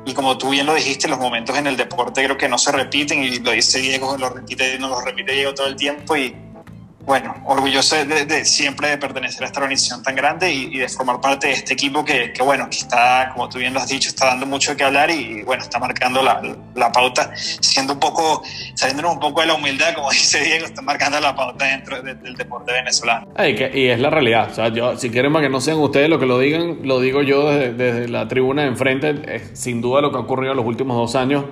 y 0.07 0.15
como 0.15 0.39
tú 0.39 0.51
bien 0.51 0.67
lo 0.67 0.75
dijiste, 0.75 1.09
los 1.09 1.19
momentos 1.19 1.59
en 1.59 1.67
el 1.67 1.77
deporte 1.77 2.23
creo 2.23 2.39
que 2.39 2.49
no 2.49 2.57
se 2.57 2.71
repiten 2.71 3.25
y 3.25 3.41
lo 3.41 3.51
dice 3.51 3.81
Diego, 3.81 4.17
lo 4.17 4.31
repite, 4.31 4.79
no 4.79 4.89
lo 4.89 5.01
repite 5.01 5.33
Diego 5.33 5.53
todo 5.53 5.67
el 5.67 5.75
tiempo 5.75 6.17
y 6.17 6.37
bueno, 7.07 7.35
orgulloso 7.45 7.97
de, 7.97 8.45
siempre 8.45 8.89
de 8.89 8.99
pertenecer 8.99 9.43
a 9.43 9.47
esta 9.47 9.61
organización 9.61 10.03
tan 10.03 10.17
grande 10.17 10.53
y, 10.53 10.79
de 10.79 10.89
formar 10.89 11.21
parte 11.21 11.49
de 11.49 11.53
este 11.53 11.75
equipo 11.75 12.05
que, 12.05 12.33
que, 12.33 12.43
bueno, 12.43 12.69
que 12.71 12.79
está, 12.79 13.31
como 13.33 13.49
tú 13.49 13.59
bien 13.59 13.75
lo 13.75 13.81
has 13.81 13.89
dicho, 13.89 14.09
está 14.09 14.27
dando 14.27 14.47
mucho 14.47 14.71
de 14.71 14.77
qué 14.79 14.85
hablar 14.85 15.11
y, 15.11 15.43
bueno, 15.43 15.63
está 15.63 15.79
marcando 15.79 16.23
la, 16.23 16.93
pauta, 16.93 17.31
siendo 17.37 17.95
un 17.95 18.01
poco, 18.01 18.43
saliéndonos 18.75 19.15
un 19.15 19.21
poco 19.21 19.43
de 19.43 19.49
la 19.49 19.55
humildad, 19.55 19.95
como 19.95 20.11
dice 20.13 20.43
Diego, 20.43 20.65
está 20.65 20.81
marcando 20.81 21.21
la 21.21 21.37
pauta 21.37 21.67
dentro 21.67 22.03
del 22.03 22.35
deporte 22.37 22.73
venezolano. 22.73 23.29
y 23.39 23.87
es 23.87 24.01
la 24.01 24.11
realidad, 24.11 24.51
o 24.51 24.55
sea, 24.55 24.69
yo, 24.69 24.97
si 24.97 25.11
quieren 25.11 25.33
más 25.33 25.43
que 25.43 25.51
no 25.51 25.61
sean 25.61 25.79
ustedes 25.79 26.09
lo 26.09 26.19
que 26.19 26.27
lo 26.27 26.39
digan, 26.39 26.79
lo 26.85 27.01
digo 27.01 27.23
yo 27.23 27.51
desde, 27.51 28.09
la 28.09 28.29
tribuna 28.29 28.63
de 28.63 28.69
enfrente, 28.69 29.55
sin 29.55 29.83
duda 29.83 30.01
lo 30.01 30.11
que 30.11 30.17
ha 30.17 30.21
ocurrido 30.21 30.53
en 30.53 30.57
los 30.57 30.67
últimos 30.67 30.97
dos 30.97 31.15
años 31.17 31.45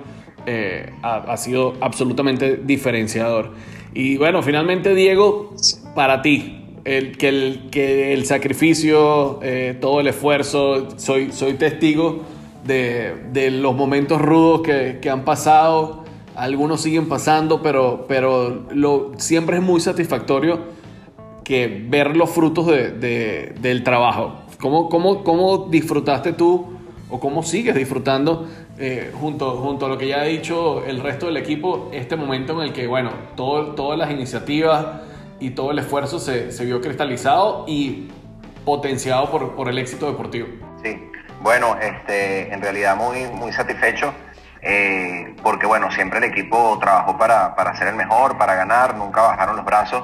eh, 0.45 0.91
ha 1.01 1.37
sido 1.37 1.75
absolutamente 1.79 2.57
diferenciador. 2.57 3.53
Y 3.93 4.17
bueno, 4.17 4.41
finalmente, 4.41 4.95
Diego, 4.95 5.53
para 5.93 6.21
ti, 6.21 6.63
el, 6.83 7.17
que, 7.17 7.29
el, 7.29 7.69
que 7.69 8.13
el 8.13 8.25
sacrificio, 8.25 9.39
eh, 9.43 9.77
todo 9.79 9.99
el 9.99 10.07
esfuerzo, 10.07 10.97
soy, 10.97 11.31
soy 11.31 11.53
testigo 11.53 12.21
de, 12.65 13.15
de 13.31 13.51
los 13.51 13.75
momentos 13.75 14.21
rudos 14.21 14.61
que, 14.61 14.99
que, 15.01 15.09
han 15.09 15.23
pasado, 15.23 16.03
algunos 16.35 16.81
siguen 16.81 17.07
pasando, 17.07 17.61
pero, 17.61 18.05
pero 18.07 18.65
lo, 18.73 19.11
siempre 19.17 19.57
es 19.57 19.63
muy 19.63 19.79
satisfactorio 19.79 20.59
que 21.43 21.85
ver 21.89 22.17
los 22.17 22.29
frutos 22.31 22.67
de, 22.67 22.91
de, 22.91 23.55
del 23.61 23.83
trabajo. 23.83 24.37
¿Cómo, 24.59 24.89
cómo, 24.89 25.23
¿Cómo 25.23 25.67
disfrutaste 25.69 26.33
tú 26.33 26.65
o 27.09 27.19
cómo 27.19 27.43
sigues 27.43 27.75
disfrutando 27.75 28.47
eh, 28.79 29.11
junto, 29.19 29.57
junto 29.57 29.85
a 29.85 29.89
lo 29.89 29.97
que 29.99 30.07
ya 30.07 30.21
ha 30.21 30.23
dicho 30.23 30.83
el 30.85 30.99
resto 30.99 31.27
del 31.27 31.37
equipo, 31.37 31.89
este 31.93 32.15
momento 32.15 32.53
en 32.53 32.67
el 32.69 32.73
que, 32.73 32.87
bueno, 32.87 33.11
todo, 33.35 33.75
todas 33.75 33.99
las 33.99 34.09
iniciativas 34.09 35.01
y 35.39 35.51
todo 35.51 35.71
el 35.71 35.79
esfuerzo 35.79 36.19
se, 36.19 36.51
se 36.51 36.65
vio 36.65 36.81
cristalizado 36.81 37.65
y 37.67 38.09
potenciado 38.65 39.29
por, 39.29 39.55
por, 39.55 39.69
el 39.69 39.77
éxito 39.77 40.07
deportivo. 40.07 40.47
Sí, 40.83 41.09
bueno, 41.41 41.77
este, 41.79 42.51
en 42.51 42.61
realidad 42.61 42.97
muy, 42.97 43.25
muy 43.27 43.51
satisfecho. 43.51 44.11
Eh, 44.65 45.35
porque 45.43 45.65
bueno, 45.65 45.91
siempre 45.91 46.19
el 46.19 46.23
equipo 46.23 46.79
trabajó 46.79 47.17
para, 47.17 47.53
para 47.53 47.75
ser 47.75 47.89
el 47.89 47.95
mejor, 47.95 48.37
para 48.37 48.55
ganar, 48.55 48.95
nunca 48.95 49.21
bajaron 49.21 49.57
los 49.57 49.65
brazos. 49.65 50.03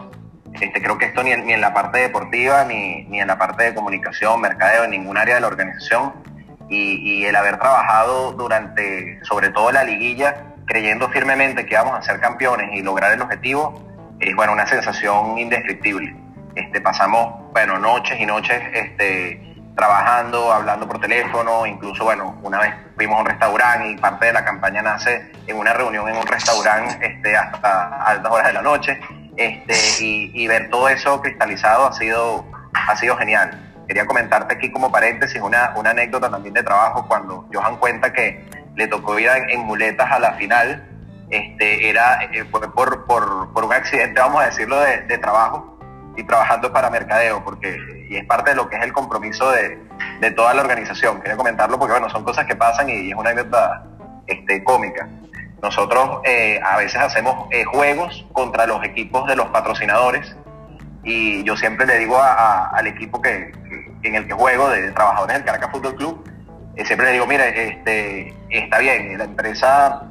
Este, 0.54 0.82
creo 0.82 0.98
que 0.98 1.06
esto 1.06 1.24
ni 1.24 1.32
en, 1.32 1.46
ni 1.46 1.54
en 1.54 1.62
la 1.62 1.74
parte 1.74 2.00
deportiva, 2.00 2.66
ni, 2.66 3.06
ni 3.06 3.22
en 3.22 3.28
la 3.28 3.38
parte 3.38 3.64
de 3.64 3.74
comunicación, 3.74 4.42
mercadeo, 4.42 4.84
en 4.84 4.92
ningún 4.92 5.18
área 5.18 5.36
de 5.36 5.42
la 5.42 5.48
organización 5.48 6.29
y, 6.70 7.26
el 7.26 7.36
haber 7.36 7.58
trabajado 7.58 8.34
durante, 8.34 9.20
sobre 9.24 9.50
todo 9.50 9.72
la 9.72 9.84
liguilla, 9.84 10.54
creyendo 10.66 11.10
firmemente 11.10 11.66
que 11.66 11.76
vamos 11.76 11.98
a 11.98 12.02
ser 12.02 12.20
campeones 12.20 12.70
y 12.74 12.82
lograr 12.82 13.12
el 13.12 13.22
objetivo, 13.22 13.82
es 14.20 14.36
bueno, 14.36 14.54
una 14.54 14.68
sensación 14.68 15.38
indescriptible. 15.38 16.16
Este, 16.56 16.82
pasamos, 16.82 17.52
bueno, 17.52 17.80
noches 17.80 18.20
y 18.20 18.26
noches 18.26 18.62
este, 18.74 19.56
trabajando, 19.76 20.52
hablando 20.52 20.88
por 20.88 21.00
teléfono, 21.00 21.66
incluso, 21.66 22.04
bueno, 22.04 22.38
una 22.44 22.60
vez 22.60 22.74
fuimos 22.96 23.18
a 23.18 23.22
un 23.22 23.28
restaurante 23.28 23.90
y 23.90 23.98
parte 23.98 24.28
de 24.28 24.34
la 24.34 24.46
campaña 24.46 24.82
nace 24.82 25.32
en 25.48 25.58
una 25.58 25.74
reunión 25.74 26.08
en 26.08 26.18
un 26.18 26.28
restaurante 26.28 26.98
este, 27.06 27.36
hasta 27.36 28.04
altas 28.04 28.32
horas 28.32 28.48
de 28.48 28.54
la 28.54 28.62
noche, 28.62 29.00
este, 29.38 30.04
y, 30.04 30.32
y 30.34 30.48
ver 30.48 30.70
todo 30.70 30.90
eso 30.90 31.22
cristalizado 31.22 31.88
ha 31.88 31.94
sido, 31.94 32.46
ha 32.74 32.96
sido 32.98 33.16
genial 33.18 33.69
quería 33.90 34.06
comentarte 34.06 34.54
aquí 34.54 34.72
como 34.72 34.92
paréntesis 34.92 35.42
una, 35.42 35.74
una 35.76 35.90
anécdota 35.90 36.30
también 36.30 36.54
de 36.54 36.62
trabajo 36.62 37.08
cuando 37.08 37.48
Johan 37.52 37.78
cuenta 37.78 38.14
que 38.14 38.46
le 38.76 38.88
tocó 38.88 39.18
ir 39.18 39.28
en, 39.50 39.62
muletas 39.62 40.12
a 40.12 40.20
la 40.20 40.34
final, 40.34 40.88
este, 41.32 41.90
era 41.90 42.24
eh, 42.32 42.46
por, 42.46 42.72
por, 42.76 43.52
por, 43.52 43.64
un 43.66 43.74
accidente, 43.74 44.20
vamos 44.20 44.44
a 44.44 44.46
decirlo, 44.46 44.80
de, 44.80 45.02
de, 45.02 45.18
trabajo 45.18 45.80
y 46.16 46.24
trabajando 46.24 46.72
para 46.72 46.92
mercadeo, 46.92 47.44
porque 47.44 47.80
y 48.08 48.18
es 48.18 48.26
parte 48.26 48.52
de 48.52 48.58
lo 48.58 48.70
que 48.70 48.76
es 48.76 48.84
el 48.84 48.94
compromiso 48.94 49.50
de, 49.52 49.80
de 50.20 50.32
toda 50.32 50.54
la 50.54 50.62
organización. 50.62 51.20
Quería 51.22 51.36
comentarlo 51.36 51.80
porque 51.80 51.94
bueno, 51.94 52.12
son 52.12 52.24
cosas 52.24 52.46
que 52.46 52.56
pasan 52.56 52.90
y, 52.90 53.10
es 53.10 53.16
una 53.16 53.32
anécdota 53.32 53.86
este, 54.28 54.64
cómica. 54.64 55.10
Nosotros 55.64 56.20
eh, 56.26 56.60
a 56.64 56.78
veces 56.78 57.02
hacemos 57.02 57.48
eh, 57.50 57.66
juegos 57.66 58.28
contra 58.34 58.68
los 58.68 58.84
equipos 58.84 59.28
de 59.28 59.36
los 59.36 59.48
patrocinadores 59.48 60.36
y 61.04 61.44
yo 61.44 61.56
siempre 61.56 61.86
le 61.86 62.00
digo 62.00 62.20
al 62.22 62.88
equipo 62.88 63.22
que, 63.22 63.52
en 64.04 64.16
el 64.16 64.28
que 64.28 64.34
juego, 64.34 64.70
de, 64.70 64.92
trabajadores 64.92 65.38
del 65.38 65.46
Caracas 65.46 65.72
Fútbol 65.72 65.96
Club, 65.96 66.30
eh, 66.76 66.86
siempre 66.86 67.08
le 67.08 67.14
digo, 67.14 67.26
mire, 67.26 67.70
este, 67.70 68.34
está 68.50 68.80
bien, 68.80 69.18
la 69.18 69.26
empresa 69.26 70.04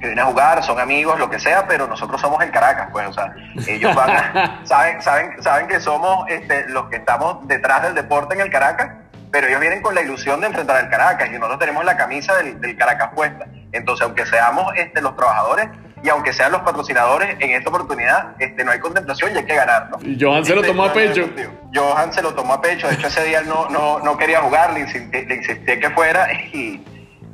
que 0.00 0.08
viene 0.08 0.22
a 0.22 0.26
jugar, 0.26 0.62
son 0.62 0.78
amigos, 0.80 1.18
lo 1.18 1.30
que 1.30 1.38
sea, 1.38 1.66
pero 1.66 1.86
nosotros 1.86 2.20
somos 2.20 2.42
el 2.42 2.50
Caracas, 2.50 2.88
pues, 2.92 3.08
o 3.08 3.12
sea, 3.12 3.34
ellos 3.66 3.94
van 3.94 4.60
saben, 4.64 5.00
saben, 5.00 5.42
saben 5.42 5.66
que 5.66 5.80
somos 5.80 6.26
este, 6.28 6.68
los 6.68 6.88
que 6.88 6.96
estamos 6.96 7.46
detrás 7.46 7.82
del 7.82 7.94
deporte 7.94 8.34
en 8.34 8.40
el 8.40 8.50
Caracas, 8.50 8.90
pero 9.30 9.48
ellos 9.48 9.60
vienen 9.60 9.82
con 9.82 9.94
la 9.94 10.02
ilusión 10.02 10.40
de 10.40 10.46
enfrentar 10.46 10.76
al 10.76 10.88
Caracas 10.90 11.28
y 11.28 11.32
nosotros 11.32 11.58
tenemos 11.58 11.84
la 11.84 11.96
camisa 11.96 12.36
del, 12.36 12.76
Caracas 12.76 13.10
puesta. 13.14 13.46
Entonces, 13.72 14.04
aunque 14.04 14.26
seamos 14.26 14.72
este, 14.76 15.00
los 15.00 15.16
trabajadores, 15.16 15.68
y 16.04 16.08
aunque 16.10 16.34
sean 16.34 16.52
los 16.52 16.60
patrocinadores, 16.60 17.36
en 17.40 17.50
esta 17.52 17.70
oportunidad 17.70 18.34
este, 18.38 18.62
no 18.62 18.70
hay 18.72 18.78
contemplación 18.78 19.32
y 19.34 19.38
hay 19.38 19.44
que 19.46 19.54
ganar. 19.54 19.88
¿no? 19.90 19.98
Y 20.02 20.18
Johan 20.22 20.44
se 20.44 20.54
lo 20.54 20.60
Este, 20.60 20.72
tomó 20.72 20.84
a 20.84 20.92
pecho. 20.92 21.28
Johan 21.74 22.12
se 22.12 22.20
lo 22.22 22.34
tomó 22.34 22.52
a 22.54 22.60
pecho, 22.60 22.86
de 22.88 22.94
hecho 22.94 23.06
ese 23.06 23.24
día 23.24 23.40
no, 23.40 23.70
no, 23.70 24.00
no 24.00 24.16
quería 24.18 24.42
jugar, 24.42 24.74
le 24.74 24.80
insistí, 24.80 25.24
le 25.24 25.34
insistí 25.34 25.80
que 25.80 25.88
fuera 25.90 26.30
y, 26.52 26.84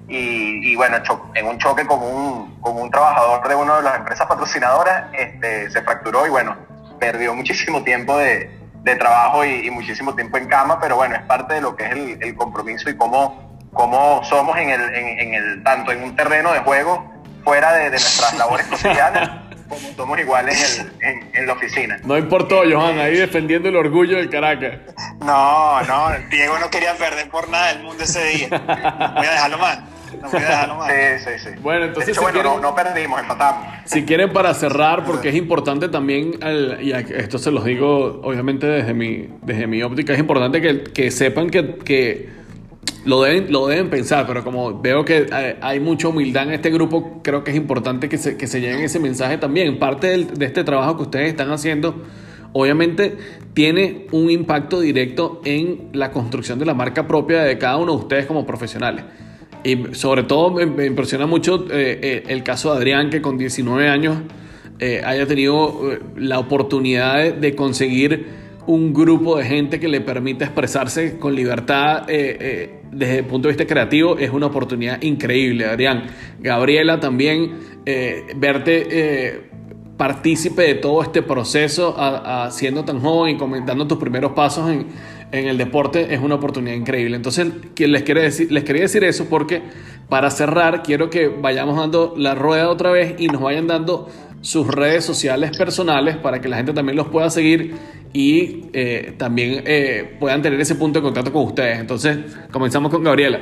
y, 0.09 0.73
y 0.73 0.77
bueno, 0.77 0.99
en 1.35 1.47
un 1.47 1.59
choque 1.59 1.85
con 1.85 2.01
un, 2.01 2.61
con 2.61 2.77
un 2.77 2.89
trabajador 2.91 3.47
de 3.49 3.55
una 3.57 3.77
de 3.79 3.83
las 3.83 3.97
empresas 3.97 4.29
patrocinadoras, 4.29 5.07
este, 5.15 5.69
se 5.71 5.83
fracturó 5.83 6.25
y 6.29 6.31
bueno, 6.31 6.57
perdió 7.01 7.35
muchísimo 7.35 7.83
tiempo 7.83 8.17
de, 8.19 8.51
de 8.85 8.95
trabajo 8.95 9.45
y, 9.45 9.67
y 9.67 9.71
muchísimo 9.73 10.15
tiempo 10.15 10.39
en 10.39 10.47
cama, 10.47 10.79
pero 10.81 10.95
bueno, 10.95 11.17
es 11.17 11.23
parte 11.23 11.55
de 11.55 11.61
lo 11.61 11.75
que 11.75 11.87
es 11.87 11.91
el, 11.91 12.23
el 12.23 12.35
compromiso 12.37 12.89
y 12.89 12.97
cómo, 12.97 13.59
cómo 13.73 14.23
somos 14.23 14.57
en 14.59 14.71
el, 14.71 14.95
en, 14.95 15.19
en 15.19 15.35
el, 15.35 15.63
tanto 15.65 15.91
en 15.91 16.05
un 16.05 16.15
terreno 16.15 16.53
de 16.53 16.61
juego 16.61 17.19
fuera 17.51 17.73
de, 17.73 17.85
de 17.87 17.91
nuestras 17.91 18.39
labores 18.39 18.65
cotidianas, 18.69 19.29
como 19.69 19.81
somos 19.97 20.21
iguales 20.21 20.79
en, 20.79 20.87
el- 20.87 20.93
en- 21.19 21.31
en 21.35 21.47
la 21.49 21.53
oficina. 21.55 21.99
No 22.05 22.17
importó, 22.17 22.63
Johan, 22.71 23.01
ahí 23.01 23.17
defendiendo 23.17 23.69
el 23.69 23.75
orgullo 23.75 24.19
del 24.19 24.31
Caracas. 24.31 24.79
No, 25.19 25.81
no, 25.83 26.11
Diego 26.31 26.61
no 26.61 26.71
quería 26.71 26.95
perder 26.95 27.29
por 27.29 27.49
nada 27.49 27.73
del 27.73 27.83
mundo 27.83 28.05
ese 28.05 28.23
día. 28.25 28.49
No 28.51 29.15
voy 29.17 29.27
a 29.27 29.31
dejarlo 29.33 29.59
mal. 29.59 29.85
No 30.23 30.29
voy 30.31 30.43
a 30.43 30.47
dejarlo 30.49 30.75
mal. 30.77 30.91
Sí, 30.93 31.25
sí, 31.25 31.31
sí. 31.51 31.51
Bueno, 31.61 31.87
entonces, 31.87 32.11
hecho, 32.11 32.21
si 32.21 32.25
bueno, 32.25 32.41
quieren- 32.41 32.63
no, 32.63 32.69
no 32.71 32.75
perdimos, 32.77 33.21
empatamos. 33.21 33.67
Si 33.85 34.05
quieren 34.05 34.33
para 34.33 34.55
cerrar, 34.55 35.05
porque 35.05 35.31
es 35.31 35.35
importante 35.35 35.89
también, 35.89 36.39
al- 36.43 36.79
y 36.81 36.93
a- 36.93 37.01
esto 37.01 37.39
se 37.39 37.51
los 37.51 37.65
digo 37.65 38.21
obviamente 38.23 38.69
desde 38.69 38.95
mi, 38.95 39.29
desde 39.43 39.67
mi 39.67 39.83
óptica, 39.83 40.13
es 40.13 40.21
importante 40.21 40.61
que, 40.61 40.85
que 40.85 41.11
sepan 41.11 41.51
que, 41.51 41.79
que 41.79 42.40
lo, 43.05 43.23
deben, 43.23 43.53
lo 43.53 43.67
deben 43.67 43.91
pensar, 43.91 44.27
pero 44.27 44.45
como 44.45 44.81
veo 44.81 45.05
que 45.05 45.27
hay, 45.33 45.57
hay 45.61 45.81
mucha 45.81 46.09
humildad 46.09 46.45
en 46.45 46.53
este 46.55 46.71
grupo, 46.71 47.21
creo 47.23 47.45
que 47.45 47.51
es 47.51 47.57
importante 47.57 48.09
que 48.09 48.19
se, 48.19 48.37
que 48.37 48.47
se 48.47 48.61
lleven 48.61 48.81
ese 48.81 48.99
mensaje 48.99 49.39
también. 49.39 49.79
Parte 49.79 50.25
de 50.25 50.45
este 50.45 50.65
trabajo 50.65 50.97
que 50.97 51.03
ustedes 51.03 51.29
están 51.29 51.51
haciendo, 51.51 52.03
obviamente 52.53 53.17
tiene 53.55 54.07
un 54.13 54.31
impacto 54.31 54.81
directo 54.81 55.41
en 55.45 55.89
la 55.93 56.11
construcción 56.11 56.59
de 56.59 56.67
la 56.67 56.75
marca 56.75 57.07
propia 57.07 57.43
de 57.43 57.59
cada 57.59 57.77
uno 57.77 57.93
de 57.93 57.99
ustedes 57.99 58.27
como 58.27 58.47
profesionales. 58.47 59.05
Y 59.63 59.95
sobre 59.95 60.23
todo 60.23 60.51
me, 60.51 60.87
impresiona 60.87 61.27
mucho 61.27 61.67
eh, 61.71 61.99
eh, 62.03 62.23
el 62.29 62.43
caso 62.43 62.73
de 62.73 62.79
Adrián, 62.79 63.11
que 63.11 63.21
con 63.21 63.37
19 63.37 63.89
años 63.89 64.17
eh, 64.83 65.03
haya 65.05 65.27
tenido 65.27 65.93
eh, 65.93 66.01
la 66.17 66.39
oportunidad 66.39 67.35
de 67.35 67.55
conseguir 67.55 68.40
un 68.71 68.95
grupo 68.95 69.37
de 69.37 69.45
gente 69.45 69.81
que 69.81 69.89
le 69.89 70.01
permita 70.01 70.45
expresarse 70.45 71.19
con 71.19 71.35
libertad 71.35 72.09
eh, 72.09 72.37
eh, 72.41 72.81
desde 72.93 73.19
el 73.19 73.25
punto 73.25 73.49
de 73.49 73.55
vista 73.55 73.67
creativo. 73.67 74.17
Es 74.17 74.31
una 74.31 74.47
oportunidad 74.47 75.03
increíble, 75.03 75.67
Adrián. 75.67 76.05
Gabriela 76.39 77.01
también, 77.01 77.59
eh, 77.85 78.27
verte... 78.37 79.49
partícipe 80.01 80.63
de 80.63 80.75
todo 80.77 81.03
este 81.03 81.21
proceso 81.21 81.95
siendo 82.51 82.87
tan 82.87 83.01
joven 83.01 83.35
y 83.35 83.39
comentando 83.39 83.87
tus 83.87 83.99
primeros 83.99 84.33
pasos 84.33 84.71
en, 84.71 84.87
en 85.33 85.49
el 85.49 85.59
deporte 85.59 86.13
es 86.15 86.21
una 86.21 86.37
oportunidad 86.37 86.77
increíble. 86.77 87.17
Entonces, 87.17 87.49
les, 87.77 88.03
quiere 88.03 88.23
decir, 88.23 88.51
les 88.51 88.65
quería 88.65 88.83
decir 88.83 89.05
eso 89.05 89.27
porque 89.29 89.63
para 90.09 90.31
cerrar 90.31 90.83
quiero 90.83 91.11
que 91.11 91.29
vayamos 91.29 91.77
dando 91.77 92.15
la 92.17 92.35
rueda 92.35 92.69
otra 92.69 92.91
vez 92.91 93.15
y 93.19 93.29
nos 93.29 93.41
vayan 93.41 93.67
dando 93.67 94.09
sus 94.43 94.67
redes 94.67 95.05
sociales 95.05 95.57
personales 95.57 96.17
para 96.17 96.41
que 96.41 96.49
la 96.49 96.57
gente 96.57 96.73
también 96.73 96.97
los 96.97 97.09
pueda 97.09 97.29
seguir 97.31 97.77
y 98.13 98.65
eh, 98.73 99.15
también 99.19 99.63
eh, 99.67 100.17
puedan 100.19 100.43
tener 100.43 100.61
ese 100.61 100.75
punto 100.75 100.99
de 100.99 101.05
contacto 101.05 101.33
con 101.33 101.45
ustedes. 101.45 101.79
Entonces, 101.79 102.19
comenzamos 102.51 102.91
con 102.91 103.05
Gabriela. 103.05 103.39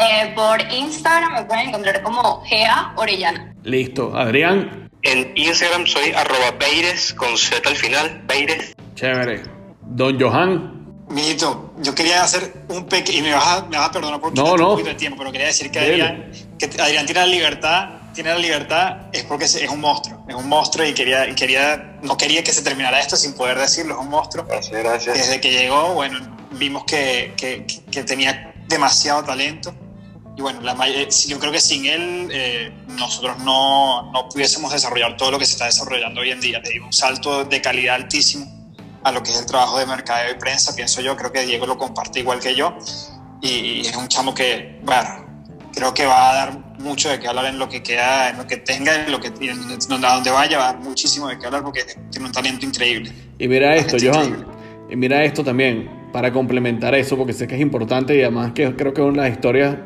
Eh, 0.00 0.32
por 0.34 0.60
Instagram 0.72 1.34
me 1.34 1.44
pueden 1.44 1.68
encontrar 1.68 2.02
como 2.02 2.42
Gea 2.44 2.92
Orellana. 2.96 3.54
Listo. 3.64 4.16
Adrián, 4.16 4.88
En 5.02 5.32
Instagram 5.36 5.86
soy 5.86 6.10
arroba 6.12 6.52
Beires 6.58 7.12
con 7.14 7.36
Z 7.36 7.68
al 7.68 7.76
final, 7.76 8.22
Beires. 8.26 8.74
chévere. 8.94 9.42
Don 9.82 10.20
Johan, 10.20 10.77
Mijito, 11.10 11.72
yo 11.78 11.94
quería 11.94 12.22
hacer 12.22 12.64
un 12.68 12.84
pequeño, 12.84 13.18
y 13.18 13.22
me 13.22 13.34
vas, 13.34 13.46
a, 13.46 13.62
me 13.66 13.78
vas 13.78 13.88
a 13.88 13.92
perdonar 13.92 14.20
por 14.20 14.34
No, 14.34 14.56
no. 14.56 14.64
un 14.64 14.70
poquito 14.72 14.90
de 14.90 14.94
tiempo, 14.94 15.18
pero 15.18 15.32
quería 15.32 15.46
decir 15.46 15.70
que. 15.70 15.78
Adrián, 15.78 16.30
que 16.58 16.66
Adrián 16.80 17.06
tiene 17.06 17.20
la 17.20 17.26
libertad, 17.26 17.88
tiene 18.12 18.30
la 18.30 18.38
libertad 18.38 18.96
es 19.12 19.24
porque 19.24 19.44
es 19.44 19.68
un 19.70 19.80
monstruo, 19.80 20.24
es 20.28 20.34
un 20.34 20.48
monstruo 20.48 20.84
y 20.84 20.92
quería, 20.92 21.28
y 21.28 21.34
quería, 21.34 21.98
no 22.02 22.16
quería 22.16 22.42
que 22.42 22.52
se 22.52 22.62
terminara 22.62 23.00
esto 23.00 23.16
sin 23.16 23.32
poder 23.34 23.58
decirlo, 23.58 23.94
es 23.94 24.00
un 24.00 24.08
monstruo. 24.08 24.44
Gracias, 24.44 24.82
gracias. 24.82 25.16
Desde 25.16 25.40
que 25.40 25.50
llegó, 25.52 25.94
bueno, 25.94 26.18
vimos 26.52 26.84
que, 26.84 27.32
que, 27.36 27.64
que 27.64 28.04
tenía 28.04 28.52
demasiado 28.66 29.22
talento. 29.24 29.74
Y 30.36 30.42
bueno, 30.42 30.60
la, 30.60 30.76
eh, 30.88 31.08
yo 31.26 31.38
creo 31.38 31.50
que 31.50 31.60
sin 31.60 31.86
él 31.86 32.28
eh, 32.32 32.72
nosotros 32.88 33.38
no, 33.38 34.12
no 34.12 34.28
pudiésemos 34.28 34.72
desarrollar 34.72 35.16
todo 35.16 35.32
lo 35.32 35.38
que 35.38 35.46
se 35.46 35.52
está 35.52 35.64
desarrollando 35.64 36.20
hoy 36.20 36.30
en 36.30 36.40
día. 36.40 36.60
Le 36.60 36.70
dio 36.70 36.84
un 36.84 36.92
salto 36.92 37.44
de 37.44 37.60
calidad 37.60 37.96
altísimo 37.96 38.57
a 39.08 39.12
lo 39.12 39.22
que 39.22 39.32
es 39.32 39.40
el 39.40 39.46
trabajo 39.46 39.78
de 39.78 39.86
mercadeo 39.86 40.32
y 40.32 40.38
prensa, 40.38 40.74
pienso 40.74 41.00
yo. 41.00 41.16
Creo 41.16 41.32
que 41.32 41.44
Diego 41.44 41.66
lo 41.66 41.76
comparte 41.76 42.20
igual 42.20 42.40
que 42.40 42.54
yo. 42.54 42.76
Y, 43.40 43.80
es 43.80 43.96
un 43.96 44.08
chamo 44.08 44.34
que, 44.34 44.80
bueno, 44.84 45.26
creo 45.72 45.94
que 45.94 46.06
va 46.06 46.30
a 46.30 46.34
dar 46.34 46.58
mucho 46.78 47.08
de 47.08 47.18
qué 47.18 47.28
hablar 47.28 47.46
en 47.46 47.58
lo 47.58 47.68
que 47.68 47.82
queda, 47.82 48.30
en 48.30 48.38
lo 48.38 48.46
que 48.46 48.58
tenga, 48.58 49.04
en 49.04 49.12
lo 49.12 49.20
que, 49.20 49.28
en 49.28 49.68
donde, 49.88 50.06
a 50.06 50.14
donde 50.14 50.30
vaya, 50.30 50.58
va 50.58 50.70
a 50.70 50.72
dar 50.72 50.82
muchísimo 50.82 51.28
de 51.28 51.38
qué 51.38 51.46
hablar 51.46 51.62
porque 51.62 51.84
tiene 52.10 52.26
un 52.26 52.32
talento 52.32 52.66
increíble. 52.66 53.12
Y 53.38 53.48
mira 53.48 53.76
esto, 53.76 53.96
Johan. 54.00 54.26
increíble. 54.26 54.46
Y 54.90 54.96
mira 54.96 55.22
esto 55.22 55.44
también, 55.44 55.90
para 56.12 56.32
complementar 56.32 56.94
eso, 56.94 57.16
porque 57.16 57.32
sé 57.32 57.46
que 57.46 57.54
es 57.54 57.60
importante 57.60 58.16
y 58.16 58.22
además 58.22 58.52
que 58.52 58.74
creo 58.74 58.94
que 58.94 59.00
es 59.00 59.06
una 59.06 59.22
de 59.22 59.28
las 59.28 59.36
historias 59.36 59.76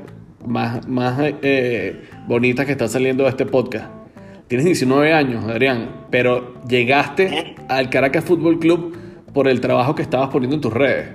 más, 0.47 0.87
más 0.87 1.19
eh, 1.21 2.09
bonitas 2.27 2.67
que 2.67 2.73
está 2.73 2.89
saliendo 2.89 3.25
de 3.25 3.31
este 3.31 3.47
podcast. 3.47 3.91
Tienes 4.49 4.67
19 4.67 5.13
años, 5.13 5.45
Adrián, 5.45 6.07
pero 6.11 6.63
llegaste 6.69 7.57
al 7.69 7.89
Caracas 7.91 8.25
Fútbol 8.25 8.59
Club 8.59 9.02
por 9.33 9.49
el 9.49 9.61
trabajo 9.61 9.95
que 9.95 10.03
estabas 10.03 10.29
poniendo 10.29 10.57
en 10.57 10.61
tus 10.61 10.73
redes. 10.73 11.09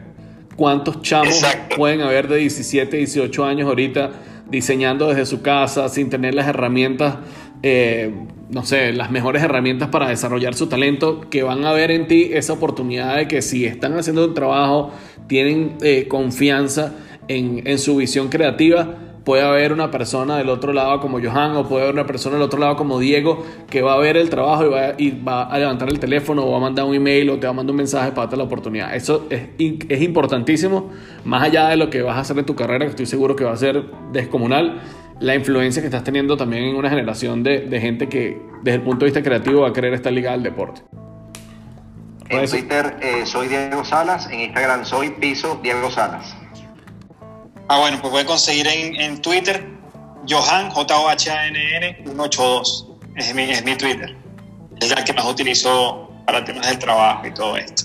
¿Cuántos 0.55 1.01
chamos 1.01 1.27
Exacto. 1.27 1.75
pueden 1.75 2.01
haber 2.01 2.27
de 2.27 2.37
17, 2.37 2.97
18 2.97 3.45
años 3.45 3.67
ahorita 3.67 4.11
diseñando 4.49 5.07
desde 5.09 5.25
su 5.25 5.41
casa 5.41 5.89
sin 5.89 6.09
tener 6.09 6.33
las 6.33 6.47
herramientas, 6.47 7.17
eh, 7.63 8.11
no 8.49 8.65
sé, 8.65 8.93
las 8.93 9.11
mejores 9.11 9.43
herramientas 9.43 9.89
para 9.89 10.09
desarrollar 10.09 10.55
su 10.55 10.67
talento, 10.67 11.21
que 11.29 11.43
van 11.43 11.65
a 11.65 11.73
ver 11.73 11.91
en 11.91 12.07
ti 12.07 12.29
esa 12.33 12.53
oportunidad 12.53 13.17
de 13.17 13.27
que 13.27 13.41
si 13.41 13.65
están 13.65 13.97
haciendo 13.97 14.25
un 14.25 14.33
trabajo, 14.33 14.91
tienen 15.27 15.75
eh, 15.81 16.07
confianza 16.07 16.93
en, 17.27 17.61
en 17.67 17.77
su 17.77 17.97
visión 17.97 18.29
creativa, 18.29 18.95
puede 19.27 19.43
haber 19.43 19.73
una 19.73 19.91
persona 19.91 20.37
del 20.37 20.47
otro 20.47 20.71
lado 20.71 21.01
como 21.01 21.19
Johan 21.19 21.57
o 21.57 21.67
puede 21.67 21.83
haber 21.83 21.95
una 21.95 22.05
persona 22.05 22.35
del 22.35 22.43
otro 22.43 22.61
lado 22.61 22.77
como 22.77 22.97
Diego 22.97 23.45
que 23.69 23.81
va 23.81 23.95
a 23.95 23.97
ver 23.97 24.15
el 24.15 24.29
trabajo 24.29 24.63
y 24.97 25.11
va, 25.19 25.43
a 25.43 25.59
levantar 25.59 25.89
el 25.89 25.99
teléfono 25.99 26.45
o 26.45 26.51
va 26.51 26.59
a 26.59 26.61
mandar 26.61 26.85
un 26.85 26.95
email 26.95 27.31
o 27.31 27.37
te 27.37 27.45
va 27.45 27.51
a 27.51 27.53
mandar 27.53 27.71
un 27.71 27.75
mensaje 27.75 28.11
para 28.11 28.21
darte 28.21 28.37
la 28.37 28.43
oportunidad. 28.43 28.95
Eso 28.95 29.27
es, 29.29 30.01
importantísimo, 30.01 30.91
más 31.25 31.43
allá 31.43 31.67
de 31.67 31.75
lo 31.75 31.89
que 31.89 32.01
vas 32.03 32.15
a 32.15 32.21
hacer 32.21 32.39
en 32.39 32.45
tu 32.45 32.55
carrera, 32.55 32.85
que 32.85 32.91
estoy 32.91 33.05
seguro 33.05 33.35
que 33.35 33.43
va 33.43 33.51
a 33.51 33.57
ser 33.57 33.83
descomunal, 34.13 34.81
la 35.19 35.35
influencia 35.35 35.81
que 35.81 35.87
estás 35.87 36.05
teniendo 36.05 36.37
también 36.37 36.63
en 36.63 36.77
una 36.77 36.89
generación 36.89 37.43
de, 37.43 37.67
gente 37.81 38.07
que 38.07 38.41
desde 38.63 38.77
el 38.77 38.83
punto 38.83 38.99
de 38.99 39.11
vista 39.11 39.21
creativo 39.21 39.63
va 39.63 39.67
a 39.67 39.73
querer 39.73 39.93
estar 39.93 40.13
ligada 40.13 40.35
al 40.35 40.43
deporte. 40.43 40.83
En 42.29 42.49
Twitter 42.49 42.95
eh, 43.01 43.25
soy 43.25 43.49
Diego 43.49 43.83
Salas, 43.83 44.29
en 44.31 44.39
Instagram 44.39 44.85
soy 44.85 45.09
Piso 45.09 45.59
Diego 45.61 45.91
Salas. 45.91 46.33
Ah, 47.69 47.79
bueno, 47.79 47.97
pues 48.01 48.11
puede 48.11 48.25
conseguir 48.25 48.67
en, 48.67 48.95
en 48.95 49.21
Twitter 49.21 49.77
Johan, 50.27 50.69
J-O-H-A-N-N 50.69 51.97
182. 52.03 52.87
Es 53.15 53.33
mi, 53.33 53.43
es 53.43 53.63
mi 53.63 53.75
Twitter. 53.75 54.15
Es 54.79 54.91
el 54.91 55.03
que 55.03 55.13
más 55.13 55.25
utilizo 55.25 56.11
para 56.25 56.43
temas 56.43 56.67
del 56.67 56.79
trabajo 56.79 57.25
y 57.25 57.33
todo 57.33 57.57
esto. 57.57 57.83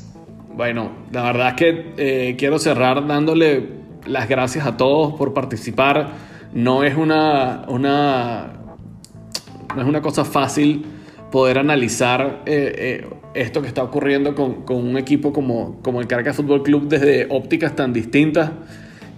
Bueno, 0.54 0.90
la 1.10 1.22
verdad 1.22 1.48
es 1.50 1.54
que 1.54 1.94
eh, 1.96 2.36
quiero 2.36 2.58
cerrar 2.58 3.06
dándole 3.06 3.70
las 4.04 4.28
gracias 4.28 4.66
a 4.66 4.76
todos 4.76 5.14
por 5.14 5.32
participar. 5.32 6.10
No 6.52 6.84
es 6.84 6.96
una, 6.96 7.64
una, 7.68 8.52
no 9.74 9.82
es 9.82 9.88
una 9.88 10.02
cosa 10.02 10.24
fácil 10.24 10.84
poder 11.30 11.58
analizar 11.58 12.42
eh, 12.44 13.04
eh, 13.04 13.10
esto 13.34 13.62
que 13.62 13.68
está 13.68 13.82
ocurriendo 13.82 14.34
con, 14.34 14.62
con 14.62 14.76
un 14.76 14.98
equipo 14.98 15.32
como, 15.32 15.80
como 15.80 16.00
el 16.00 16.06
Caracas 16.06 16.36
Fútbol 16.36 16.62
Club 16.62 16.88
desde 16.88 17.26
ópticas 17.30 17.74
tan 17.74 17.92
distintas 17.92 18.50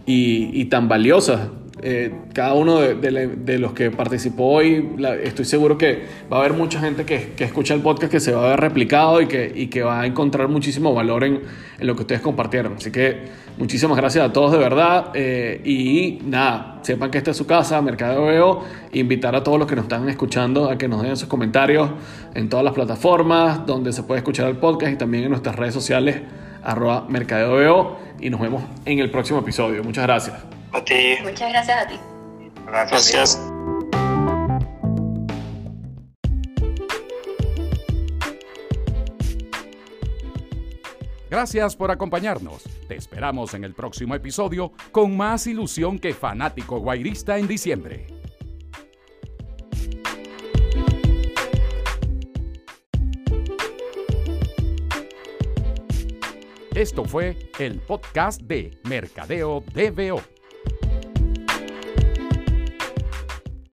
y, 0.06 0.50
y 0.60 0.64
tan 0.66 0.88
valiosas. 0.88 1.48
Eh, 1.86 2.14
cada 2.32 2.54
uno 2.54 2.78
de, 2.80 2.94
de 2.94 3.26
de 3.26 3.58
los 3.58 3.72
que 3.74 3.90
participó 3.90 4.44
hoy, 4.44 4.90
la- 4.96 5.16
estoy 5.16 5.44
seguro 5.44 5.76
que 5.76 6.04
va 6.32 6.38
a 6.38 6.40
haber 6.40 6.54
mucha 6.54 6.80
gente 6.80 7.04
que, 7.04 7.32
que 7.36 7.44
escucha 7.44 7.74
el 7.74 7.80
podcast 7.82 8.10
que 8.10 8.20
se 8.20 8.32
va 8.32 8.46
a 8.46 8.50
ver 8.50 8.60
replicado 8.60 9.20
y 9.20 9.26
que, 9.26 9.52
y 9.54 9.66
que 9.66 9.82
va 9.82 10.00
a 10.00 10.06
encontrar 10.06 10.48
muchísimo 10.48 10.94
valor 10.94 11.24
en, 11.24 11.40
en 11.78 11.86
lo 11.86 11.94
que 11.94 12.02
ustedes 12.02 12.22
compartieron. 12.22 12.74
Así 12.74 12.90
que 12.90 13.24
muchísimas 13.58 13.98
gracias 13.98 14.24
a 14.24 14.32
todos 14.32 14.52
de 14.52 14.58
verdad. 14.58 15.10
eh, 15.14 15.60
y 15.64 16.20
nada, 16.24 16.78
sepan 16.82 17.10
que 17.10 17.18
esta 17.18 17.32
es 17.32 17.36
su 17.36 17.44
casa, 17.46 17.82
Mercado 17.82 18.24
Veo. 18.26 18.62
Invitar 18.92 19.34
a 19.34 19.42
todos 19.42 19.58
los 19.58 19.68
que 19.68 19.74
nos 19.76 19.84
están 19.86 20.08
escuchando 20.08 20.70
a 20.70 20.78
que 20.78 20.88
nos 20.88 21.02
den 21.02 21.16
sus 21.18 21.28
comentarios 21.28 21.90
en 22.34 22.48
todas 22.48 22.64
las 22.64 22.72
plataformas 22.72 23.66
donde 23.66 23.92
se 23.92 24.04
puede 24.04 24.18
escuchar 24.20 24.48
el 24.48 24.56
podcast 24.56 24.92
y 24.92 24.96
también 24.96 25.24
en 25.24 25.30
nuestras 25.30 25.56
redes 25.56 25.74
sociales, 25.74 26.20
arroba 26.62 27.04
Mercadeo 27.10 27.56
Veo 27.56 28.04
y 28.20 28.30
nos 28.30 28.40
vemos 28.40 28.62
en 28.84 28.98
el 28.98 29.10
próximo 29.10 29.40
episodio. 29.40 29.82
Muchas 29.82 30.04
gracias. 30.04 30.36
A 30.72 30.84
ti. 30.84 31.16
Muchas 31.22 31.50
gracias 31.50 31.82
a 31.82 31.86
ti. 31.86 31.98
Gracias. 32.66 33.38
gracias. 41.34 41.76
Por 41.76 41.90
acompañarnos. 41.90 42.62
Te 42.88 42.96
esperamos 42.96 43.54
en 43.54 43.64
el 43.64 43.74
próximo 43.74 44.14
episodio 44.14 44.72
con 44.92 45.16
más 45.16 45.46
ilusión 45.46 45.98
que 45.98 46.14
fanático 46.14 46.78
guairista 46.78 47.38
en 47.38 47.48
diciembre. 47.48 48.06
Esto 56.74 57.04
fue 57.04 57.36
el 57.60 57.78
podcast 57.78 58.42
de 58.42 58.76
Mercadeo 58.88 59.62
DBO 59.72 60.20